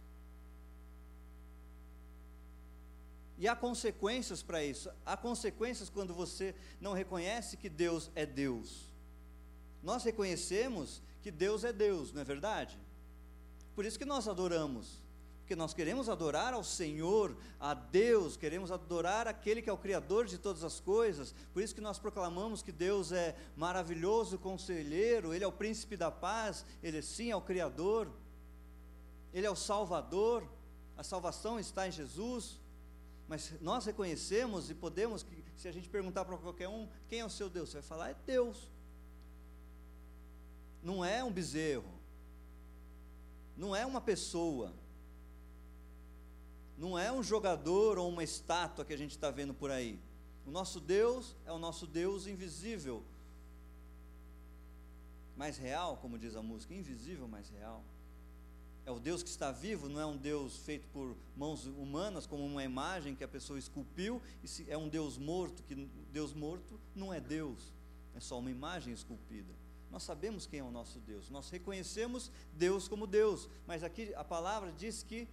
E 3.37 3.47
há 3.47 3.55
consequências 3.55 4.43
para 4.43 4.63
isso. 4.63 4.89
Há 5.05 5.15
consequências 5.15 5.89
quando 5.89 6.13
você 6.13 6.53
não 6.79 6.93
reconhece 6.93 7.57
que 7.57 7.69
Deus 7.69 8.11
é 8.13 8.25
Deus. 8.25 8.85
Nós 9.81 10.03
reconhecemos 10.03 11.01
que 11.21 11.31
Deus 11.31 11.63
é 11.63 11.71
Deus, 11.71 12.11
não 12.11 12.21
é 12.21 12.25
verdade? 12.25 12.77
Por 13.75 13.85
isso 13.85 13.97
que 13.97 14.05
nós 14.05 14.27
adoramos. 14.27 15.01
Porque 15.49 15.55
nós 15.55 15.73
queremos 15.73 16.09
adorar 16.09 16.53
ao 16.53 16.63
Senhor, 16.63 17.35
a 17.59 17.73
Deus, 17.73 18.37
queremos 18.37 18.71
adorar 18.71 19.27
aquele 19.27 19.63
que 19.63 19.69
é 19.71 19.73
o 19.73 19.77
Criador 19.79 20.27
de 20.27 20.37
todas 20.37 20.63
as 20.63 20.79
coisas. 20.79 21.33
Por 21.51 21.63
isso 21.63 21.73
que 21.73 21.81
nós 21.81 21.97
proclamamos 21.97 22.61
que 22.61 22.71
Deus 22.71 23.11
é 23.11 23.35
maravilhoso 23.55 24.37
conselheiro, 24.37 25.33
Ele 25.33 25.43
é 25.43 25.47
o 25.47 25.51
príncipe 25.51 25.97
da 25.97 26.11
paz, 26.11 26.63
Ele 26.83 27.01
sim 27.01 27.31
é 27.31 27.35
o 27.35 27.41
Criador, 27.41 28.11
Ele 29.33 29.47
é 29.47 29.49
o 29.49 29.55
Salvador, 29.55 30.47
a 30.95 31.01
salvação 31.01 31.59
está 31.59 31.87
em 31.87 31.91
Jesus. 31.91 32.59
Mas 33.27 33.51
nós 33.59 33.87
reconhecemos 33.87 34.69
e 34.69 34.75
podemos, 34.75 35.25
se 35.57 35.67
a 35.67 35.71
gente 35.71 35.89
perguntar 35.89 36.25
para 36.25 36.37
qualquer 36.37 36.69
um, 36.69 36.87
quem 37.07 37.21
é 37.21 37.25
o 37.25 37.29
seu 37.29 37.49
Deus? 37.49 37.69
Você 37.69 37.79
vai 37.79 37.87
falar, 37.87 38.09
é 38.11 38.15
Deus. 38.23 38.69
Não 40.83 41.03
é 41.03 41.23
um 41.23 41.31
bezerro. 41.31 41.91
Não 43.57 43.75
é 43.75 43.83
uma 43.83 43.99
pessoa. 43.99 44.77
Não 46.79 46.97
é 46.97 47.11
um 47.11 47.21
jogador 47.21 47.97
ou 47.97 48.07
uma 48.07 48.23
estátua 48.23 48.85
que 48.85 48.93
a 48.93 48.97
gente 48.97 49.11
está 49.11 49.29
vendo 49.29 49.53
por 49.53 49.69
aí. 49.69 49.99
O 50.45 50.49
nosso 50.49 50.79
Deus 50.79 51.35
é 51.45 51.51
o 51.51 51.59
nosso 51.59 51.85
Deus 51.85 52.25
invisível. 52.25 53.03
Mais 55.35 55.57
real, 55.57 55.97
como 55.97 56.17
diz 56.17 56.37
a 56.37 56.41
música, 56.41 56.73
invisível, 56.73 57.27
mais 57.27 57.49
real. 57.49 57.83
É 58.85 58.91
o 58.91 58.99
Deus 58.99 59.21
que 59.21 59.29
está 59.29 59.51
vivo, 59.51 59.89
não 59.89 59.99
é 59.99 60.05
um 60.05 60.15
Deus 60.15 60.57
feito 60.59 60.87
por 60.87 61.15
mãos 61.35 61.65
humanas, 61.65 62.25
como 62.25 62.45
uma 62.45 62.63
imagem 62.63 63.13
que 63.13 63.25
a 63.25 63.27
pessoa 63.27 63.59
esculpiu, 63.59 64.21
é 64.67 64.77
um 64.77 64.87
Deus 64.87 65.17
morto, 65.17 65.61
que 65.63 65.75
Deus 66.11 66.33
morto 66.33 66.79
não 66.95 67.13
é 67.13 67.19
Deus, 67.19 67.73
é 68.15 68.19
só 68.21 68.39
uma 68.39 68.49
imagem 68.49 68.93
esculpida. 68.93 69.53
Nós 69.91 70.03
sabemos 70.03 70.47
quem 70.47 70.61
é 70.61 70.63
o 70.63 70.71
nosso 70.71 70.99
Deus, 70.99 71.29
nós 71.29 71.49
reconhecemos 71.49 72.31
Deus 72.53 72.87
como 72.87 73.05
Deus, 73.05 73.47
mas 73.67 73.83
aqui 73.83 74.13
a 74.15 74.23
palavra 74.23 74.71
diz 74.71 75.03
que 75.03 75.27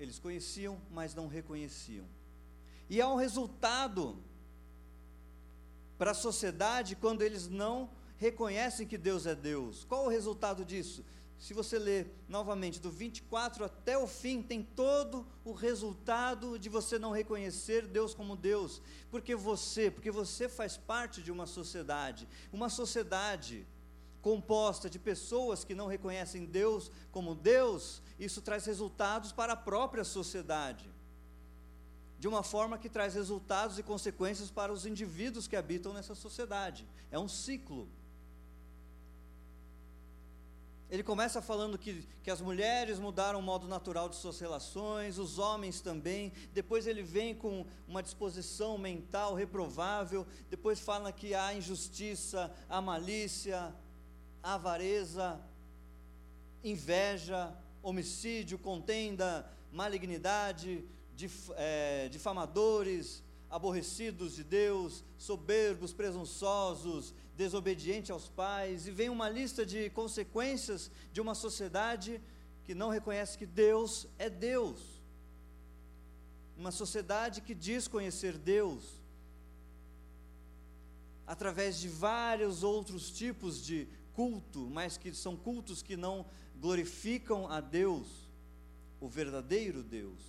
eles 0.00 0.18
conheciam, 0.18 0.80
mas 0.90 1.14
não 1.14 1.28
reconheciam. 1.28 2.06
E 2.88 3.00
há 3.00 3.08
um 3.08 3.16
resultado 3.16 4.18
para 5.96 6.10
a 6.10 6.14
sociedade 6.14 6.96
quando 6.96 7.22
eles 7.22 7.48
não 7.48 7.90
reconhecem 8.16 8.86
que 8.86 8.98
Deus 8.98 9.26
é 9.26 9.34
Deus. 9.34 9.84
Qual 9.84 10.06
o 10.06 10.08
resultado 10.08 10.64
disso? 10.64 11.04
se 11.40 11.54
você 11.54 11.78
ler 11.78 12.14
novamente 12.28 12.78
do 12.78 12.90
24 12.90 13.64
até 13.64 13.96
o 13.96 14.06
fim, 14.06 14.42
tem 14.42 14.62
todo 14.62 15.26
o 15.42 15.52
resultado 15.52 16.58
de 16.58 16.68
você 16.68 16.98
não 16.98 17.12
reconhecer 17.12 17.86
Deus 17.86 18.12
como 18.12 18.36
Deus, 18.36 18.82
porque 19.10 19.34
você, 19.34 19.90
porque 19.90 20.10
você 20.10 20.50
faz 20.50 20.76
parte 20.76 21.22
de 21.22 21.32
uma 21.32 21.46
sociedade, 21.46 22.28
uma 22.52 22.68
sociedade 22.68 23.66
composta 24.20 24.88
de 24.90 24.98
pessoas 24.98 25.64
que 25.64 25.74
não 25.74 25.86
reconhecem 25.86 26.44
Deus 26.44 26.90
como 27.10 27.34
Deus, 27.34 28.02
isso 28.18 28.42
traz 28.42 28.64
resultados 28.66 29.32
para 29.32 29.54
a 29.54 29.56
própria 29.56 30.04
sociedade. 30.04 30.88
De 32.18 32.28
uma 32.28 32.42
forma 32.42 32.78
que 32.78 32.88
traz 32.88 33.14
resultados 33.14 33.78
e 33.78 33.82
consequências 33.82 34.50
para 34.50 34.72
os 34.72 34.84
indivíduos 34.84 35.48
que 35.48 35.56
habitam 35.56 35.92
nessa 35.94 36.14
sociedade. 36.14 36.86
É 37.10 37.18
um 37.18 37.28
ciclo. 37.28 37.88
Ele 40.90 41.04
começa 41.04 41.40
falando 41.40 41.78
que, 41.78 42.04
que 42.22 42.30
as 42.30 42.40
mulheres 42.40 42.98
mudaram 42.98 43.38
o 43.38 43.42
modo 43.42 43.68
natural 43.68 44.08
de 44.08 44.16
suas 44.16 44.40
relações, 44.40 45.18
os 45.18 45.38
homens 45.38 45.80
também. 45.80 46.32
Depois 46.52 46.86
ele 46.86 47.02
vem 47.02 47.32
com 47.32 47.64
uma 47.86 48.02
disposição 48.02 48.76
mental 48.76 49.34
reprovável. 49.34 50.26
Depois 50.50 50.80
fala 50.80 51.12
que 51.12 51.32
há 51.32 51.54
injustiça, 51.54 52.52
há 52.68 52.82
malícia, 52.82 53.72
avareza, 54.42 55.40
inveja, 56.62 57.54
homicídio, 57.82 58.58
contenda, 58.58 59.50
malignidade, 59.72 60.84
dif, 61.14 61.50
é, 61.56 62.08
difamadores, 62.08 63.22
aborrecidos 63.48 64.36
de 64.36 64.44
Deus, 64.44 65.04
soberbos, 65.18 65.92
presunçosos, 65.92 67.12
desobediente 67.36 68.12
aos 68.12 68.28
pais, 68.28 68.86
e 68.86 68.90
vem 68.90 69.08
uma 69.08 69.28
lista 69.28 69.66
de 69.66 69.90
consequências 69.90 70.90
de 71.12 71.20
uma 71.20 71.34
sociedade 71.34 72.20
que 72.64 72.74
não 72.74 72.90
reconhece 72.90 73.36
que 73.36 73.46
Deus 73.46 74.06
é 74.18 74.30
Deus. 74.30 74.78
Uma 76.56 76.70
sociedade 76.70 77.40
que 77.40 77.54
diz 77.54 77.88
conhecer 77.88 78.36
Deus, 78.36 79.00
através 81.26 81.80
de 81.80 81.88
vários 81.88 82.62
outros 82.62 83.10
tipos 83.10 83.64
de 83.64 83.88
culto, 84.14 84.68
mas 84.70 84.96
que 84.96 85.12
são 85.14 85.36
cultos 85.36 85.82
que 85.82 85.96
não 85.96 86.26
glorificam 86.60 87.48
a 87.48 87.60
Deus, 87.60 88.28
o 89.00 89.08
verdadeiro 89.08 89.82
Deus. 89.82 90.20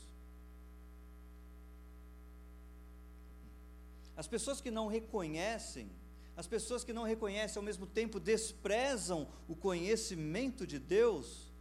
As 4.15 4.27
pessoas 4.27 4.61
que 4.61 4.71
não 4.71 4.87
reconhecem 4.87 5.89
as 6.35 6.47
pessoas 6.47 6.83
que 6.83 6.91
não 6.91 7.03
reconhecem 7.03 7.59
ao 7.59 7.63
mesmo 7.63 7.85
tempo 7.85 8.19
desprezam 8.19 9.27
o 9.47 9.55
conhecimento 9.55 10.65
de 10.65 10.79
Deus, 10.79 11.51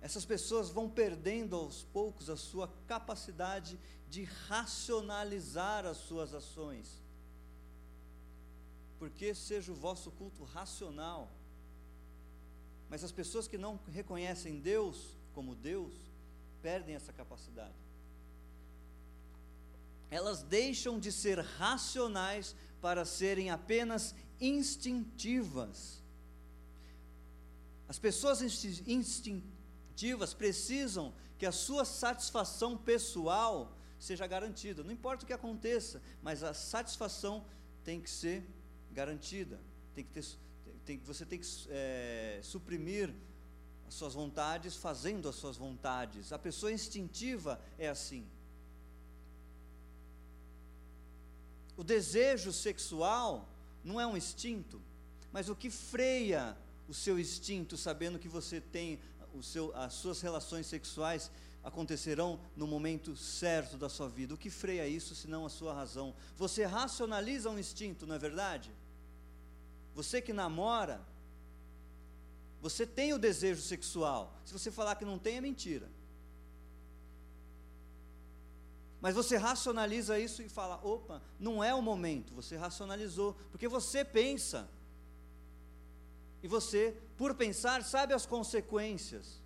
essas 0.00 0.24
pessoas 0.24 0.70
vão 0.70 0.88
perdendo 0.88 1.56
aos 1.56 1.82
poucos 1.82 2.30
a 2.30 2.36
sua 2.36 2.72
capacidade 2.86 3.78
de 4.08 4.22
racionalizar 4.24 5.86
as 5.86 5.96
suas 5.96 6.34
ações. 6.34 7.01
Porque 9.02 9.34
seja 9.34 9.72
o 9.72 9.74
vosso 9.74 10.12
culto 10.12 10.44
racional. 10.44 11.28
Mas 12.88 13.02
as 13.02 13.10
pessoas 13.10 13.48
que 13.48 13.58
não 13.58 13.80
reconhecem 13.90 14.60
Deus 14.60 15.16
como 15.34 15.56
Deus, 15.56 15.92
perdem 16.62 16.94
essa 16.94 17.12
capacidade. 17.12 17.74
Elas 20.08 20.44
deixam 20.44 21.00
de 21.00 21.10
ser 21.10 21.40
racionais 21.40 22.54
para 22.80 23.04
serem 23.04 23.50
apenas 23.50 24.14
instintivas. 24.40 26.00
As 27.88 27.98
pessoas 27.98 28.40
instintivas 28.86 30.32
precisam 30.32 31.12
que 31.36 31.46
a 31.46 31.50
sua 31.50 31.84
satisfação 31.84 32.78
pessoal 32.78 33.76
seja 33.98 34.28
garantida. 34.28 34.84
Não 34.84 34.92
importa 34.92 35.24
o 35.24 35.26
que 35.26 35.32
aconteça, 35.32 36.00
mas 36.22 36.44
a 36.44 36.54
satisfação 36.54 37.44
tem 37.82 38.00
que 38.00 38.08
ser 38.08 38.42
garantida. 38.42 38.61
Tem 39.94 40.04
que 40.04 40.10
ter, 40.10 40.24
tem, 40.84 40.98
você 40.98 41.24
tem 41.24 41.38
que 41.38 41.46
é, 41.68 42.40
suprimir 42.42 43.12
as 43.86 43.94
suas 43.94 44.14
vontades 44.14 44.76
fazendo 44.76 45.28
as 45.28 45.36
suas 45.36 45.56
vontades. 45.56 46.32
A 46.32 46.38
pessoa 46.38 46.72
instintiva 46.72 47.60
é 47.78 47.88
assim. 47.88 48.26
O 51.76 51.84
desejo 51.84 52.52
sexual 52.52 53.48
não 53.82 54.00
é 54.00 54.06
um 54.06 54.16
instinto, 54.16 54.80
mas 55.32 55.48
o 55.48 55.56
que 55.56 55.70
freia 55.70 56.56
o 56.88 56.94
seu 56.94 57.18
instinto, 57.18 57.76
sabendo 57.76 58.18
que 58.18 58.28
você 58.28 58.60
tem 58.60 59.00
o 59.34 59.42
seu, 59.42 59.74
as 59.74 59.94
suas 59.94 60.20
relações 60.20 60.66
sexuais 60.66 61.30
acontecerão 61.62 62.40
no 62.56 62.66
momento 62.66 63.16
certo 63.16 63.76
da 63.76 63.88
sua 63.88 64.08
vida. 64.08 64.34
O 64.34 64.38
que 64.38 64.50
freia 64.50 64.86
isso, 64.86 65.14
senão 65.14 65.46
a 65.46 65.50
sua 65.50 65.72
razão? 65.72 66.14
Você 66.36 66.64
racionaliza 66.64 67.48
um 67.48 67.58
instinto, 67.58 68.06
não 68.06 68.16
é 68.16 68.18
verdade? 68.18 68.70
Você 69.94 70.20
que 70.22 70.32
namora, 70.32 71.04
Você 72.60 72.86
tem 72.86 73.12
o 73.12 73.18
desejo 73.18 73.60
sexual. 73.60 74.32
Se 74.44 74.52
você 74.52 74.70
falar 74.70 74.94
que 74.94 75.04
não 75.04 75.18
tem, 75.18 75.38
é 75.38 75.40
mentira. 75.40 75.90
Mas 79.00 79.16
você 79.16 79.36
racionaliza 79.36 80.16
isso 80.16 80.42
e 80.42 80.48
fala: 80.48 80.80
opa, 80.84 81.20
não 81.40 81.62
é 81.62 81.74
o 81.74 81.82
momento. 81.82 82.32
Você 82.34 82.56
racionalizou, 82.56 83.36
porque 83.50 83.66
você 83.66 84.04
pensa. 84.04 84.70
E 86.40 86.46
você, 86.46 86.96
por 87.16 87.34
pensar, 87.34 87.82
sabe 87.82 88.14
as 88.14 88.24
consequências. 88.24 89.42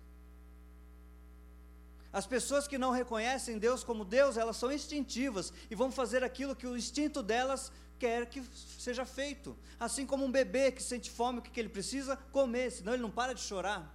As 2.13 2.27
pessoas 2.27 2.67
que 2.67 2.77
não 2.77 2.91
reconhecem 2.91 3.57
Deus 3.57 3.83
como 3.83 4.05
Deus, 4.05 4.37
elas 4.37 4.57
são 4.57 4.71
instintivas 4.71 5.51
e 5.71 5.75
vão 5.75 5.91
fazer 5.91 6.23
aquilo 6.23 6.55
que 6.55 6.67
o 6.67 6.77
instinto 6.77 7.23
delas 7.23 7.71
quer 7.99 8.25
que 8.27 8.43
seja 8.79 9.05
feito. 9.05 9.57
Assim 9.79 10.05
como 10.05 10.25
um 10.25 10.31
bebê 10.31 10.71
que 10.71 10.81
sente 10.81 11.09
fome, 11.09 11.39
o 11.39 11.41
que, 11.41 11.59
ele 11.59 11.69
precisa? 11.69 12.15
Comer, 12.15 12.71
senão 12.71 12.93
ele 12.93 13.01
não 13.01 13.11
para 13.11 13.33
de 13.33 13.41
chorar. 13.41 13.93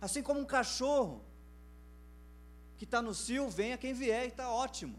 Assim 0.00 0.22
como 0.22 0.40
um 0.40 0.44
cachorro 0.44 1.24
que 2.76 2.84
está 2.84 3.00
no 3.00 3.14
cio, 3.14 3.48
venha 3.48 3.78
quem 3.78 3.94
vier 3.94 4.24
e 4.24 4.28
está 4.28 4.50
ótimo. 4.50 4.98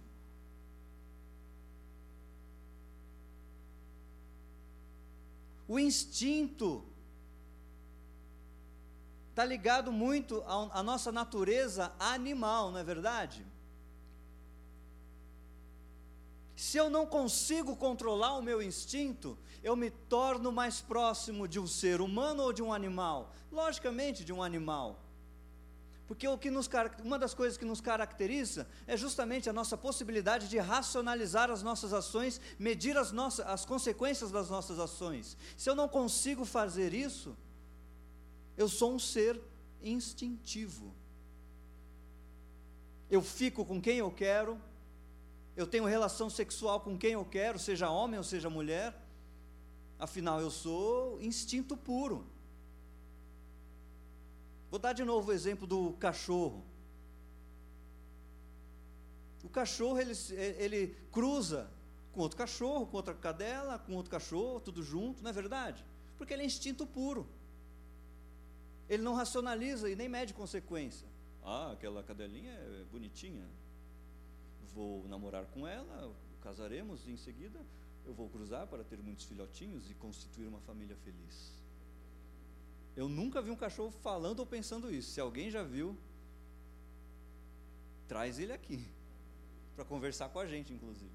O 5.67 5.79
instinto 5.79 6.85
está 9.31 9.43
ligado 9.43 9.91
muito 9.91 10.43
à 10.45 10.81
nossa 10.83 11.11
natureza 11.11 11.91
animal, 11.99 12.71
não 12.71 12.79
é 12.79 12.83
verdade? 12.83 13.45
Se 16.55 16.77
eu 16.77 16.89
não 16.89 17.05
consigo 17.05 17.75
controlar 17.75 18.37
o 18.37 18.41
meu 18.41 18.61
instinto, 18.61 19.37
eu 19.61 19.75
me 19.75 19.89
torno 19.89 20.51
mais 20.51 20.79
próximo 20.79 21.47
de 21.47 21.59
um 21.59 21.67
ser 21.67 21.99
humano 21.99 22.43
ou 22.43 22.53
de 22.53 22.63
um 22.63 22.71
animal? 22.71 23.33
Logicamente, 23.51 24.23
de 24.23 24.31
um 24.31 24.41
animal. 24.41 25.01
Porque 26.07 26.27
o 26.27 26.37
que 26.37 26.51
nos, 26.51 26.69
uma 27.03 27.17
das 27.17 27.33
coisas 27.33 27.57
que 27.57 27.65
nos 27.65 27.81
caracteriza 27.81 28.67
é 28.85 28.95
justamente 28.95 29.49
a 29.49 29.53
nossa 29.53 29.75
possibilidade 29.75 30.47
de 30.47 30.57
racionalizar 30.59 31.49
as 31.49 31.63
nossas 31.63 31.93
ações, 31.93 32.39
medir 32.59 32.95
as, 32.95 33.11
nossas, 33.11 33.45
as 33.47 33.65
consequências 33.65 34.31
das 34.31 34.49
nossas 34.49 34.77
ações. 34.77 35.35
Se 35.57 35.69
eu 35.69 35.75
não 35.75 35.89
consigo 35.89 36.45
fazer 36.45 36.93
isso, 36.93 37.35
eu 38.55 38.69
sou 38.69 38.93
um 38.93 38.99
ser 38.99 39.41
instintivo. 39.81 40.93
Eu 43.09 43.21
fico 43.21 43.65
com 43.65 43.81
quem 43.81 43.97
eu 43.97 44.11
quero, 44.11 44.61
eu 45.55 45.65
tenho 45.65 45.85
relação 45.85 46.29
sexual 46.29 46.81
com 46.81 46.97
quem 46.97 47.13
eu 47.13 47.23
quero, 47.23 47.57
seja 47.57 47.89
homem 47.89 48.17
ou 48.17 48.23
seja 48.23 48.49
mulher, 48.49 48.93
afinal 49.97 50.41
eu 50.41 50.51
sou 50.51 51.21
instinto 51.21 51.77
puro. 51.77 52.27
Vou 54.69 54.79
dar 54.79 54.93
de 54.93 55.05
novo 55.05 55.31
o 55.31 55.33
exemplo 55.33 55.65
do 55.65 55.93
cachorro. 55.93 56.65
O 59.43 59.49
cachorro 59.49 59.99
ele, 59.99 60.13
ele 60.57 60.97
cruza 61.11 61.69
com 62.11 62.21
outro 62.21 62.37
cachorro, 62.37 62.87
com 62.87 62.97
outra 62.97 63.13
cadela, 63.13 63.77
com 63.77 63.93
outro 63.93 64.11
cachorro, 64.11 64.59
tudo 64.59 64.83
junto, 64.83 65.23
não 65.23 65.29
é 65.29 65.33
verdade? 65.33 65.85
Porque 66.17 66.33
ele 66.33 66.43
é 66.43 66.45
instinto 66.45 66.85
puro. 66.85 67.27
Ele 68.89 69.03
não 69.03 69.13
racionaliza 69.13 69.89
e 69.89 69.95
nem 69.95 70.09
mede 70.09 70.33
consequência. 70.33 71.07
Ah, 71.43 71.71
aquela 71.71 72.03
cadelinha 72.03 72.51
é 72.51 72.83
bonitinha. 72.91 73.47
Vou 74.75 75.07
namorar 75.07 75.45
com 75.45 75.65
ela, 75.65 76.13
casaremos 76.41 77.07
e 77.07 77.11
em 77.11 77.17
seguida 77.17 77.59
eu 78.05 78.13
vou 78.13 78.29
cruzar 78.29 78.67
para 78.67 78.83
ter 78.83 78.99
muitos 79.01 79.25
filhotinhos 79.25 79.89
e 79.89 79.93
constituir 79.95 80.47
uma 80.47 80.59
família 80.59 80.95
feliz. 80.97 81.53
Eu 82.95 83.07
nunca 83.09 83.41
vi 83.41 83.49
um 83.49 83.55
cachorro 83.55 83.91
falando 83.91 84.39
ou 84.41 84.45
pensando 84.45 84.93
isso. 84.93 85.11
Se 85.11 85.19
alguém 85.19 85.49
já 85.49 85.63
viu, 85.63 85.97
traz 88.07 88.37
ele 88.37 88.53
aqui 88.53 88.85
para 89.75 89.85
conversar 89.85 90.29
com 90.29 90.39
a 90.39 90.45
gente, 90.45 90.73
inclusive. 90.73 91.11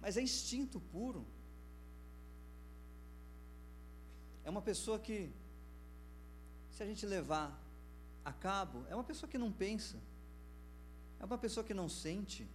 Mas 0.00 0.16
é 0.16 0.22
instinto 0.22 0.80
puro. 0.80 1.24
É 4.44 4.50
uma 4.50 4.60
pessoa 4.60 4.98
que, 4.98 5.32
se 6.70 6.82
a 6.82 6.86
gente 6.86 7.06
levar 7.06 7.58
a 8.24 8.32
cabo, 8.32 8.84
é 8.90 8.94
uma 8.94 9.04
pessoa 9.04 9.30
que 9.30 9.38
não 9.38 9.50
pensa, 9.50 9.96
é 11.24 11.26
uma 11.26 11.38
pessoa 11.38 11.64
que 11.64 11.72
não 11.72 11.88
sente, 11.88 12.46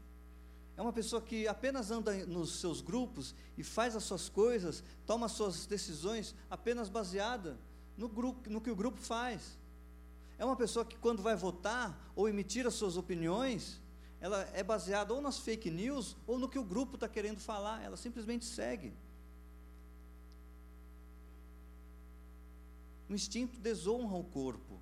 é 0.77 0.81
uma 0.81 0.93
pessoa 0.93 1.19
que 1.19 1.47
apenas 1.47 1.89
anda 1.89 2.13
nos 2.27 2.59
seus 2.59 2.81
grupos 2.81 3.33
e 3.57 3.63
faz 3.63 3.95
as 3.95 4.03
suas 4.03 4.29
coisas, 4.29 4.83
toma 5.07 5.25
as 5.25 5.31
suas 5.31 5.65
decisões 5.65 6.35
apenas 6.51 6.87
baseada 6.87 7.57
no, 7.97 8.07
grupo, 8.07 8.47
no 8.47 8.61
que 8.61 8.69
o 8.69 8.75
grupo 8.75 9.01
faz. 9.01 9.57
É 10.37 10.45
uma 10.45 10.55
pessoa 10.55 10.85
que, 10.85 10.95
quando 10.97 11.23
vai 11.23 11.35
votar 11.35 12.11
ou 12.15 12.29
emitir 12.29 12.67
as 12.67 12.75
suas 12.75 12.95
opiniões, 12.95 13.81
ela 14.21 14.47
é 14.53 14.61
baseada 14.61 15.15
ou 15.15 15.19
nas 15.19 15.39
fake 15.39 15.71
news 15.71 16.15
ou 16.27 16.37
no 16.37 16.47
que 16.47 16.59
o 16.59 16.63
grupo 16.63 16.93
está 16.93 17.09
querendo 17.09 17.39
falar, 17.39 17.81
ela 17.81 17.97
simplesmente 17.97 18.45
segue. 18.45 18.93
O 23.09 23.15
instinto 23.15 23.59
desonra 23.59 24.15
o 24.15 24.23
corpo. 24.23 24.79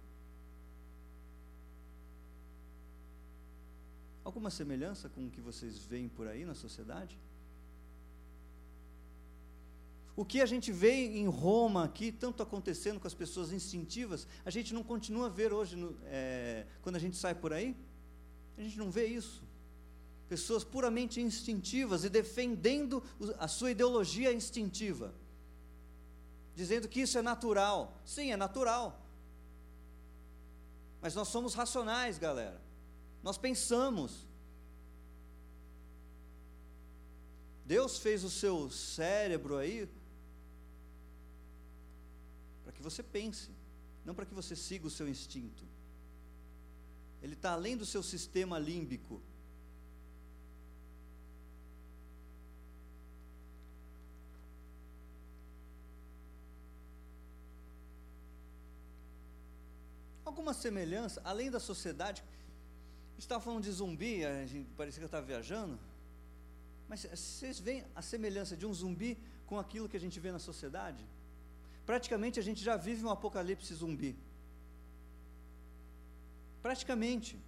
Alguma 4.28 4.50
semelhança 4.50 5.08
com 5.08 5.26
o 5.26 5.30
que 5.30 5.40
vocês 5.40 5.78
veem 5.86 6.10
por 6.10 6.28
aí 6.28 6.44
na 6.44 6.54
sociedade? 6.54 7.18
O 10.18 10.26
que 10.26 10.42
a 10.42 10.46
gente 10.46 10.70
vê 10.70 11.18
em 11.18 11.30
Roma 11.30 11.86
aqui, 11.86 12.12
tanto 12.12 12.44
acontecendo 12.44 13.00
com 13.00 13.08
as 13.08 13.14
pessoas 13.14 13.54
instintivas, 13.54 14.28
a 14.44 14.50
gente 14.50 14.74
não 14.74 14.84
continua 14.84 15.28
a 15.28 15.30
ver 15.30 15.54
hoje, 15.54 15.78
no, 15.78 15.98
é, 16.08 16.66
quando 16.82 16.98
a 16.98 17.00
gente 17.00 17.16
sai 17.16 17.34
por 17.34 17.54
aí? 17.54 17.74
A 18.58 18.62
gente 18.64 18.78
não 18.78 18.92
vê 18.92 19.06
isso. 19.06 19.42
Pessoas 20.28 20.62
puramente 20.62 21.22
instintivas 21.22 22.04
e 22.04 22.10
defendendo 22.10 23.02
a 23.40 23.48
sua 23.48 23.72
ideologia 23.72 24.34
instintiva, 24.34 25.16
dizendo 26.54 26.90
que 26.90 27.00
isso 27.00 27.18
é 27.18 27.22
natural. 27.22 27.98
Sim, 28.04 28.34
é 28.34 28.36
natural. 28.36 29.02
Mas 31.02 31.16
nós 31.16 31.30
somos 31.30 31.54
racionais, 31.54 32.18
galera. 32.18 32.67
Nós 33.22 33.38
pensamos. 33.38 34.26
Deus 37.66 38.00
fez 38.00 38.24
o 38.24 38.30
seu 38.30 38.70
cérebro 38.70 39.58
aí 39.58 39.90
para 42.64 42.72
que 42.72 42.82
você 42.82 43.04
pense, 43.04 43.50
não 44.06 44.16
para 44.16 44.26
que 44.26 44.34
você 44.34 44.56
siga 44.56 44.88
o 44.88 44.90
seu 44.90 45.08
instinto. 45.08 45.66
Ele 47.22 47.34
está 47.34 47.52
além 47.52 47.76
do 47.76 47.86
seu 47.86 48.02
sistema 48.02 48.58
límbico. 48.58 49.22
Alguma 60.24 60.54
semelhança, 60.54 61.22
além 61.26 61.50
da 61.50 61.60
sociedade, 61.60 62.24
estava 63.18 63.42
falando 63.44 63.64
de 63.64 63.72
zumbi, 63.72 64.24
a 64.26 64.46
gente 64.46 64.70
parecia 64.76 65.00
que 65.00 65.04
eu 65.04 65.08
estava 65.08 65.26
viajando. 65.26 65.80
Mas 66.88 67.04
vocês 67.04 67.60
veem 67.60 67.84
a 67.96 68.02
semelhança 68.02 68.56
de 68.56 68.66
um 68.66 68.74
zumbi 68.74 69.18
com 69.46 69.60
aquilo 69.60 69.90
que 69.90 69.98
a 69.98 70.00
gente 70.00 70.20
vê 70.20 70.32
na 70.32 70.40
sociedade? 70.40 71.04
Praticamente 71.86 72.40
a 72.40 72.44
gente 72.44 72.64
já 72.64 72.78
vive 72.78 73.04
um 73.04 73.10
apocalipse 73.10 73.74
zumbi. 73.74 74.18
Praticamente. 76.62 77.40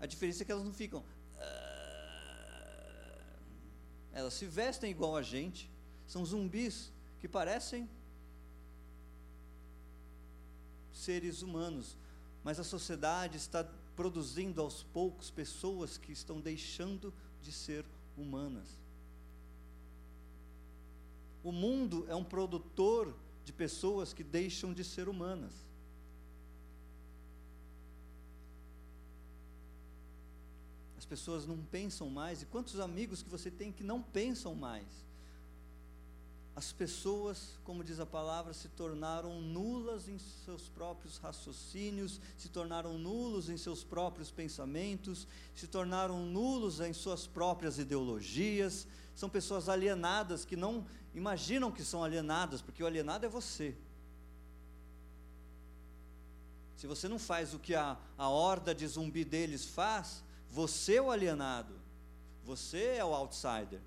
A 0.00 0.06
diferença 0.06 0.42
é 0.42 0.46
que 0.46 0.52
elas 0.52 0.64
não 0.64 0.72
ficam. 0.72 1.04
Ah", 1.36 3.20
elas 4.12 4.34
se 4.34 4.46
vestem 4.46 4.90
igual 4.90 5.16
a 5.16 5.22
gente. 5.22 5.70
São 6.06 6.24
zumbis 6.24 6.92
que 7.20 7.28
parecem 7.28 7.88
seres 10.92 11.42
humanos, 11.42 11.96
mas 12.42 12.58
a 12.58 12.64
sociedade 12.64 13.36
está 13.36 13.62
produzindo 13.98 14.60
aos 14.60 14.84
poucos 14.84 15.28
pessoas 15.28 15.98
que 15.98 16.12
estão 16.12 16.40
deixando 16.40 17.12
de 17.42 17.50
ser 17.50 17.84
humanas. 18.16 18.68
O 21.42 21.50
mundo 21.50 22.06
é 22.08 22.14
um 22.14 22.22
produtor 22.22 23.12
de 23.44 23.52
pessoas 23.52 24.12
que 24.12 24.22
deixam 24.22 24.72
de 24.72 24.84
ser 24.84 25.08
humanas. 25.08 25.52
As 30.96 31.04
pessoas 31.04 31.44
não 31.44 31.58
pensam 31.64 32.08
mais, 32.08 32.40
e 32.40 32.46
quantos 32.46 32.78
amigos 32.78 33.20
que 33.20 33.28
você 33.28 33.50
tem 33.50 33.72
que 33.72 33.82
não 33.82 34.00
pensam 34.00 34.54
mais? 34.54 35.07
As 36.58 36.72
pessoas, 36.72 37.56
como 37.62 37.84
diz 37.84 38.00
a 38.00 38.04
palavra, 38.04 38.52
se 38.52 38.68
tornaram 38.68 39.40
nulas 39.40 40.08
em 40.08 40.18
seus 40.18 40.68
próprios 40.68 41.16
raciocínios, 41.16 42.20
se 42.36 42.48
tornaram 42.48 42.98
nulos 42.98 43.48
em 43.48 43.56
seus 43.56 43.84
próprios 43.84 44.32
pensamentos, 44.32 45.28
se 45.54 45.68
tornaram 45.68 46.26
nulos 46.26 46.80
em 46.80 46.92
suas 46.92 47.28
próprias 47.28 47.78
ideologias. 47.78 48.88
São 49.14 49.30
pessoas 49.30 49.68
alienadas 49.68 50.44
que 50.44 50.56
não 50.56 50.84
imaginam 51.14 51.70
que 51.70 51.84
são 51.84 52.02
alienadas, 52.02 52.60
porque 52.60 52.82
o 52.82 52.86
alienado 52.88 53.24
é 53.24 53.28
você. 53.28 53.76
Se 56.76 56.88
você 56.88 57.06
não 57.06 57.20
faz 57.20 57.54
o 57.54 57.60
que 57.60 57.76
a, 57.76 57.96
a 58.16 58.28
horda 58.28 58.74
de 58.74 58.84
zumbi 58.84 59.24
deles 59.24 59.64
faz, 59.64 60.24
você 60.50 60.96
é 60.96 61.02
o 61.02 61.12
alienado. 61.12 61.74
Você 62.42 62.96
é 62.96 63.04
o 63.04 63.14
outsider. 63.14 63.80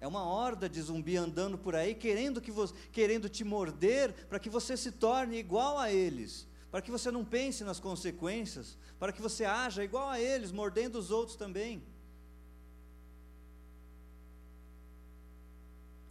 É 0.00 0.06
uma 0.06 0.24
horda 0.24 0.68
de 0.68 0.80
zumbi 0.80 1.16
andando 1.16 1.58
por 1.58 1.74
aí 1.74 1.94
querendo 1.94 2.40
que 2.40 2.52
você, 2.52 2.72
querendo 2.92 3.28
te 3.28 3.42
morder 3.42 4.12
para 4.26 4.38
que 4.38 4.48
você 4.48 4.76
se 4.76 4.92
torne 4.92 5.36
igual 5.36 5.78
a 5.78 5.90
eles, 5.90 6.46
para 6.70 6.80
que 6.80 6.90
você 6.90 7.10
não 7.10 7.24
pense 7.24 7.64
nas 7.64 7.80
consequências, 7.80 8.78
para 8.98 9.12
que 9.12 9.20
você 9.20 9.44
haja 9.44 9.82
igual 9.82 10.08
a 10.08 10.20
eles, 10.20 10.52
mordendo 10.52 10.98
os 10.98 11.10
outros 11.10 11.36
também. 11.36 11.82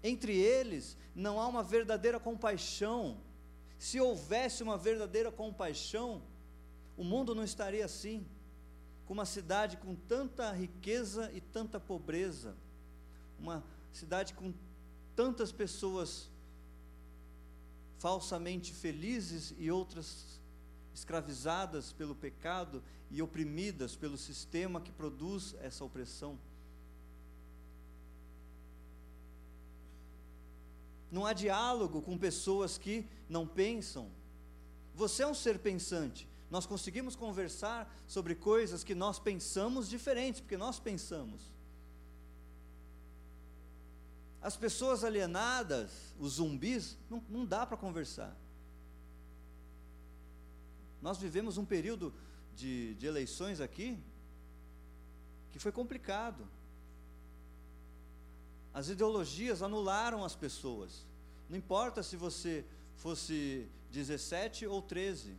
Entre 0.03 0.37
eles 0.37 0.97
não 1.15 1.39
há 1.39 1.47
uma 1.47 1.63
verdadeira 1.63 2.19
compaixão. 2.19 3.17
Se 3.77 4.01
houvesse 4.01 4.63
uma 4.63 4.77
verdadeira 4.77 5.31
compaixão, 5.31 6.21
o 6.97 7.03
mundo 7.03 7.33
não 7.33 7.43
estaria 7.43 7.85
assim, 7.85 8.25
com 9.05 9.13
uma 9.13 9.25
cidade 9.25 9.77
com 9.77 9.95
tanta 9.95 10.51
riqueza 10.51 11.31
e 11.33 11.39
tanta 11.39 11.79
pobreza, 11.79 12.55
uma 13.39 13.63
cidade 13.97 14.33
com 14.33 14.53
tantas 15.15 15.51
pessoas 15.51 16.29
falsamente 17.97 18.73
felizes 18.73 19.53
e 19.57 19.71
outras 19.71 20.39
escravizadas 20.93 21.91
pelo 21.93 22.15
pecado 22.15 22.83
e 23.09 23.21
oprimidas 23.21 23.95
pelo 23.95 24.17
sistema 24.17 24.79
que 24.79 24.91
produz 24.91 25.55
essa 25.61 25.83
opressão. 25.83 26.37
Não 31.11 31.25
há 31.25 31.33
diálogo 31.33 32.01
com 32.01 32.17
pessoas 32.17 32.77
que 32.77 33.07
não 33.27 33.47
pensam. 33.47 34.11
Você 34.93 35.23
é 35.23 35.27
um 35.27 35.33
ser 35.33 35.57
pensante. 35.57 36.27
Nós 36.51 36.65
conseguimos 36.65 37.15
conversar 37.15 37.91
sobre 38.07 38.35
coisas 38.35 38.83
que 38.83 38.93
nós 38.93 39.17
pensamos 39.17 39.89
diferentes, 39.89 40.41
porque 40.41 40.57
nós 40.57 40.79
pensamos. 40.79 41.56
As 44.41 44.55
pessoas 44.55 45.03
alienadas, 45.03 46.15
os 46.19 46.33
zumbis, 46.33 46.97
não, 47.09 47.23
não 47.29 47.45
dá 47.45 47.65
para 47.65 47.75
conversar. 47.75 48.35
Nós 51.01 51.17
vivemos 51.17 51.57
um 51.57 51.65
período 51.65 52.13
de, 52.55 52.95
de 52.95 53.05
eleições 53.05 53.59
aqui 53.59 53.97
que 55.51 55.59
foi 55.59 55.71
complicado. 55.71 56.47
As 58.73 58.89
ideologias 58.89 59.61
anularam 59.61 60.23
as 60.23 60.35
pessoas. 60.35 61.05
Não 61.49 61.57
importa 61.57 62.03
se 62.03 62.15
você 62.15 62.65
fosse 62.95 63.67
17 63.91 64.67
ou 64.67 64.81
13. 64.81 65.35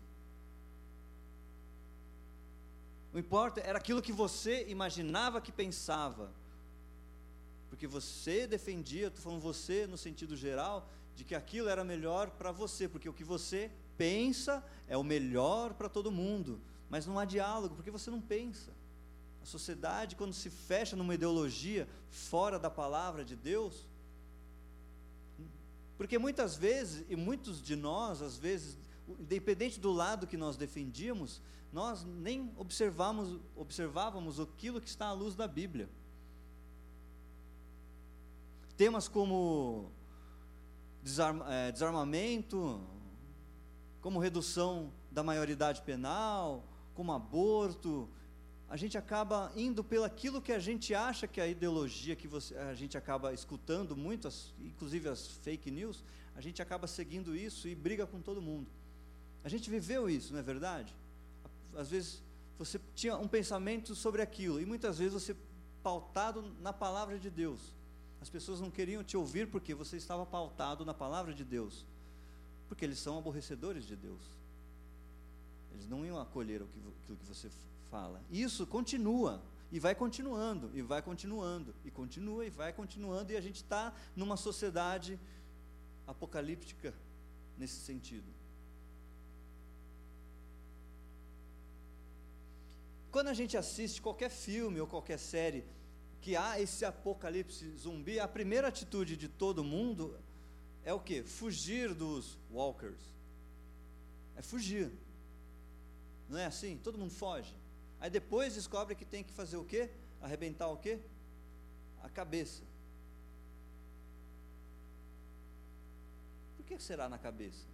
Não 3.12 3.20
importa, 3.20 3.60
era 3.60 3.78
aquilo 3.78 4.02
que 4.02 4.12
você 4.12 4.66
imaginava 4.68 5.40
que 5.40 5.52
pensava. 5.52 6.32
Porque 7.68 7.86
você 7.86 8.46
defendia, 8.46 9.08
estou 9.08 9.22
falando 9.22 9.40
você 9.40 9.86
no 9.86 9.98
sentido 9.98 10.36
geral, 10.36 10.88
de 11.14 11.24
que 11.24 11.34
aquilo 11.34 11.68
era 11.68 11.84
melhor 11.84 12.30
para 12.30 12.52
você, 12.52 12.88
porque 12.88 13.08
o 13.08 13.12
que 13.12 13.24
você 13.24 13.70
pensa 13.96 14.64
é 14.86 14.96
o 14.96 15.02
melhor 15.02 15.74
para 15.74 15.88
todo 15.88 16.10
mundo. 16.10 16.60
Mas 16.88 17.06
não 17.06 17.18
há 17.18 17.24
diálogo, 17.24 17.74
porque 17.74 17.90
você 17.90 18.10
não 18.10 18.20
pensa. 18.20 18.72
A 19.42 19.46
sociedade, 19.46 20.16
quando 20.16 20.32
se 20.32 20.48
fecha 20.48 20.96
numa 20.96 21.14
ideologia 21.14 21.88
fora 22.10 22.58
da 22.58 22.70
palavra 22.70 23.24
de 23.24 23.36
Deus, 23.36 23.86
porque 25.98 26.16
muitas 26.16 26.56
vezes, 26.56 27.04
e 27.08 27.16
muitos 27.16 27.60
de 27.60 27.74
nós, 27.74 28.22
às 28.22 28.38
vezes, 28.38 28.78
independente 29.18 29.80
do 29.80 29.90
lado 29.90 30.28
que 30.28 30.36
nós 30.36 30.56
defendíamos, 30.56 31.42
nós 31.72 32.04
nem 32.04 32.52
observávamos, 32.56 34.40
aquilo 34.40 34.80
que 34.80 34.88
está 34.88 35.06
à 35.06 35.12
luz 35.12 35.34
da 35.34 35.48
Bíblia. 35.48 35.88
Temas 38.78 39.08
como 39.08 39.90
é, 41.48 41.72
desarmamento, 41.72 42.80
como 44.00 44.20
redução 44.20 44.92
da 45.10 45.24
maioridade 45.24 45.82
penal, 45.82 46.64
como 46.94 47.10
aborto, 47.12 48.08
a 48.68 48.76
gente 48.76 48.96
acaba 48.96 49.50
indo 49.56 49.82
pelo 49.82 50.04
aquilo 50.04 50.40
que 50.40 50.52
a 50.52 50.60
gente 50.60 50.94
acha 50.94 51.26
que 51.26 51.40
é 51.40 51.44
a 51.44 51.48
ideologia 51.48 52.14
que 52.14 52.28
você, 52.28 52.56
a 52.56 52.74
gente 52.74 52.96
acaba 52.96 53.32
escutando 53.32 53.96
muito, 53.96 54.28
as, 54.28 54.54
inclusive 54.60 55.08
as 55.08 55.26
fake 55.38 55.72
news, 55.72 56.04
a 56.36 56.40
gente 56.40 56.62
acaba 56.62 56.86
seguindo 56.86 57.34
isso 57.34 57.66
e 57.66 57.74
briga 57.74 58.06
com 58.06 58.20
todo 58.20 58.40
mundo. 58.40 58.70
A 59.42 59.48
gente 59.48 59.68
viveu 59.68 60.08
isso, 60.08 60.32
não 60.32 60.38
é 60.38 60.42
verdade? 60.42 60.94
Às 61.74 61.90
vezes 61.90 62.22
você 62.56 62.80
tinha 62.94 63.16
um 63.16 63.26
pensamento 63.26 63.96
sobre 63.96 64.22
aquilo 64.22 64.60
e 64.60 64.64
muitas 64.64 64.98
vezes 64.98 65.14
você 65.14 65.36
pautado 65.82 66.42
na 66.60 66.72
palavra 66.72 67.18
de 67.18 67.28
Deus. 67.28 67.76
As 68.20 68.28
pessoas 68.28 68.60
não 68.60 68.70
queriam 68.70 69.04
te 69.04 69.16
ouvir 69.16 69.48
porque 69.48 69.74
você 69.74 69.96
estava 69.96 70.26
pautado 70.26 70.84
na 70.84 70.94
palavra 70.94 71.32
de 71.32 71.44
Deus. 71.44 71.86
Porque 72.68 72.84
eles 72.84 72.98
são 72.98 73.18
aborrecedores 73.18 73.86
de 73.86 73.96
Deus. 73.96 74.20
Eles 75.72 75.86
não 75.88 76.04
iam 76.04 76.18
acolher 76.18 76.62
aquilo 76.62 77.16
que 77.16 77.26
você 77.26 77.48
fala. 77.90 78.20
Isso 78.30 78.66
continua, 78.66 79.42
e 79.70 79.78
vai 79.78 79.94
continuando, 79.94 80.70
e 80.74 80.82
vai 80.82 81.00
continuando, 81.00 81.74
e 81.84 81.90
continua, 81.90 82.44
e 82.44 82.50
vai 82.50 82.72
continuando, 82.72 83.32
e 83.32 83.36
a 83.36 83.40
gente 83.40 83.56
está 83.56 83.94
numa 84.16 84.36
sociedade 84.36 85.18
apocalíptica 86.06 86.94
nesse 87.56 87.76
sentido. 87.76 88.26
Quando 93.10 93.28
a 93.28 93.34
gente 93.34 93.56
assiste 93.56 94.02
qualquer 94.02 94.30
filme 94.30 94.80
ou 94.80 94.86
qualquer 94.86 95.18
série 95.18 95.64
que 96.20 96.36
há 96.36 96.60
esse 96.60 96.84
apocalipse 96.84 97.70
zumbi, 97.76 98.18
a 98.18 98.28
primeira 98.28 98.68
atitude 98.68 99.16
de 99.16 99.28
todo 99.28 99.62
mundo 99.64 100.18
é 100.84 100.92
o 100.92 101.00
que? 101.00 101.22
Fugir 101.22 101.94
dos 101.94 102.38
walkers. 102.50 103.02
É 104.36 104.42
fugir. 104.42 104.90
Não 106.28 106.38
é 106.38 106.46
assim? 106.46 106.76
Todo 106.76 106.98
mundo 106.98 107.12
foge. 107.12 107.54
Aí 108.00 108.10
depois 108.10 108.54
descobre 108.54 108.94
que 108.94 109.04
tem 109.04 109.24
que 109.24 109.32
fazer 109.32 109.56
o 109.56 109.64
quê? 109.64 109.90
Arrebentar 110.20 110.68
o 110.68 110.76
quê? 110.76 111.00
A 112.02 112.08
cabeça. 112.08 112.62
Por 116.56 116.64
que 116.64 116.78
será 116.80 117.08
na 117.08 117.18
cabeça? 117.18 117.66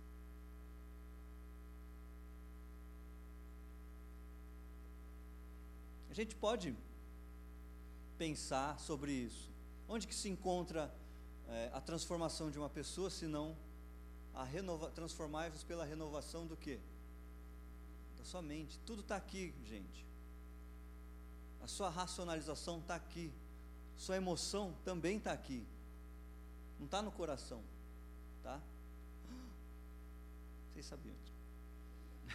A 6.11 6.15
gente 6.15 6.37
pode 6.37 6.77
pensar 8.19 8.79
sobre 8.79 9.13
isso. 9.13 9.51
Onde 9.89 10.07
que 10.07 10.15
se 10.15 10.29
encontra 10.29 10.95
é, 11.49 11.71
a 11.73 11.81
transformação 11.81 12.51
de 12.51 12.59
uma 12.59 12.71
pessoa, 12.71 13.11
se 13.11 13.27
não 13.27 13.57
a 14.35 14.45
renova, 14.45 14.91
transformar-vos 14.91 15.63
pela 15.63 15.85
renovação 15.85 16.47
do 16.47 16.57
que? 16.57 16.81
Da 18.19 18.25
sua 18.25 18.43
mente. 18.43 18.79
Tudo 18.81 19.03
está 19.03 19.17
aqui, 19.17 19.55
gente. 19.65 20.05
A 21.63 21.67
sua 21.67 21.89
racionalização 21.89 22.79
está 22.79 22.95
aqui. 22.95 23.33
Sua 23.97 24.17
emoção 24.17 24.75
também 24.85 25.19
está 25.19 25.33
aqui. 25.33 25.67
Não 26.79 26.87
está 26.87 27.01
no 27.01 27.13
coração. 27.13 27.63
Tá? 28.43 28.61
Vocês 30.73 30.87
sabiam. 30.87 31.17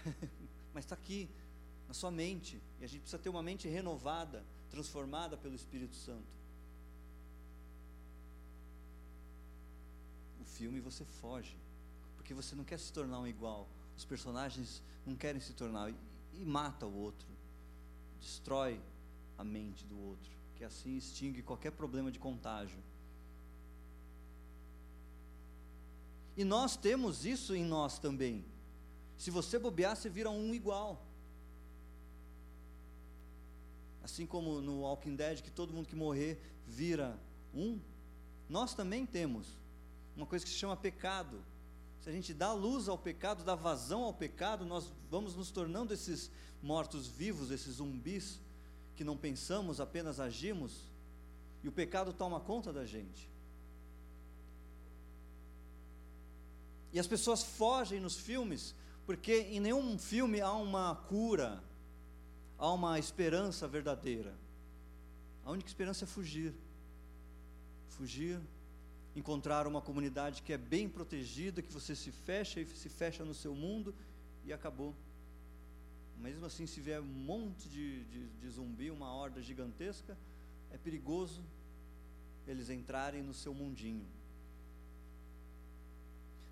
Mas 0.74 0.86
está 0.86 0.96
aqui, 0.96 1.30
na 1.88 1.94
sua 1.94 2.12
mente. 2.12 2.62
E 2.80 2.86
a 2.86 2.88
gente 2.88 3.02
precisa 3.02 3.22
ter 3.22 3.30
uma 3.30 3.44
mente 3.44 3.68
renovada 3.68 4.44
transformada 4.70 5.36
pelo 5.38 5.56
Espírito 5.56 5.96
Santo. 5.96 6.40
O 10.40 10.46
filme 10.46 10.80
você 10.80 11.04
foge, 11.04 11.56
porque 12.16 12.34
você 12.34 12.56
não 12.56 12.64
quer 12.64 12.80
se 12.80 12.92
tornar 12.94 13.20
um 13.20 13.28
igual. 13.28 13.68
Os 13.98 14.06
personagens 14.06 14.82
não 15.06 15.16
querem 15.16 15.42
se 15.42 15.54
tornar 15.54 15.92
e, 16.34 16.46
mata 16.46 16.86
o 16.86 16.96
outro, 16.96 17.28
destrói 18.20 18.80
a 19.38 19.44
mente 19.44 19.86
do 19.86 20.00
outro, 20.00 20.32
que 20.56 20.64
assim 20.64 20.98
extingue 20.98 21.42
qualquer 21.42 21.72
problema 21.72 22.12
de 22.12 22.20
contágio. 22.20 22.82
E 26.38 26.44
nós 26.46 26.78
temos 26.78 27.26
isso 27.26 27.54
em 27.54 27.66
nós 27.66 28.00
também. 28.00 28.46
Se 29.18 29.30
você 29.30 29.60
bobear, 29.60 29.98
você 29.98 30.10
vira 30.10 30.30
um 30.30 30.54
igual. 30.54 31.06
Assim 34.10 34.26
como 34.26 34.62
no 34.62 34.82
Walking 34.82 35.16
Dead, 35.16 35.42
que 35.42 35.52
todo 35.52 35.74
mundo 35.74 35.88
que 35.88 35.96
morrer 35.96 36.42
vira 36.68 37.20
um, 37.54 37.80
nós 38.48 38.74
também 38.74 39.06
temos 39.06 39.48
uma 40.16 40.26
coisa 40.26 40.44
que 40.44 40.52
se 40.52 40.58
chama 40.58 40.76
pecado. 40.76 41.42
Se 42.02 42.10
a 42.10 42.12
gente 42.12 42.34
dá 42.34 42.52
luz 42.52 42.90
ao 42.90 42.98
pecado, 42.98 43.44
dá 43.44 43.56
vazão 43.56 44.04
ao 44.04 44.14
pecado, 44.14 44.66
nós 44.66 44.92
vamos 45.10 45.36
nos 45.36 45.52
tornando 45.52 45.94
esses 45.94 46.32
mortos-vivos, 46.62 47.52
esses 47.52 47.76
zumbis, 47.76 48.40
que 48.96 49.04
não 49.04 49.16
pensamos, 49.16 49.80
apenas 49.80 50.20
agimos, 50.20 50.92
e 51.64 51.68
o 51.68 51.72
pecado 51.72 52.12
toma 52.12 52.40
conta 52.40 52.74
da 52.74 52.86
gente. 52.86 53.30
E 56.92 57.00
as 57.00 57.08
pessoas 57.08 57.44
fogem 57.44 58.00
nos 58.00 58.18
filmes, 58.18 58.76
porque 59.06 59.42
em 59.52 59.60
nenhum 59.60 59.98
filme 59.98 60.42
há 60.42 60.54
uma 60.54 60.96
cura, 60.96 61.64
há 62.60 62.72
uma 62.72 63.00
esperança 63.00 63.68
verdadeira. 63.68 64.36
A 65.46 65.52
única 65.52 65.70
esperança 65.70 66.04
é 66.04 66.08
fugir. 66.08 66.54
Fugir, 67.88 68.40
encontrar 69.16 69.66
uma 69.66 69.82
comunidade 69.82 70.44
que 70.44 70.54
é 70.54 70.58
bem 70.58 70.88
protegida, 70.88 71.62
que 71.62 71.72
você 71.72 71.96
se 71.96 72.12
fecha 72.12 72.60
e 72.60 72.66
se 72.68 72.90
fecha 72.90 73.24
no 73.24 73.34
seu 73.34 73.56
mundo 73.56 73.96
e 74.46 74.54
acabou. 74.54 74.94
Mesmo 76.18 76.46
assim, 76.46 76.68
se 76.68 76.82
vier 76.82 77.00
um 77.00 77.06
monte 77.06 77.70
de, 77.70 78.04
de, 78.06 78.28
de 78.28 78.50
zumbi, 78.50 78.92
uma 78.92 79.12
horda 79.14 79.42
gigantesca, 79.42 80.18
é 80.70 80.78
perigoso 80.78 81.42
eles 82.46 82.70
entrarem 82.70 83.22
no 83.22 83.34
seu 83.34 83.54
mundinho. 83.54 84.06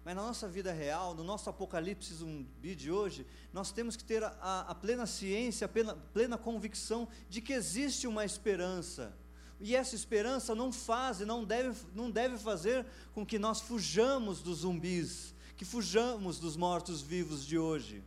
Mas 0.07 0.15
na 0.15 0.21
nossa 0.21 0.47
vida 0.47 0.71
real, 0.71 1.13
no 1.13 1.21
nosso 1.21 1.49
apocalipse 1.49 2.13
zumbi 2.13 2.73
de 2.75 2.89
hoje, 2.89 3.27
nós 3.51 3.73
temos 3.73 3.97
que 3.97 4.05
ter 4.05 4.23
a, 4.23 4.65
a 4.69 4.73
plena 4.73 5.05
ciência, 5.05 5.65
a 5.65 5.67
plena, 5.67 5.95
plena 6.13 6.37
convicção 6.37 7.09
de 7.29 7.41
que 7.41 7.51
existe 7.51 8.07
uma 8.07 8.23
esperança. 8.23 9.13
E 9.59 9.75
essa 9.75 9.95
esperança 9.95 10.55
não 10.55 10.71
faz 10.71 11.19
e 11.19 11.25
não 11.25 11.43
deve, 11.43 11.77
não 11.93 12.09
deve 12.09 12.37
fazer 12.37 12.85
com 13.13 13.25
que 13.25 13.37
nós 13.37 13.59
fujamos 13.59 14.41
dos 14.41 14.59
zumbis, 14.59 15.35
que 15.57 15.65
fujamos 15.65 16.39
dos 16.39 16.55
mortos-vivos 16.55 17.45
de 17.45 17.59
hoje. 17.59 18.01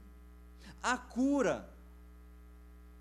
Há 0.83 0.97
cura 0.97 1.69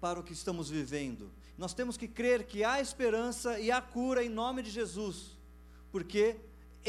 para 0.02 0.20
o 0.20 0.24
que 0.24 0.34
estamos 0.34 0.70
vivendo. 0.70 1.32
Nós 1.58 1.74
temos 1.74 1.96
que 1.96 2.06
crer 2.06 2.46
que 2.46 2.66
há 2.66 2.82
esperança 2.82 3.62
e 3.62 3.72
há 3.72 3.82
cura 3.82 4.26
em 4.26 4.30
nome 4.30 4.62
de 4.62 4.70
Jesus, 4.70 5.38
porque 5.90 6.36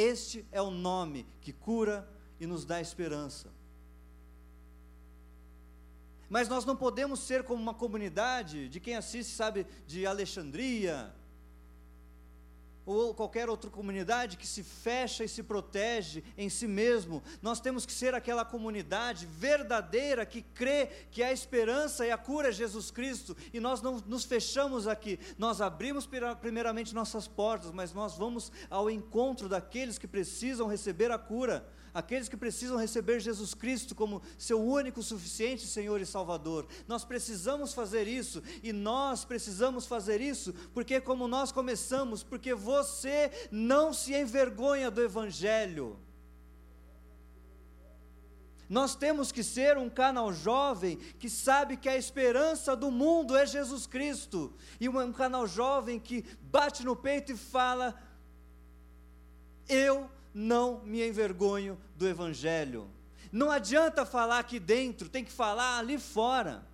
este 0.01 0.47
é 0.51 0.61
o 0.61 0.71
nome 0.71 1.27
que 1.41 1.53
cura 1.53 2.09
e 2.39 2.47
nos 2.47 2.65
dá 2.65 2.81
esperança. 2.81 3.53
Mas 6.29 6.49
nós 6.49 6.65
não 6.65 6.77
podemos 6.77 7.21
ser 7.21 7.43
como 7.43 7.61
uma 7.61 7.75
comunidade 7.75 8.69
de 8.69 8.79
quem 8.79 8.95
assiste, 8.95 9.33
sabe, 9.33 9.67
de 9.87 10.07
Alexandria, 10.07 11.13
ou 12.91 13.15
qualquer 13.15 13.49
outra 13.49 13.71
comunidade 13.71 14.37
que 14.37 14.47
se 14.47 14.63
fecha 14.63 15.25
e 15.25 15.29
se 15.29 15.43
protege 15.43 16.25
em 16.37 16.49
si 16.49 16.67
mesmo. 16.67 17.23
Nós 17.41 17.61
temos 17.61 17.87
que 17.87 17.93
ser 17.93 18.15
aquela 18.15 18.45
comunidade 18.45 19.27
verdadeira 19.27 20.27
que 20.27 20.43
crê 20.43 20.87
que 21.11 21.23
a 21.23 21.33
esperança 21.33 22.05
e 22.07 22.11
a 22.11 22.19
cura 22.19 22.49
é 22.49 22.53
Jesus 22.53 22.91
Cristo, 22.91 23.37
e 23.53 23.61
nós 23.61 23.81
não 23.81 24.03
nos 24.07 24.25
fechamos 24.25 24.89
aqui. 24.89 25.19
Nós 25.39 25.61
abrimos 25.61 26.09
primeiramente 26.41 26.95
nossas 26.95 27.29
portas, 27.29 27.71
mas 27.71 27.93
nós 27.93 28.17
vamos 28.17 28.51
ao 28.69 28.91
encontro 28.91 29.49
daqueles 29.49 29.99
que 29.99 30.09
precisam 30.09 30.67
receber 30.67 31.11
a 31.11 31.19
cura 31.19 31.67
aqueles 31.93 32.29
que 32.29 32.37
precisam 32.37 32.77
receber 32.77 33.21
Jesus 33.21 33.55
Cristo 33.55 33.95
como 33.95 34.23
seu 34.39 34.61
único, 34.63 35.03
suficiente 35.03 35.67
Senhor 35.67 36.01
e 36.01 36.07
Salvador. 36.07 36.67
Nós 36.87 37.05
precisamos 37.05 37.73
fazer 37.73 38.07
isso 38.07 38.43
e 38.63 38.73
nós 38.73 39.25
precisamos 39.25 39.87
fazer 39.87 40.21
isso 40.21 40.53
porque, 40.73 41.01
como 41.01 41.27
nós 41.29 41.53
começamos, 41.53 42.23
porque 42.23 42.55
você 42.55 43.31
não 43.51 43.93
se 43.93 44.15
envergonha 44.15 44.91
do 44.91 45.03
Evangelho. 45.03 45.99
Nós 48.71 48.95
temos 48.95 49.33
que 49.33 49.43
ser 49.43 49.77
um 49.77 49.91
canal 49.91 50.33
jovem 50.33 50.97
que 51.19 51.29
sabe 51.29 51.77
que 51.77 51.89
a 51.89 51.97
esperança 51.97 52.77
do 52.77 52.89
mundo 52.89 53.37
é 53.37 53.45
Jesus 53.45 53.85
Cristo, 53.85 54.55
e 54.79 54.89
um 54.89 55.13
canal 55.13 55.45
jovem 55.45 55.99
que 55.99 56.25
bate 56.41 56.85
no 56.85 56.95
peito 56.95 57.33
e 57.33 57.37
fala: 57.37 58.01
Eu 59.69 60.09
não 60.35 60.81
me 60.85 61.07
envergonho 61.07 61.79
do 61.97 62.07
Evangelho. 62.07 62.89
Não 63.33 63.51
adianta 63.51 64.05
falar 64.05 64.39
aqui 64.39 64.59
dentro, 64.59 65.09
tem 65.09 65.25
que 65.25 65.33
falar 65.33 65.79
ali 65.79 65.99
fora. 65.99 66.67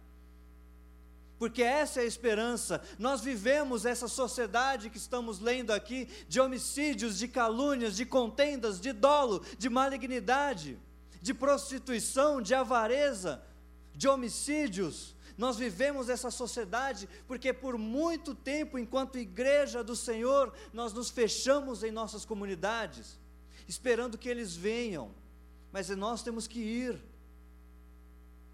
Porque 1.38 1.62
essa 1.62 2.00
é 2.00 2.04
a 2.04 2.06
esperança. 2.06 2.80
Nós 2.98 3.20
vivemos 3.20 3.84
essa 3.84 4.08
sociedade 4.08 4.88
que 4.88 4.96
estamos 4.96 5.38
lendo 5.38 5.70
aqui 5.70 6.08
de 6.28 6.40
homicídios, 6.40 7.18
de 7.18 7.28
calúnias, 7.28 7.94
de 7.94 8.06
contendas, 8.06 8.80
de 8.80 8.92
dolo, 8.92 9.44
de 9.58 9.68
malignidade, 9.68 10.78
de 11.20 11.34
prostituição, 11.34 12.40
de 12.40 12.54
avareza, 12.54 13.42
de 13.94 14.08
homicídios. 14.08 15.14
Nós 15.36 15.58
vivemos 15.58 16.08
essa 16.08 16.30
sociedade 16.30 17.06
porque 17.28 17.52
por 17.52 17.76
muito 17.76 18.34
tempo, 18.34 18.78
enquanto 18.78 19.18
igreja 19.18 19.84
do 19.84 19.94
Senhor, 19.94 20.54
nós 20.72 20.94
nos 20.94 21.10
fechamos 21.10 21.82
em 21.82 21.90
nossas 21.90 22.24
comunidades 22.24 23.18
esperando 23.68 24.18
que 24.18 24.28
eles 24.28 24.54
venham, 24.54 25.10
mas 25.72 25.88
nós 25.90 26.22
temos 26.22 26.46
que 26.46 26.60
ir 26.60 27.00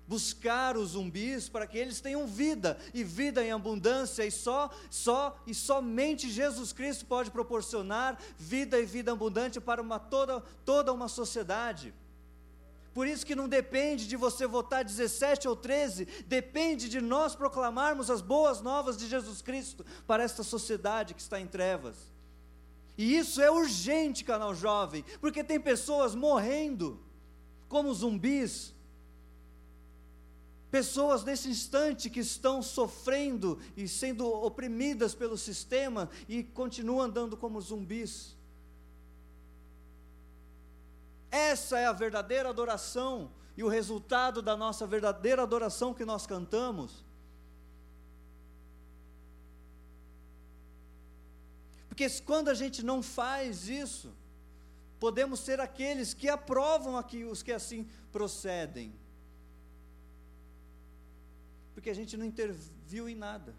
buscar 0.06 0.76
os 0.76 0.90
zumbis 0.90 1.48
para 1.48 1.66
que 1.66 1.78
eles 1.78 2.00
tenham 2.00 2.26
vida 2.26 2.78
e 2.92 3.02
vida 3.02 3.42
em 3.42 3.50
abundância 3.50 4.26
e 4.26 4.30
só 4.30 4.70
só 4.90 5.40
e 5.46 5.54
somente 5.54 6.30
Jesus 6.30 6.72
Cristo 6.72 7.06
pode 7.06 7.30
proporcionar 7.30 8.18
vida 8.36 8.78
e 8.78 8.84
vida 8.84 9.12
abundante 9.12 9.60
para 9.60 9.80
uma 9.80 9.98
toda 9.98 10.40
toda 10.64 10.92
uma 10.92 11.08
sociedade. 11.08 11.94
Por 12.92 13.06
isso 13.06 13.24
que 13.24 13.34
não 13.34 13.48
depende 13.48 14.06
de 14.06 14.16
você 14.16 14.46
votar 14.46 14.84
17 14.84 15.48
ou 15.48 15.56
13, 15.56 16.04
depende 16.26 16.90
de 16.90 17.00
nós 17.00 17.34
proclamarmos 17.34 18.10
as 18.10 18.20
boas 18.20 18.60
novas 18.60 18.98
de 18.98 19.08
Jesus 19.08 19.40
Cristo 19.40 19.82
para 20.06 20.22
esta 20.22 20.42
sociedade 20.42 21.14
que 21.14 21.22
está 21.22 21.40
em 21.40 21.46
trevas. 21.46 22.11
E 22.96 23.16
isso 23.16 23.40
é 23.40 23.50
urgente, 23.50 24.24
canal 24.24 24.54
jovem, 24.54 25.04
porque 25.20 25.42
tem 25.42 25.60
pessoas 25.60 26.14
morrendo 26.14 27.00
como 27.68 27.92
zumbis. 27.92 28.74
Pessoas 30.70 31.22
nesse 31.22 31.48
instante 31.48 32.08
que 32.08 32.20
estão 32.20 32.62
sofrendo 32.62 33.58
e 33.76 33.86
sendo 33.86 34.26
oprimidas 34.26 35.14
pelo 35.14 35.36
sistema 35.36 36.08
e 36.28 36.42
continuam 36.42 37.02
andando 37.02 37.36
como 37.36 37.60
zumbis. 37.60 38.36
Essa 41.30 41.78
é 41.78 41.86
a 41.86 41.92
verdadeira 41.92 42.50
adoração 42.50 43.32
e 43.56 43.64
o 43.64 43.68
resultado 43.68 44.42
da 44.42 44.56
nossa 44.56 44.86
verdadeira 44.86 45.42
adoração 45.42 45.94
que 45.94 46.04
nós 46.04 46.26
cantamos. 46.26 47.04
Porque 52.02 52.20
quando 52.20 52.48
a 52.48 52.54
gente 52.54 52.82
não 52.82 53.02
faz 53.02 53.68
isso, 53.68 54.12
podemos 54.98 55.40
ser 55.40 55.60
aqueles 55.60 56.12
que 56.12 56.28
aprovam 56.28 56.96
aqui 56.96 57.24
os 57.24 57.42
que 57.42 57.52
assim 57.52 57.88
procedem. 58.10 58.92
Porque 61.74 61.90
a 61.90 61.94
gente 61.94 62.16
não 62.16 62.24
interviu 62.24 63.08
em 63.08 63.14
nada. 63.14 63.54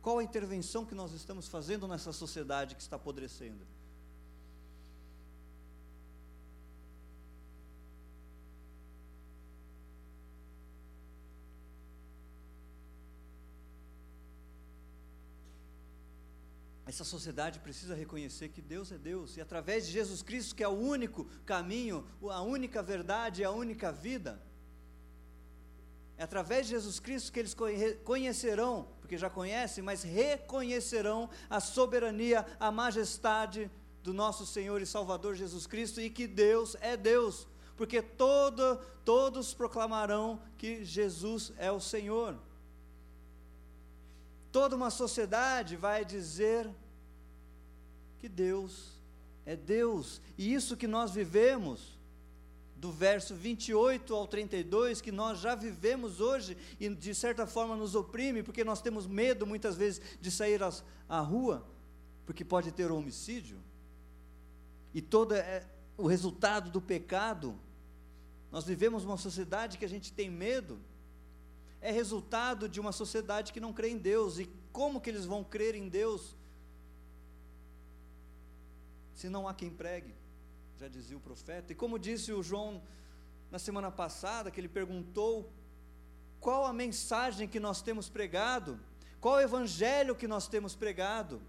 Qual 0.00 0.18
a 0.18 0.22
intervenção 0.22 0.84
que 0.84 0.94
nós 0.94 1.12
estamos 1.12 1.48
fazendo 1.48 1.88
nessa 1.88 2.12
sociedade 2.12 2.76
que 2.76 2.82
está 2.82 2.94
apodrecendo? 2.94 3.66
Essa 16.96 17.04
sociedade 17.04 17.58
precisa 17.58 17.94
reconhecer 17.94 18.48
que 18.48 18.62
Deus 18.62 18.90
é 18.90 18.96
Deus 18.96 19.36
e 19.36 19.40
através 19.42 19.86
de 19.86 19.92
Jesus 19.92 20.22
Cristo, 20.22 20.54
que 20.54 20.64
é 20.64 20.68
o 20.68 20.70
único 20.70 21.26
caminho, 21.44 22.06
a 22.22 22.40
única 22.40 22.82
verdade, 22.82 23.44
a 23.44 23.50
única 23.50 23.92
vida, 23.92 24.40
é 26.16 26.22
através 26.22 26.64
de 26.64 26.72
Jesus 26.72 26.98
Cristo 26.98 27.30
que 27.30 27.38
eles 27.38 27.54
conhecerão, 28.02 28.88
porque 28.98 29.18
já 29.18 29.28
conhecem, 29.28 29.84
mas 29.84 30.02
reconhecerão 30.02 31.28
a 31.50 31.60
soberania, 31.60 32.46
a 32.58 32.72
majestade 32.72 33.70
do 34.02 34.14
nosso 34.14 34.46
Senhor 34.46 34.80
e 34.80 34.86
Salvador 34.86 35.34
Jesus 35.34 35.66
Cristo 35.66 36.00
e 36.00 36.08
que 36.08 36.26
Deus 36.26 36.78
é 36.80 36.96
Deus, 36.96 37.46
porque 37.76 38.00
todo, 38.00 38.80
todos 39.04 39.52
proclamarão 39.52 40.40
que 40.56 40.82
Jesus 40.82 41.52
é 41.58 41.70
o 41.70 41.78
Senhor. 41.78 42.38
Toda 44.50 44.74
uma 44.74 44.88
sociedade 44.88 45.76
vai 45.76 46.02
dizer 46.02 46.66
que 48.26 48.28
Deus 48.28 48.90
é 49.44 49.54
Deus. 49.54 50.20
E 50.36 50.52
isso 50.52 50.76
que 50.76 50.88
nós 50.88 51.12
vivemos, 51.12 51.96
do 52.74 52.90
verso 52.90 53.36
28 53.36 54.12
ao 54.12 54.26
32, 54.26 55.00
que 55.00 55.12
nós 55.12 55.38
já 55.38 55.54
vivemos 55.54 56.20
hoje 56.20 56.56
e 56.80 56.88
de 56.88 57.14
certa 57.14 57.46
forma 57.46 57.76
nos 57.76 57.94
oprime, 57.94 58.42
porque 58.42 58.64
nós 58.64 58.82
temos 58.82 59.06
medo 59.06 59.46
muitas 59.46 59.76
vezes 59.76 60.02
de 60.20 60.30
sair 60.30 60.60
às, 60.60 60.84
à 61.08 61.20
rua, 61.20 61.64
porque 62.26 62.44
pode 62.44 62.72
ter 62.72 62.90
homicídio. 62.90 63.58
E 64.92 65.00
todo 65.00 65.32
é, 65.32 65.64
o 65.96 66.08
resultado 66.08 66.68
do 66.68 66.80
pecado. 66.80 67.56
Nós 68.50 68.64
vivemos 68.64 69.04
uma 69.04 69.16
sociedade 69.16 69.78
que 69.78 69.84
a 69.84 69.88
gente 69.88 70.12
tem 70.12 70.28
medo 70.28 70.80
é 71.80 71.92
resultado 71.92 72.68
de 72.68 72.80
uma 72.80 72.90
sociedade 72.90 73.52
que 73.52 73.60
não 73.60 73.72
crê 73.72 73.90
em 73.90 73.98
Deus. 73.98 74.40
E 74.40 74.50
como 74.72 75.00
que 75.00 75.08
eles 75.08 75.24
vão 75.24 75.44
crer 75.44 75.76
em 75.76 75.88
Deus? 75.88 76.35
Se 79.16 79.30
não 79.30 79.48
há 79.48 79.54
quem 79.54 79.70
pregue, 79.70 80.14
já 80.78 80.86
dizia 80.86 81.16
o 81.16 81.20
profeta. 81.20 81.72
E 81.72 81.74
como 81.74 81.98
disse 81.98 82.32
o 82.32 82.42
João 82.42 82.82
na 83.50 83.58
semana 83.58 83.90
passada, 83.90 84.50
que 84.50 84.60
ele 84.60 84.68
perguntou 84.68 85.50
qual 86.38 86.66
a 86.66 86.72
mensagem 86.72 87.48
que 87.48 87.58
nós 87.58 87.80
temos 87.80 88.10
pregado, 88.10 88.78
qual 89.18 89.36
o 89.36 89.40
evangelho 89.40 90.14
que 90.14 90.28
nós 90.28 90.46
temos 90.46 90.76
pregado. 90.76 91.40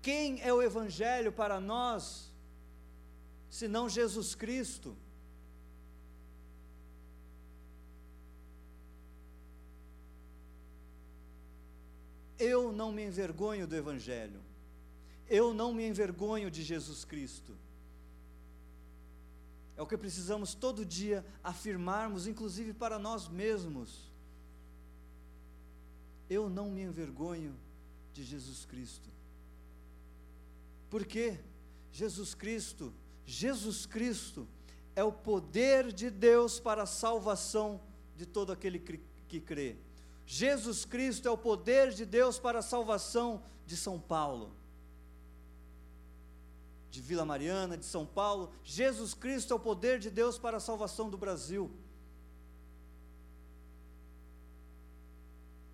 Quem 0.00 0.40
é 0.42 0.52
o 0.54 0.62
evangelho 0.62 1.32
para 1.32 1.60
nós, 1.60 2.32
senão 3.50 3.88
Jesus 3.88 4.36
Cristo? 4.36 4.96
Eu 12.38 12.72
não 12.72 12.90
me 12.90 13.04
envergonho 13.04 13.68
do 13.68 13.76
Evangelho, 13.76 14.40
eu 15.32 15.54
não 15.54 15.72
me 15.72 15.86
envergonho 15.86 16.50
de 16.50 16.62
Jesus 16.62 17.06
Cristo. 17.06 17.56
É 19.74 19.80
o 19.80 19.86
que 19.86 19.96
precisamos 19.96 20.54
todo 20.54 20.84
dia 20.84 21.24
afirmarmos, 21.42 22.26
inclusive 22.26 22.74
para 22.74 22.98
nós 22.98 23.28
mesmos. 23.28 24.12
Eu 26.28 26.50
não 26.50 26.70
me 26.70 26.82
envergonho 26.82 27.56
de 28.12 28.22
Jesus 28.22 28.66
Cristo. 28.66 29.08
Por 30.90 31.06
quê? 31.06 31.40
Jesus 31.90 32.34
Cristo, 32.34 32.92
Jesus 33.24 33.86
Cristo 33.86 34.46
é 34.94 35.02
o 35.02 35.10
poder 35.10 35.94
de 35.94 36.10
Deus 36.10 36.60
para 36.60 36.82
a 36.82 36.86
salvação 36.86 37.80
de 38.14 38.26
todo 38.26 38.52
aquele 38.52 38.78
que 38.78 39.40
crê. 39.40 39.78
Jesus 40.26 40.84
Cristo 40.84 41.26
é 41.26 41.30
o 41.30 41.38
poder 41.38 41.90
de 41.90 42.04
Deus 42.04 42.38
para 42.38 42.58
a 42.58 42.62
salvação 42.62 43.42
de 43.64 43.78
São 43.78 43.98
Paulo, 43.98 44.54
de 46.92 47.00
Vila 47.00 47.24
Mariana, 47.24 47.78
de 47.78 47.86
São 47.86 48.04
Paulo. 48.04 48.52
Jesus 48.62 49.14
Cristo 49.14 49.52
é 49.52 49.56
o 49.56 49.58
poder 49.58 49.98
de 49.98 50.10
Deus 50.10 50.38
para 50.38 50.58
a 50.58 50.60
salvação 50.60 51.08
do 51.08 51.16
Brasil. 51.16 51.70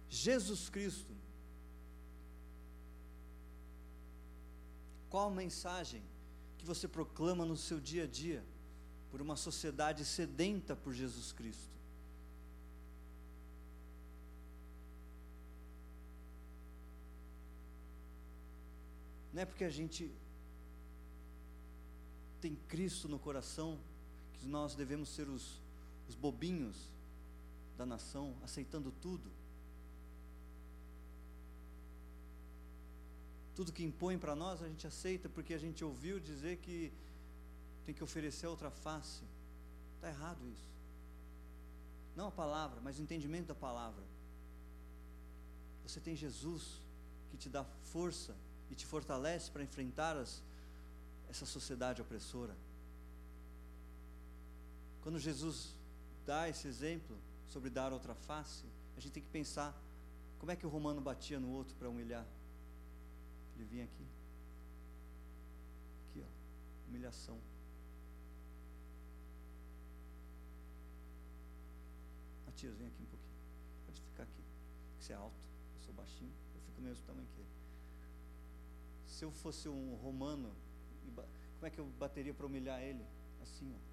Jesus 0.08 0.68
Cristo. 0.68 1.12
Qual 5.10 5.26
a 5.26 5.34
mensagem 5.34 6.04
que 6.56 6.64
você 6.64 6.86
proclama 6.86 7.44
no 7.44 7.56
seu 7.56 7.80
dia 7.80 8.04
a 8.04 8.06
dia 8.06 8.44
por 9.10 9.20
uma 9.20 9.34
sociedade 9.34 10.04
sedenta 10.04 10.76
por 10.76 10.92
Jesus 10.92 11.32
Cristo? 11.32 11.76
Não 19.32 19.42
é 19.42 19.44
porque 19.44 19.64
a 19.64 19.70
gente 19.70 20.12
tem 22.40 22.54
Cristo 22.68 23.08
no 23.08 23.18
coração 23.18 23.78
que 24.34 24.46
nós 24.46 24.74
devemos 24.74 25.08
ser 25.08 25.28
os, 25.28 25.60
os 26.08 26.14
bobinhos 26.14 26.76
da 27.76 27.84
nação, 27.84 28.34
aceitando 28.42 28.92
tudo. 29.00 29.30
Tudo 33.54 33.72
que 33.72 33.82
impõe 33.82 34.16
para 34.16 34.36
nós 34.36 34.62
a 34.62 34.68
gente 34.68 34.86
aceita 34.86 35.28
porque 35.28 35.52
a 35.52 35.58
gente 35.58 35.84
ouviu 35.84 36.20
dizer 36.20 36.58
que 36.58 36.92
tem 37.84 37.94
que 37.94 38.04
oferecer 38.04 38.46
outra 38.46 38.70
face. 38.70 39.22
Está 39.96 40.08
errado 40.08 40.46
isso. 40.48 40.68
Não 42.14 42.28
a 42.28 42.30
palavra, 42.30 42.80
mas 42.80 42.98
o 42.98 43.02
entendimento 43.02 43.46
da 43.46 43.54
palavra. 43.54 44.04
Você 45.84 46.00
tem 46.00 46.14
Jesus 46.14 46.80
que 47.30 47.36
te 47.36 47.48
dá 47.48 47.64
força 47.64 48.36
e 48.70 48.74
te 48.74 48.84
fortalece 48.84 49.50
para 49.50 49.62
enfrentar 49.62 50.16
as, 50.16 50.42
essa 51.28 51.46
sociedade 51.46 52.00
opressora. 52.00 52.56
Quando 55.02 55.18
Jesus 55.18 55.74
dá 56.26 56.48
esse 56.48 56.66
exemplo 56.66 57.16
sobre 57.46 57.70
dar 57.70 57.92
outra 57.92 58.14
face, 58.14 58.64
a 58.96 59.00
gente 59.00 59.12
tem 59.12 59.22
que 59.22 59.28
pensar 59.28 59.74
como 60.38 60.52
é 60.52 60.56
que 60.56 60.66
o 60.66 60.68
romano 60.68 61.00
batia 61.00 61.38
no 61.38 61.50
outro 61.50 61.74
para 61.76 61.88
humilhar. 61.88 62.26
Ele 63.56 63.64
vinha 63.64 63.84
aqui. 63.84 64.06
Aqui, 66.10 66.22
ó. 66.22 66.88
Humilhação. 66.88 67.38
Matias, 72.46 72.76
vem 72.76 72.88
aqui 72.88 73.02
um 73.02 73.06
pouquinho. 73.06 73.36
Pode 73.86 74.00
ficar 74.00 74.22
aqui. 74.24 74.42
Você 75.00 75.12
é 75.12 75.16
alto, 75.16 75.36
eu 75.76 75.80
sou 75.84 75.94
baixinho, 75.94 76.32
eu 76.54 76.60
fico 76.62 76.80
no 76.80 76.88
mesmo 76.88 77.04
tamanho 77.04 77.26
que 77.34 77.40
ele 77.40 77.58
se 79.18 79.24
eu 79.24 79.32
fosse 79.32 79.68
um 79.68 79.96
romano, 79.96 80.52
como 81.14 81.66
é 81.66 81.70
que 81.70 81.78
eu 81.78 81.86
bateria 81.98 82.32
para 82.34 82.46
humilhar 82.46 82.80
ele? 82.80 83.04
Assim, 83.42 83.74
ó. 83.74 83.88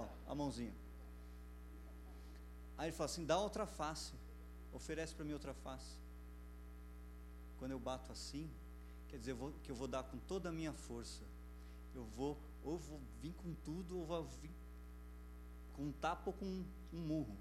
Ó, 0.00 0.06
a 0.26 0.34
mãozinha. 0.34 0.74
Aí 2.76 2.88
ele 2.88 2.96
fala 2.96 3.06
assim: 3.06 3.24
dá 3.24 3.38
outra 3.38 3.66
face, 3.66 4.12
oferece 4.72 5.14
para 5.14 5.24
mim 5.24 5.32
outra 5.32 5.54
face. 5.54 5.96
Quando 7.58 7.70
eu 7.70 7.78
bato 7.78 8.10
assim, 8.10 8.50
quer 9.08 9.18
dizer 9.18 9.36
que 9.62 9.70
eu 9.70 9.76
vou 9.76 9.86
dar 9.86 10.02
com 10.02 10.18
toda 10.18 10.48
a 10.48 10.52
minha 10.52 10.72
força. 10.72 11.22
Eu 11.94 12.04
vou, 12.04 12.36
ou 12.64 12.76
vou 12.76 13.00
vir 13.22 13.32
com 13.34 13.54
tudo, 13.54 13.98
ou 13.98 14.04
vou 14.04 14.24
vir 14.24 14.50
com 15.74 15.84
um 15.84 15.92
tapa 15.92 16.30
ou 16.30 16.32
com 16.32 16.44
um, 16.44 16.64
um 16.92 16.98
murro. 16.98 17.36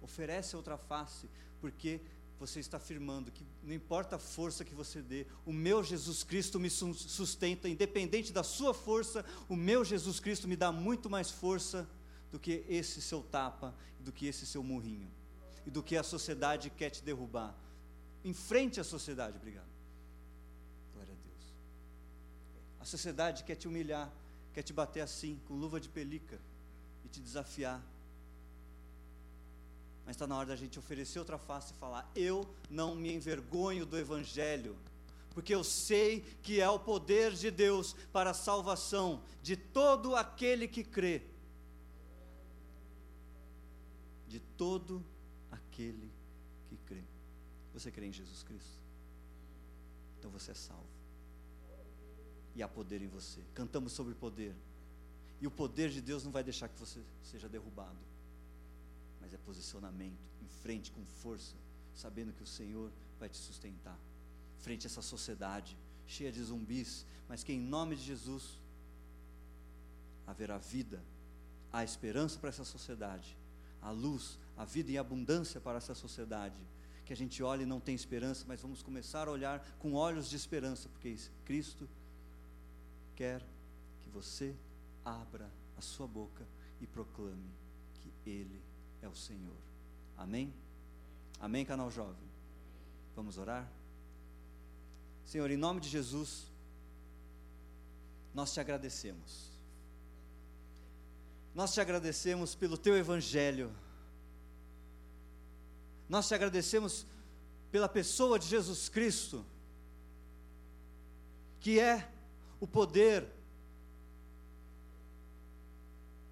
Oferece 0.00 0.56
outra 0.56 0.76
face, 0.76 1.28
porque 1.60 2.00
você 2.46 2.58
está 2.58 2.76
afirmando 2.76 3.30
que 3.30 3.46
não 3.62 3.72
importa 3.72 4.16
a 4.16 4.18
força 4.18 4.64
que 4.64 4.74
você 4.74 5.00
dê, 5.00 5.26
o 5.46 5.52
meu 5.52 5.84
Jesus 5.84 6.24
Cristo 6.24 6.58
me 6.58 6.68
sustenta, 6.68 7.68
independente 7.68 8.32
da 8.32 8.42
sua 8.42 8.74
força, 8.74 9.24
o 9.48 9.54
meu 9.54 9.84
Jesus 9.84 10.18
Cristo 10.18 10.48
me 10.48 10.56
dá 10.56 10.72
muito 10.72 11.08
mais 11.08 11.30
força 11.30 11.88
do 12.32 12.40
que 12.40 12.64
esse 12.68 13.00
seu 13.00 13.22
tapa, 13.22 13.72
do 14.00 14.10
que 14.10 14.26
esse 14.26 14.44
seu 14.44 14.60
murrinho, 14.60 15.08
e 15.64 15.70
do 15.70 15.84
que 15.84 15.96
a 15.96 16.02
sociedade 16.02 16.68
quer 16.68 16.90
te 16.90 17.00
derrubar. 17.04 17.56
Enfrente 18.24 18.80
a 18.80 18.84
sociedade, 18.84 19.36
obrigado. 19.36 19.70
Glória 20.92 21.12
a 21.12 21.28
Deus. 21.28 21.54
A 22.80 22.84
sociedade 22.84 23.44
quer 23.44 23.54
te 23.54 23.68
humilhar, 23.68 24.12
quer 24.52 24.62
te 24.62 24.72
bater 24.72 25.02
assim, 25.02 25.40
com 25.46 25.54
luva 25.54 25.78
de 25.78 25.88
pelica, 25.88 26.40
e 27.04 27.08
te 27.08 27.20
desafiar 27.20 27.80
mas 30.04 30.16
está 30.16 30.26
na 30.26 30.36
hora 30.36 30.48
da 30.48 30.56
gente 30.56 30.78
oferecer 30.78 31.18
outra 31.18 31.38
face 31.38 31.72
e 31.72 31.76
falar: 31.76 32.10
eu 32.14 32.48
não 32.68 32.94
me 32.94 33.12
envergonho 33.12 33.86
do 33.86 33.98
Evangelho, 33.98 34.76
porque 35.30 35.54
eu 35.54 35.62
sei 35.62 36.20
que 36.42 36.60
é 36.60 36.68
o 36.68 36.78
poder 36.78 37.32
de 37.32 37.50
Deus 37.50 37.94
para 38.12 38.30
a 38.30 38.34
salvação 38.34 39.22
de 39.42 39.56
todo 39.56 40.16
aquele 40.16 40.66
que 40.66 40.82
crê. 40.82 41.22
De 44.26 44.40
todo 44.40 45.04
aquele 45.50 46.10
que 46.68 46.76
crê. 46.78 47.04
Você 47.72 47.90
crê 47.90 48.06
em 48.06 48.12
Jesus 48.12 48.42
Cristo? 48.42 48.80
Então 50.18 50.30
você 50.30 50.50
é 50.50 50.54
salvo. 50.54 50.86
E 52.54 52.62
há 52.62 52.68
poder 52.68 53.00
em 53.00 53.08
você. 53.08 53.40
Cantamos 53.54 53.92
sobre 53.92 54.14
poder. 54.14 54.54
E 55.40 55.46
o 55.46 55.50
poder 55.50 55.90
de 55.90 56.00
Deus 56.00 56.22
não 56.22 56.30
vai 56.30 56.44
deixar 56.44 56.68
que 56.68 56.78
você 56.78 57.00
seja 57.22 57.48
derrubado 57.48 58.11
mas 59.22 59.32
é 59.32 59.38
posicionamento, 59.38 60.18
em 60.42 60.48
frente 60.62 60.90
com 60.90 61.06
força, 61.06 61.54
sabendo 61.94 62.32
que 62.32 62.42
o 62.42 62.46
Senhor 62.46 62.90
vai 63.20 63.28
te 63.28 63.36
sustentar. 63.38 63.96
Frente 64.58 64.86
a 64.86 64.90
essa 64.90 65.00
sociedade 65.00 65.78
cheia 66.06 66.32
de 66.32 66.42
zumbis, 66.42 67.06
mas 67.28 67.44
que 67.44 67.52
em 67.52 67.60
nome 67.60 67.94
de 67.94 68.02
Jesus 68.02 68.58
haverá 70.26 70.58
vida, 70.58 71.02
há 71.72 71.84
esperança 71.84 72.38
para 72.38 72.48
essa 72.48 72.64
sociedade, 72.64 73.36
a 73.80 73.90
luz, 73.90 74.38
a 74.56 74.64
vida 74.64 74.90
em 74.90 74.98
abundância 74.98 75.60
para 75.60 75.78
essa 75.78 75.94
sociedade. 75.94 76.56
Que 77.04 77.12
a 77.12 77.16
gente 77.16 77.42
olhe 77.42 77.62
e 77.62 77.66
não 77.66 77.80
tem 77.80 77.94
esperança, 77.94 78.44
mas 78.46 78.60
vamos 78.60 78.82
começar 78.82 79.28
a 79.28 79.30
olhar 79.30 79.60
com 79.78 79.94
olhos 79.94 80.28
de 80.28 80.36
esperança, 80.36 80.88
porque 80.88 81.16
Cristo 81.44 81.88
quer 83.16 83.40
que 84.02 84.10
você 84.10 84.54
abra 85.04 85.50
a 85.76 85.80
sua 85.80 86.06
boca 86.06 86.46
e 86.80 86.86
proclame 86.86 87.50
que 87.94 88.12
Ele 88.30 88.62
é 89.02 89.08
o 89.08 89.14
Senhor. 89.14 89.56
Amém? 90.16 90.52
Amém, 91.40 91.64
canal 91.64 91.90
jovem? 91.90 92.30
Vamos 93.16 93.36
orar? 93.36 93.68
Senhor, 95.24 95.50
em 95.50 95.56
nome 95.56 95.80
de 95.80 95.88
Jesus, 95.88 96.46
nós 98.32 98.52
te 98.52 98.60
agradecemos. 98.60 99.50
Nós 101.54 101.74
te 101.74 101.80
agradecemos 101.80 102.54
pelo 102.54 102.78
teu 102.78 102.96
evangelho. 102.96 103.74
Nós 106.08 106.28
te 106.28 106.34
agradecemos 106.34 107.06
pela 107.70 107.88
pessoa 107.88 108.38
de 108.38 108.46
Jesus 108.46 108.88
Cristo, 108.88 109.44
que 111.60 111.80
é 111.80 112.08
o 112.60 112.66
poder 112.66 113.26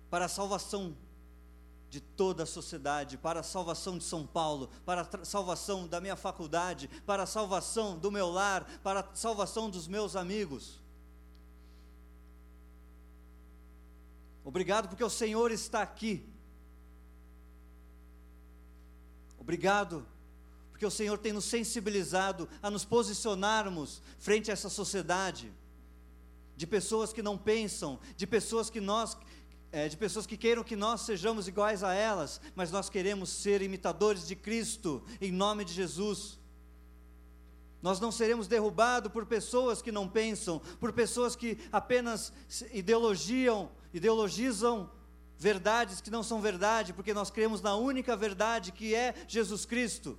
para 0.09 0.27
a 0.27 0.29
salvação 0.29 0.95
de 1.91 2.01
toda 2.01 2.45
a 2.45 2.47
sociedade, 2.47 3.18
para 3.18 3.41
a 3.41 3.43
salvação 3.43 3.99
de 3.99 4.05
São 4.05 4.24
Paulo, 4.24 4.70
para 4.86 5.03
a 5.03 5.24
salvação 5.24 5.88
da 5.88 6.01
minha 6.01 6.14
faculdade, 6.14 6.88
para 7.05 7.24
a 7.24 7.26
salvação 7.26 7.99
do 7.99 8.12
meu 8.12 8.30
lar, 8.30 8.64
para 8.80 9.01
a 9.01 9.14
salvação 9.14 9.68
dos 9.68 9.88
meus 9.88 10.14
amigos. 10.14 10.80
Obrigado 14.45 14.88
porque 14.88 15.03
o 15.03 15.11
Senhor 15.11 15.51
está 15.51 15.82
aqui. 15.82 16.24
Obrigado 19.36 20.07
porque 20.70 20.86
o 20.86 20.91
Senhor 20.91 21.18
tem 21.18 21.32
nos 21.32 21.45
sensibilizado 21.45 22.49
a 22.62 22.70
nos 22.70 22.84
posicionarmos 22.84 24.01
frente 24.18 24.49
a 24.49 24.53
essa 24.53 24.70
sociedade 24.70 25.53
de 26.57 26.66
pessoas 26.66 27.12
que 27.12 27.22
não 27.22 27.36
pensam, 27.36 27.99
de 28.16 28.26
pessoas 28.26 28.70
que 28.70 28.80
nós 28.80 29.16
é, 29.73 29.89
de 29.89 29.97
pessoas 29.97 30.27
que 30.27 30.37
queiram 30.37 30.64
que 30.64 30.77
nós 30.77 31.03
sejamos 31.03 31.47
iguais 31.47 31.83
a 31.85 31.95
elas, 31.95 32.41
mas 32.55 32.71
nós 32.71 32.91
queremos 32.91 33.31
ser 33.31 33.62
imitadores 33.62 34.27
de 34.27 34.35
Cristo, 34.35 35.03
em 35.21 35.31
nome 35.31 35.64
de 35.64 35.73
Jesus. 35.73 36.39
Nós 37.83 37.99
não 37.99 38.12
seremos 38.12 38.47
derrubados 38.47 39.11
por 39.11 39.25
pessoas 39.27 39.81
que 39.81 39.93
não 39.93 40.09
pensam, 40.09 40.61
por 40.79 40.93
pessoas 40.93 41.35
que 41.35 41.59
apenas 41.73 42.33
ideologiam, 42.73 43.71
ideologizam 43.95 44.91
verdades 45.39 46.01
que 46.03 46.11
não 46.11 46.23
são 46.23 46.41
verdade, 46.41 46.93
porque 46.93 47.14
nós 47.14 47.31
cremos 47.31 47.62
na 47.62 47.75
única 47.75 48.14
verdade 48.14 48.73
que 48.73 48.95
é 48.95 49.14
Jesus 49.27 49.64
Cristo. 49.64 50.18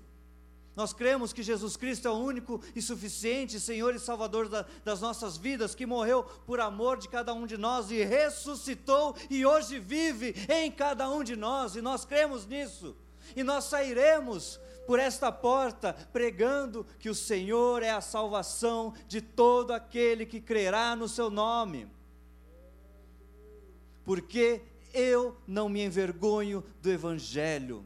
Nós 0.81 0.93
cremos 0.93 1.31
que 1.31 1.43
Jesus 1.43 1.77
Cristo 1.77 2.07
é 2.07 2.11
o 2.11 2.15
único 2.15 2.59
e 2.75 2.81
suficiente 2.81 3.59
Senhor 3.59 3.93
e 3.93 3.99
Salvador 3.99 4.49
da, 4.49 4.65
das 4.83 4.99
nossas 4.99 5.37
vidas, 5.37 5.75
que 5.75 5.85
morreu 5.85 6.23
por 6.23 6.59
amor 6.59 6.97
de 6.97 7.07
cada 7.07 7.35
um 7.35 7.45
de 7.45 7.55
nós 7.55 7.91
e 7.91 8.03
ressuscitou 8.03 9.15
e 9.29 9.45
hoje 9.45 9.77
vive 9.77 10.33
em 10.49 10.71
cada 10.71 11.07
um 11.07 11.23
de 11.23 11.35
nós, 11.35 11.75
e 11.75 11.83
nós 11.83 12.03
cremos 12.03 12.47
nisso. 12.47 12.95
E 13.35 13.43
nós 13.43 13.65
sairemos 13.65 14.59
por 14.87 14.97
esta 14.97 15.31
porta 15.31 15.93
pregando 16.11 16.83
que 16.97 17.11
o 17.11 17.15
Senhor 17.15 17.83
é 17.83 17.91
a 17.91 18.01
salvação 18.01 18.95
de 19.07 19.21
todo 19.21 19.73
aquele 19.73 20.25
que 20.25 20.41
crerá 20.41 20.95
no 20.95 21.07
seu 21.07 21.29
nome. 21.29 21.87
Porque 24.03 24.63
eu 24.91 25.37
não 25.45 25.69
me 25.69 25.83
envergonho 25.83 26.63
do 26.81 26.89
Evangelho. 26.89 27.85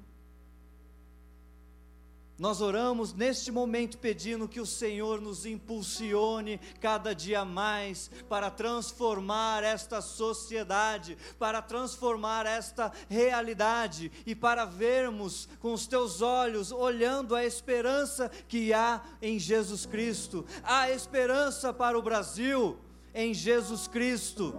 Nós 2.38 2.60
oramos 2.60 3.14
neste 3.14 3.50
momento 3.50 3.98
pedindo 3.98 4.48
que 4.48 4.60
o 4.60 4.66
Senhor 4.66 5.22
nos 5.22 5.46
impulsione 5.46 6.60
cada 6.82 7.16
dia 7.16 7.46
mais 7.46 8.12
para 8.28 8.52
transformar 8.52 9.64
esta 9.64 10.02
sociedade, 10.02 11.18
para 11.40 11.62
transformar 11.62 12.46
esta 12.46 12.92
realidade 13.10 14.12
e 14.26 14.36
para 14.36 14.66
vermos 14.66 15.48
com 15.62 15.72
os 15.72 15.88
teus 15.88 16.22
olhos, 16.22 16.74
olhando 16.74 17.36
a 17.36 17.46
esperança 17.46 18.30
que 18.50 18.74
há 18.74 19.02
em 19.22 19.40
Jesus 19.40 19.86
Cristo. 19.86 20.46
Há 20.62 20.92
esperança 20.92 21.72
para 21.72 21.98
o 21.98 22.02
Brasil 22.02 22.78
em 23.14 23.34
Jesus 23.34 23.88
Cristo. 23.88 24.54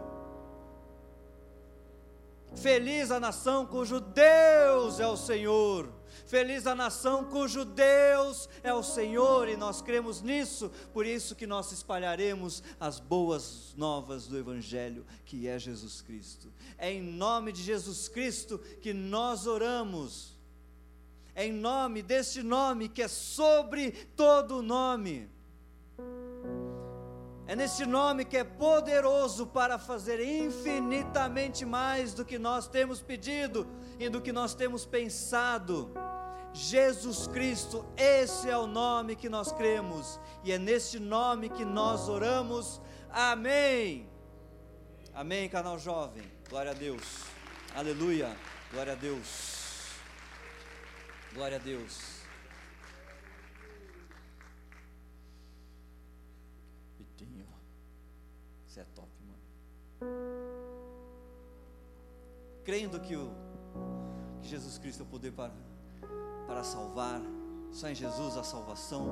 Feliz 2.54 3.10
a 3.10 3.20
nação 3.20 3.66
cujo 3.66 4.00
Deus 4.00 4.98
é 4.98 5.06
o 5.06 5.16
Senhor. 5.16 5.95
Feliz 6.26 6.66
a 6.66 6.74
nação 6.74 7.22
cujo 7.22 7.64
Deus 7.64 8.48
é 8.64 8.74
o 8.74 8.82
Senhor 8.82 9.48
e 9.48 9.56
nós 9.56 9.80
cremos 9.80 10.20
nisso, 10.20 10.72
por 10.92 11.06
isso 11.06 11.36
que 11.36 11.46
nós 11.46 11.70
espalharemos 11.70 12.64
as 12.80 12.98
boas 12.98 13.72
novas 13.76 14.26
do 14.26 14.36
Evangelho, 14.36 15.06
que 15.24 15.46
é 15.46 15.56
Jesus 15.56 16.02
Cristo. 16.02 16.52
É 16.76 16.92
em 16.92 17.00
nome 17.00 17.52
de 17.52 17.62
Jesus 17.62 18.08
Cristo 18.08 18.58
que 18.82 18.92
nós 18.92 19.46
oramos, 19.46 20.36
é 21.32 21.46
em 21.46 21.52
nome 21.52 22.02
deste 22.02 22.42
nome 22.42 22.88
que 22.88 23.02
é 23.02 23.08
sobre 23.08 23.92
todo 24.16 24.62
nome. 24.62 25.30
É 27.46 27.54
neste 27.54 27.86
nome 27.86 28.24
que 28.24 28.36
é 28.36 28.42
poderoso 28.42 29.46
para 29.46 29.78
fazer 29.78 30.20
infinitamente 30.20 31.64
mais 31.64 32.12
do 32.12 32.24
que 32.24 32.36
nós 32.36 32.66
temos 32.66 33.00
pedido 33.00 33.64
e 34.00 34.08
do 34.08 34.20
que 34.20 34.32
nós 34.32 34.52
temos 34.52 34.84
pensado. 34.84 35.92
Jesus 36.56 37.26
Cristo, 37.26 37.84
esse 37.98 38.48
é 38.48 38.56
o 38.56 38.66
nome 38.66 39.14
que 39.14 39.28
nós 39.28 39.52
cremos, 39.52 40.18
e 40.42 40.50
é 40.50 40.58
neste 40.58 40.98
nome 40.98 41.50
que 41.50 41.66
nós 41.66 42.08
oramos. 42.08 42.80
Amém. 43.10 44.08
Amém, 45.12 45.50
canal 45.50 45.78
jovem. 45.78 46.24
Glória 46.48 46.70
a 46.70 46.74
Deus. 46.74 47.24
Aleluia. 47.74 48.34
Glória 48.72 48.94
a 48.94 48.96
Deus. 48.96 49.90
Glória 51.34 51.58
a 51.58 51.60
Deus. 51.60 52.22
Vitinho. 56.98 57.46
Você 58.66 58.80
é 58.80 58.84
top, 58.94 59.10
mano. 59.26 60.08
Crendo 62.64 62.98
que 63.00 63.14
o 63.14 63.30
que 64.40 64.48
Jesus 64.48 64.78
Cristo 64.78 65.02
é 65.02 65.06
o 65.06 65.08
poder 65.08 65.32
para 65.32 65.65
para 66.46 66.62
salvar, 66.62 67.20
só 67.72 67.88
em 67.88 67.94
Jesus 67.94 68.36
a 68.36 68.44
salvação. 68.44 69.08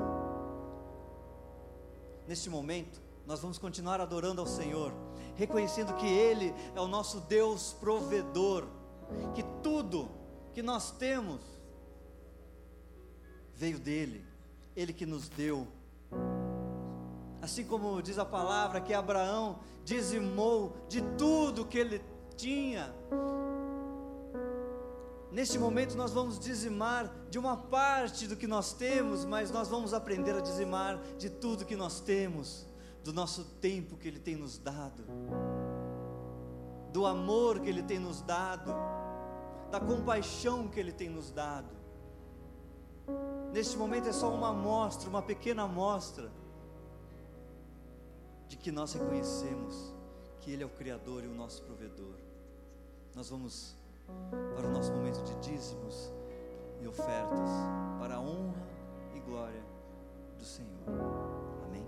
Neste 2.27 2.49
momento, 2.49 3.03
nós 3.27 3.41
vamos 3.41 3.59
continuar 3.59 4.01
adorando 4.01 4.41
ao 4.41 4.47
Senhor, 4.47 4.93
reconhecendo 5.35 5.95
que 5.95 6.07
Ele 6.07 6.55
é 6.75 6.81
o 6.81 6.89
nosso 6.89 7.21
Deus 7.21 7.73
provedor, 7.75 8.67
que 9.35 9.43
tudo 9.63 10.09
que 10.53 10.63
nós 10.63 10.91
temos 10.93 11.41
veio 13.55 13.79
dEle, 13.79 14.25
Ele 14.77 14.93
que 14.93 15.07
nos 15.07 15.29
deu. 15.29 15.67
Assim 17.41 17.65
como 17.65 18.01
diz 18.01 18.19
a 18.19 18.25
palavra 18.25 18.81
que 18.81 18.95
Abraão 18.95 19.59
dizimou 19.85 20.75
de 20.89 21.03
tudo 21.19 21.67
que 21.67 21.77
ele 21.77 22.03
tinha, 22.37 22.95
Neste 25.35 25.59
momento 25.59 25.97
nós 25.97 26.13
vamos 26.13 26.39
dizimar 26.39 27.13
de 27.29 27.41
uma 27.41 27.57
parte 27.57 28.29
do 28.29 28.37
que 28.37 28.47
nós 28.47 28.73
temos, 28.73 29.25
mas 29.25 29.51
nós 29.51 29.67
vamos 29.67 29.93
aprender 29.93 30.33
a 30.37 30.41
dizimar 30.41 31.03
de 31.19 31.29
tudo 31.29 31.65
que 31.65 31.75
nós 31.75 31.99
temos, 31.99 32.65
do 33.03 33.13
nosso 33.13 33.45
tempo 33.61 33.97
que 33.97 34.07
Ele 34.07 34.21
tem 34.21 34.37
nos 34.37 34.59
dado, 34.59 35.05
do 36.93 37.05
amor 37.05 37.59
que 37.59 37.69
Ele 37.69 37.83
tem 37.83 37.99
nos 37.99 38.23
dado, 38.23 38.73
da 39.73 39.81
compaixão 39.81 40.69
que 40.69 40.79
Ele 40.79 40.93
tem 40.93 41.09
nos 41.09 41.33
dado. 41.33 41.75
Neste 43.53 43.77
momento 43.77 44.09
é 44.09 44.13
só 44.13 44.33
uma 44.33 44.51
amostra, 44.51 45.11
uma 45.11 45.21
pequena 45.21 45.65
amostra, 45.65 46.31
de 48.47 48.57
que 48.57 48.71
nós 48.71 48.93
reconhecemos 48.93 49.93
que 50.39 50.53
Ele 50.53 50.63
é 50.63 50.67
o 50.67 50.71
Criador 50.71 51.25
e 51.25 51.27
o 51.27 51.35
nosso 51.35 51.61
provedor. 51.65 52.21
Nós 53.17 53.29
vamos 53.29 53.75
para 54.55 54.67
o 54.67 54.71
nosso 54.71 54.93
momento 54.93 55.23
de 55.23 55.35
dízimos 55.37 56.13
e 56.81 56.87
ofertas, 56.87 57.51
para 57.99 58.17
a 58.17 58.21
honra 58.21 58.67
e 59.15 59.21
glória 59.21 59.63
do 60.39 60.45
Senhor. 60.45 60.71
Amém. 61.65 61.87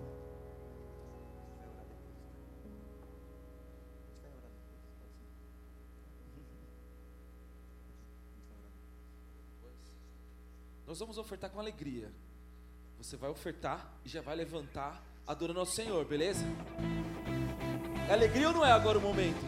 Nós 10.87 10.99
vamos 10.99 11.19
ofertar 11.19 11.51
com 11.51 11.61
alegria. 11.61 12.11
Você 12.99 13.17
vai 13.17 13.31
ofertar 13.31 13.93
e 14.05 14.09
já 14.09 14.23
vai 14.23 14.35
levantar 14.35 15.03
adorando 15.27 15.61
ao 15.61 15.67
Senhor, 15.67 16.05
beleza? 16.05 16.45
É 18.09 18.13
alegria 18.13 18.49
ou 18.49 18.55
não 18.55 18.65
é 18.65 18.73
agora 18.73 18.97
o 18.97 19.01
momento? 19.01 19.45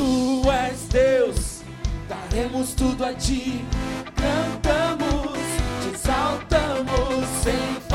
Tu 0.00 0.50
és 0.50 0.88
Deus, 0.88 1.60
daremos 2.08 2.72
tudo 2.72 3.04
a 3.04 3.12
ti. 3.12 3.62
Cantamos, 4.16 5.36
te 5.82 5.90
exaltamos 5.90 7.26
sem 7.42 7.89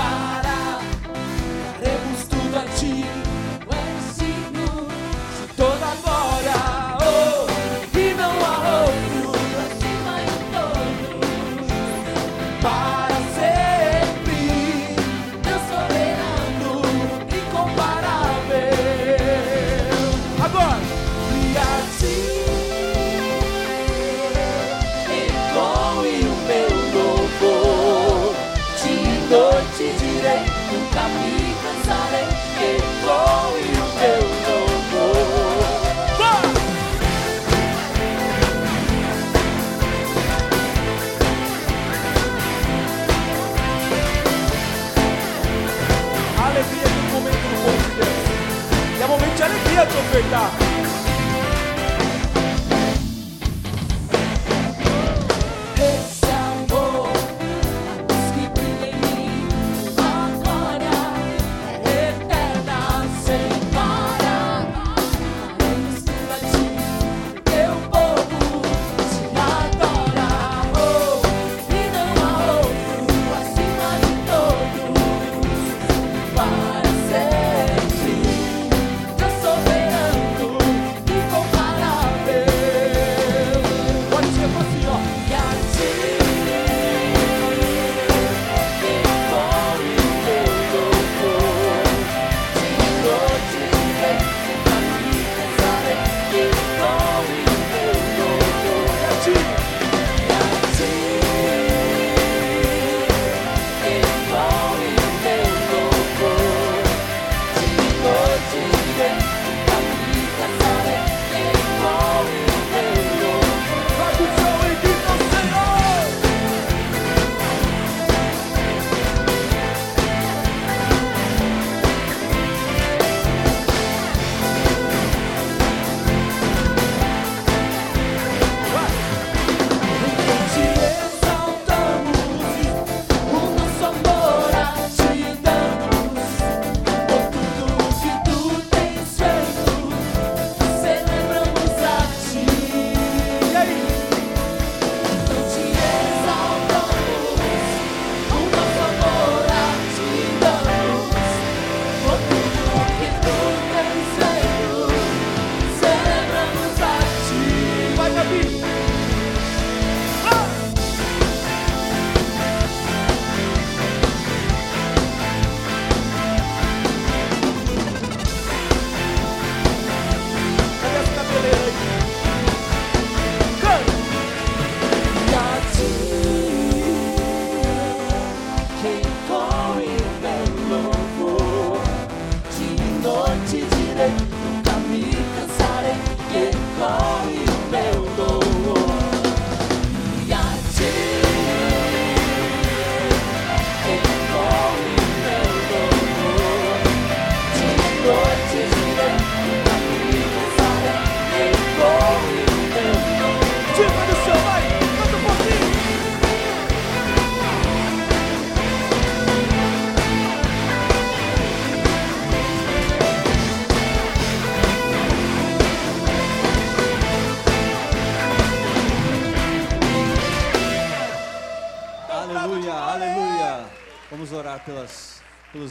queria 49.76 49.86
te 49.88 49.98
ofertar. 49.98 50.65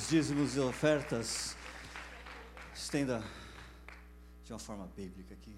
Dízimos 0.03 0.57
e 0.57 0.61
ofertas. 0.61 1.57
Estenda 2.75 3.25
de 4.45 4.53
uma 4.53 4.59
forma 4.59 4.87
bíblica 4.97 5.35
aqui 5.35 5.57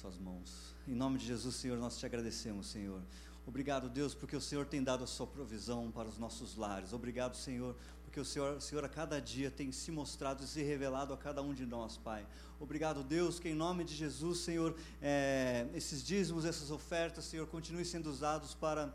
suas 0.00 0.16
mãos. 0.16 0.74
Em 0.88 0.94
nome 0.94 1.18
de 1.18 1.26
Jesus, 1.26 1.56
Senhor, 1.56 1.76
nós 1.76 1.98
te 1.98 2.06
agradecemos, 2.06 2.68
Senhor. 2.68 3.02
Obrigado, 3.46 3.86
Deus, 3.90 4.14
porque 4.14 4.34
o 4.34 4.40
Senhor 4.40 4.64
tem 4.64 4.82
dado 4.82 5.04
a 5.04 5.06
sua 5.06 5.26
provisão 5.26 5.90
para 5.90 6.08
os 6.08 6.16
nossos 6.16 6.56
lares. 6.56 6.94
Obrigado, 6.94 7.36
Senhor, 7.36 7.76
porque 8.02 8.18
o 8.18 8.24
Senhor, 8.24 8.58
Senhor 8.62 8.82
a 8.82 8.88
cada 8.88 9.20
dia 9.20 9.50
tem 9.50 9.70
se 9.70 9.90
mostrado 9.90 10.42
e 10.42 10.46
se 10.46 10.62
revelado 10.62 11.12
a 11.12 11.18
cada 11.18 11.42
um 11.42 11.52
de 11.52 11.66
nós, 11.66 11.98
Pai. 11.98 12.26
Obrigado, 12.58 13.04
Deus, 13.04 13.38
que 13.38 13.50
em 13.50 13.54
nome 13.54 13.84
de 13.84 13.94
Jesus, 13.94 14.38
Senhor, 14.38 14.74
é, 15.02 15.68
esses 15.74 16.02
dízimos, 16.02 16.46
essas 16.46 16.70
ofertas, 16.70 17.26
Senhor, 17.26 17.46
continuem 17.46 17.84
sendo 17.84 18.08
usados 18.08 18.54
para 18.54 18.94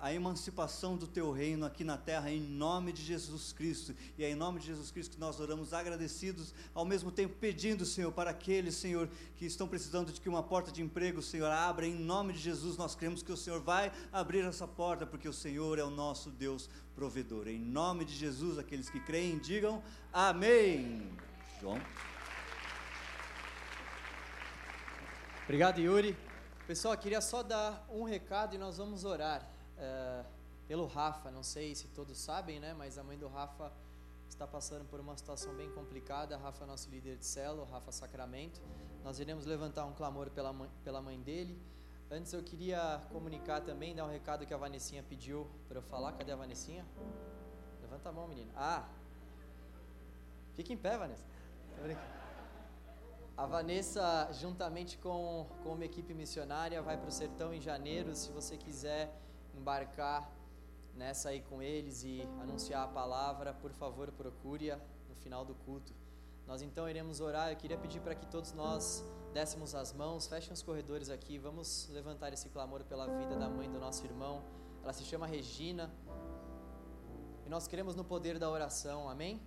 a 0.00 0.12
emancipação 0.12 0.96
do 0.96 1.06
teu 1.06 1.30
reino 1.30 1.66
aqui 1.66 1.84
na 1.84 1.98
terra, 1.98 2.30
em 2.30 2.40
nome 2.40 2.92
de 2.92 3.02
Jesus 3.02 3.52
Cristo. 3.52 3.94
E 4.16 4.24
é 4.24 4.30
em 4.30 4.34
nome 4.34 4.58
de 4.60 4.66
Jesus 4.66 4.90
Cristo 4.90 5.14
que 5.14 5.20
nós 5.20 5.38
oramos 5.40 5.74
agradecidos, 5.74 6.54
ao 6.72 6.84
mesmo 6.84 7.10
tempo 7.10 7.34
pedindo, 7.38 7.84
Senhor, 7.84 8.10
para 8.10 8.30
aqueles, 8.30 8.74
Senhor, 8.76 9.08
que 9.36 9.44
estão 9.44 9.68
precisando 9.68 10.10
de 10.10 10.20
que 10.20 10.28
uma 10.28 10.42
porta 10.42 10.72
de 10.72 10.82
emprego, 10.82 11.20
Senhor, 11.20 11.50
abra. 11.50 11.86
Em 11.86 11.94
nome 11.94 12.32
de 12.32 12.38
Jesus, 12.38 12.76
nós 12.76 12.94
cremos 12.94 13.22
que 13.22 13.30
o 13.30 13.36
Senhor 13.36 13.60
vai 13.60 13.92
abrir 14.10 14.44
essa 14.44 14.66
porta, 14.66 15.06
porque 15.06 15.28
o 15.28 15.32
Senhor 15.32 15.78
é 15.78 15.84
o 15.84 15.90
nosso 15.90 16.30
Deus 16.30 16.68
provedor. 16.94 17.46
Em 17.46 17.58
nome 17.58 18.04
de 18.04 18.14
Jesus, 18.14 18.58
aqueles 18.58 18.88
que 18.88 19.00
creem, 19.00 19.38
digam 19.38 19.82
amém. 20.12 21.10
João. 21.60 21.78
Obrigado, 25.44 25.78
Yuri. 25.78 26.16
Pessoal, 26.66 26.96
queria 26.96 27.20
só 27.20 27.42
dar 27.42 27.86
um 27.90 28.04
recado 28.04 28.54
e 28.54 28.58
nós 28.58 28.78
vamos 28.78 29.04
orar. 29.04 29.53
É, 29.78 30.24
pelo 30.66 30.86
Rafa. 30.86 31.30
Não 31.30 31.42
sei 31.42 31.74
se 31.74 31.88
todos 31.88 32.18
sabem, 32.18 32.60
né? 32.60 32.74
Mas 32.74 32.98
a 32.98 33.02
mãe 33.02 33.18
do 33.18 33.28
Rafa 33.28 33.72
está 34.28 34.46
passando 34.46 34.84
por 34.86 35.00
uma 35.00 35.16
situação 35.16 35.54
bem 35.54 35.70
complicada. 35.70 36.34
A 36.34 36.38
Rafa 36.38 36.64
é 36.64 36.66
nosso 36.66 36.90
líder 36.90 37.16
de 37.16 37.26
célula, 37.26 37.66
Rafa 37.70 37.92
Sacramento. 37.92 38.60
Nós 39.02 39.18
iremos 39.18 39.44
levantar 39.44 39.84
um 39.84 39.92
clamor 39.92 40.30
pela 40.30 40.52
mãe, 40.52 40.70
pela 40.82 41.00
mãe 41.00 41.20
dele. 41.20 41.60
Antes 42.10 42.32
eu 42.32 42.42
queria 42.42 43.02
comunicar 43.10 43.60
também, 43.60 43.94
dar 43.94 44.04
um 44.04 44.10
recado 44.10 44.46
que 44.46 44.54
a 44.54 44.56
Vanessinha 44.56 45.02
pediu 45.02 45.48
para 45.68 45.78
eu 45.78 45.82
falar. 45.82 46.12
Cadê 46.12 46.32
a 46.32 46.36
Vanessinha? 46.36 46.84
Levanta 47.80 48.08
a 48.08 48.12
mão, 48.12 48.26
menina. 48.28 48.52
Ah! 48.56 48.88
Fica 50.54 50.72
em 50.72 50.76
pé, 50.76 50.96
Vanessa. 50.96 51.24
A 53.36 53.46
Vanessa, 53.46 54.28
juntamente 54.32 54.96
com, 54.98 55.46
com 55.62 55.72
uma 55.72 55.84
equipe 55.84 56.14
missionária, 56.14 56.80
vai 56.80 56.96
para 56.96 57.08
o 57.08 57.12
sertão 57.12 57.52
em 57.52 57.60
janeiro. 57.60 58.14
Se 58.14 58.30
você 58.30 58.56
quiser 58.56 59.12
embarcar 59.56 60.30
nessa 60.94 61.30
aí 61.30 61.40
com 61.40 61.62
eles 61.62 62.04
e 62.04 62.22
anunciar 62.40 62.84
a 62.84 62.88
palavra, 62.88 63.52
por 63.52 63.72
favor, 63.72 64.10
procure-a 64.12 64.78
no 65.08 65.14
final 65.16 65.44
do 65.44 65.54
culto. 65.54 65.92
Nós 66.46 66.62
então 66.62 66.88
iremos 66.88 67.20
orar. 67.20 67.50
Eu 67.50 67.56
queria 67.56 67.78
pedir 67.78 68.00
para 68.00 68.14
que 68.14 68.26
todos 68.26 68.52
nós 68.52 69.04
dessemos 69.32 69.74
as 69.74 69.92
mãos, 69.92 70.26
fechem 70.26 70.52
os 70.52 70.62
corredores 70.62 71.10
aqui. 71.10 71.38
Vamos 71.38 71.88
levantar 71.90 72.32
esse 72.32 72.48
clamor 72.48 72.84
pela 72.84 73.06
vida 73.18 73.36
da 73.36 73.48
mãe 73.48 73.70
do 73.70 73.78
nosso 73.78 74.04
irmão. 74.04 74.42
Ela 74.82 74.92
se 74.92 75.04
chama 75.04 75.26
Regina. 75.26 75.90
E 77.44 77.48
nós 77.48 77.66
queremos 77.66 77.96
no 77.96 78.04
poder 78.04 78.38
da 78.38 78.48
oração. 78.50 79.08
Amém? 79.08 79.40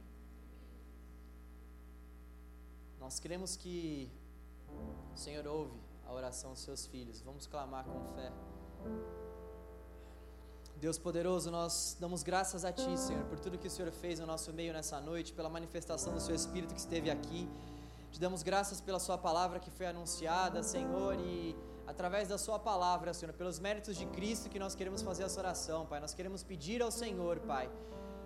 Nós 2.99 3.19
queremos 3.19 3.55
que 3.55 4.11
o 5.13 5.17
Senhor 5.17 5.47
ouve 5.47 5.79
a 6.05 6.13
oração 6.13 6.51
dos 6.51 6.59
seus 6.59 6.85
filhos. 6.85 7.21
Vamos 7.21 7.47
clamar 7.47 7.85
com 7.85 8.03
fé. 8.15 8.31
Deus 10.79 10.99
poderoso, 10.99 11.49
nós 11.49 11.97
damos 11.99 12.21
graças 12.21 12.63
a 12.63 12.71
Ti, 12.71 12.95
Senhor, 12.99 13.23
por 13.23 13.39
tudo 13.39 13.57
que 13.57 13.67
o 13.67 13.71
Senhor 13.71 13.91
fez 13.91 14.19
no 14.19 14.27
nosso 14.27 14.53
meio 14.53 14.71
nessa 14.71 15.01
noite, 15.01 15.33
pela 15.33 15.49
manifestação 15.49 16.13
do 16.13 16.19
Seu 16.21 16.35
Espírito 16.35 16.71
que 16.71 16.79
esteve 16.79 17.09
aqui. 17.09 17.49
Te 18.11 18.19
damos 18.19 18.43
graças 18.43 18.79
pela 18.79 18.99
Sua 18.99 19.17
palavra 19.17 19.59
que 19.59 19.71
foi 19.71 19.87
anunciada, 19.87 20.61
Senhor, 20.61 21.15
e 21.19 21.55
através 21.87 22.27
da 22.27 22.37
Sua 22.37 22.59
palavra, 22.59 23.11
Senhor, 23.11 23.33
pelos 23.33 23.57
méritos 23.57 23.97
de 23.97 24.05
Cristo 24.05 24.49
que 24.51 24.59
nós 24.59 24.75
queremos 24.75 25.01
fazer 25.01 25.23
essa 25.23 25.39
oração, 25.39 25.87
Pai. 25.87 25.99
Nós 25.99 26.13
queremos 26.13 26.43
pedir 26.43 26.79
ao 26.83 26.91
Senhor, 26.91 27.39
Pai, 27.39 27.71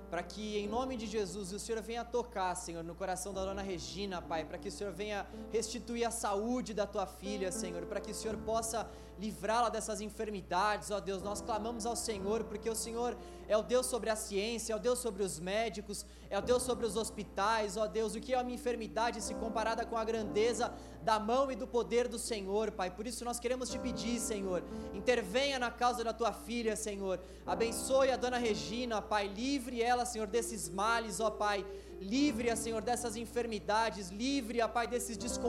para 0.10 0.22
que 0.22 0.58
em 0.58 0.68
nome 0.68 0.97
de 0.97 1.08
Jesus 1.08 1.54
o 1.54 1.60
Senhor 1.60 1.82
venha 1.82 2.04
tocar, 2.04 2.54
Senhor, 2.56 2.84
no 2.84 2.93
coração 2.93 3.34
da 3.34 3.45
dona 3.45 3.62
Regina, 3.62 4.22
Pai, 4.22 4.43
para 4.43 4.58
que 4.58 4.68
o 4.68 4.72
Senhor 4.72 4.91
venha 4.91 5.26
restituir 5.54 6.04
a 6.04 6.12
saúde 6.12 6.74
da 6.74 6.86
tua 6.86 7.06
filha, 7.06 7.49
Senhor, 7.49 7.86
para 7.86 8.02
que 8.02 8.12
o 8.12 8.16
Senhor 8.16 8.36
possa 8.39 8.89
livrá-la 9.22 9.69
dessas 9.69 10.01
enfermidades, 10.01 10.89
ó 10.89 10.99
Deus. 10.99 11.22
Nós 11.22 11.41
clamamos 11.41 11.86
ao 11.86 11.95
Senhor, 11.95 12.43
porque 12.43 12.69
o 12.69 12.76
Senhor 12.76 13.15
é 13.47 13.55
o 13.55 13.61
Deus 13.61 13.86
sobre 13.86 14.09
a 14.09 14.15
ciência, 14.15 14.74
é 14.74 14.76
o 14.76 14.80
Deus 14.80 14.97
sobre 14.97 15.22
os 15.22 15.39
médicos, 15.39 16.05
é 16.30 16.39
o 16.39 16.41
Deus 16.41 16.63
sobre 16.63 16.86
os 16.86 16.95
hospitais, 16.95 17.78
ó 17.78 17.86
Deus. 17.86 18.15
O 18.15 18.19
que 18.19 18.34
é 18.34 18.41
uma 18.41 18.51
enfermidade 18.51 19.22
se 19.22 19.36
comparada 19.36 19.86
com 19.86 19.97
a 19.97 20.03
grandeza 20.03 20.74
da 21.03 21.19
mão 21.19 21.51
e 21.51 21.55
do 21.55 21.67
poder 21.67 22.07
do 22.07 22.17
Senhor, 22.17 22.72
Pai. 22.72 22.89
Por 22.89 23.05
isso 23.05 23.24
nós 23.24 23.39
queremos 23.39 23.69
te 23.69 23.78
pedir, 23.78 24.19
Senhor, 24.19 24.63
intervenha 24.93 25.59
na 25.59 25.69
causa 25.69 26.03
da 26.03 26.13
tua 26.13 26.34
filha, 26.34 26.76
Senhor. 26.76 27.19
Abençoe 27.45 28.11
a 28.11 28.17
dona 28.17 28.38
Regina, 28.38 29.01
Pai. 29.01 29.28
Livre 29.28 29.82
ela, 29.82 30.05
Senhor, 30.05 30.28
desses 30.28 30.67
males, 30.67 31.19
ó 31.19 31.30
Pai. 31.30 31.65
Livre-a, 32.01 32.55
Senhor, 32.55 32.82
dessas 32.82 33.15
enfermidades. 33.15 34.09
Livre-a, 34.09 34.67
Pai, 34.67 34.88
desses 34.88 35.15
desconfortos 35.15 35.41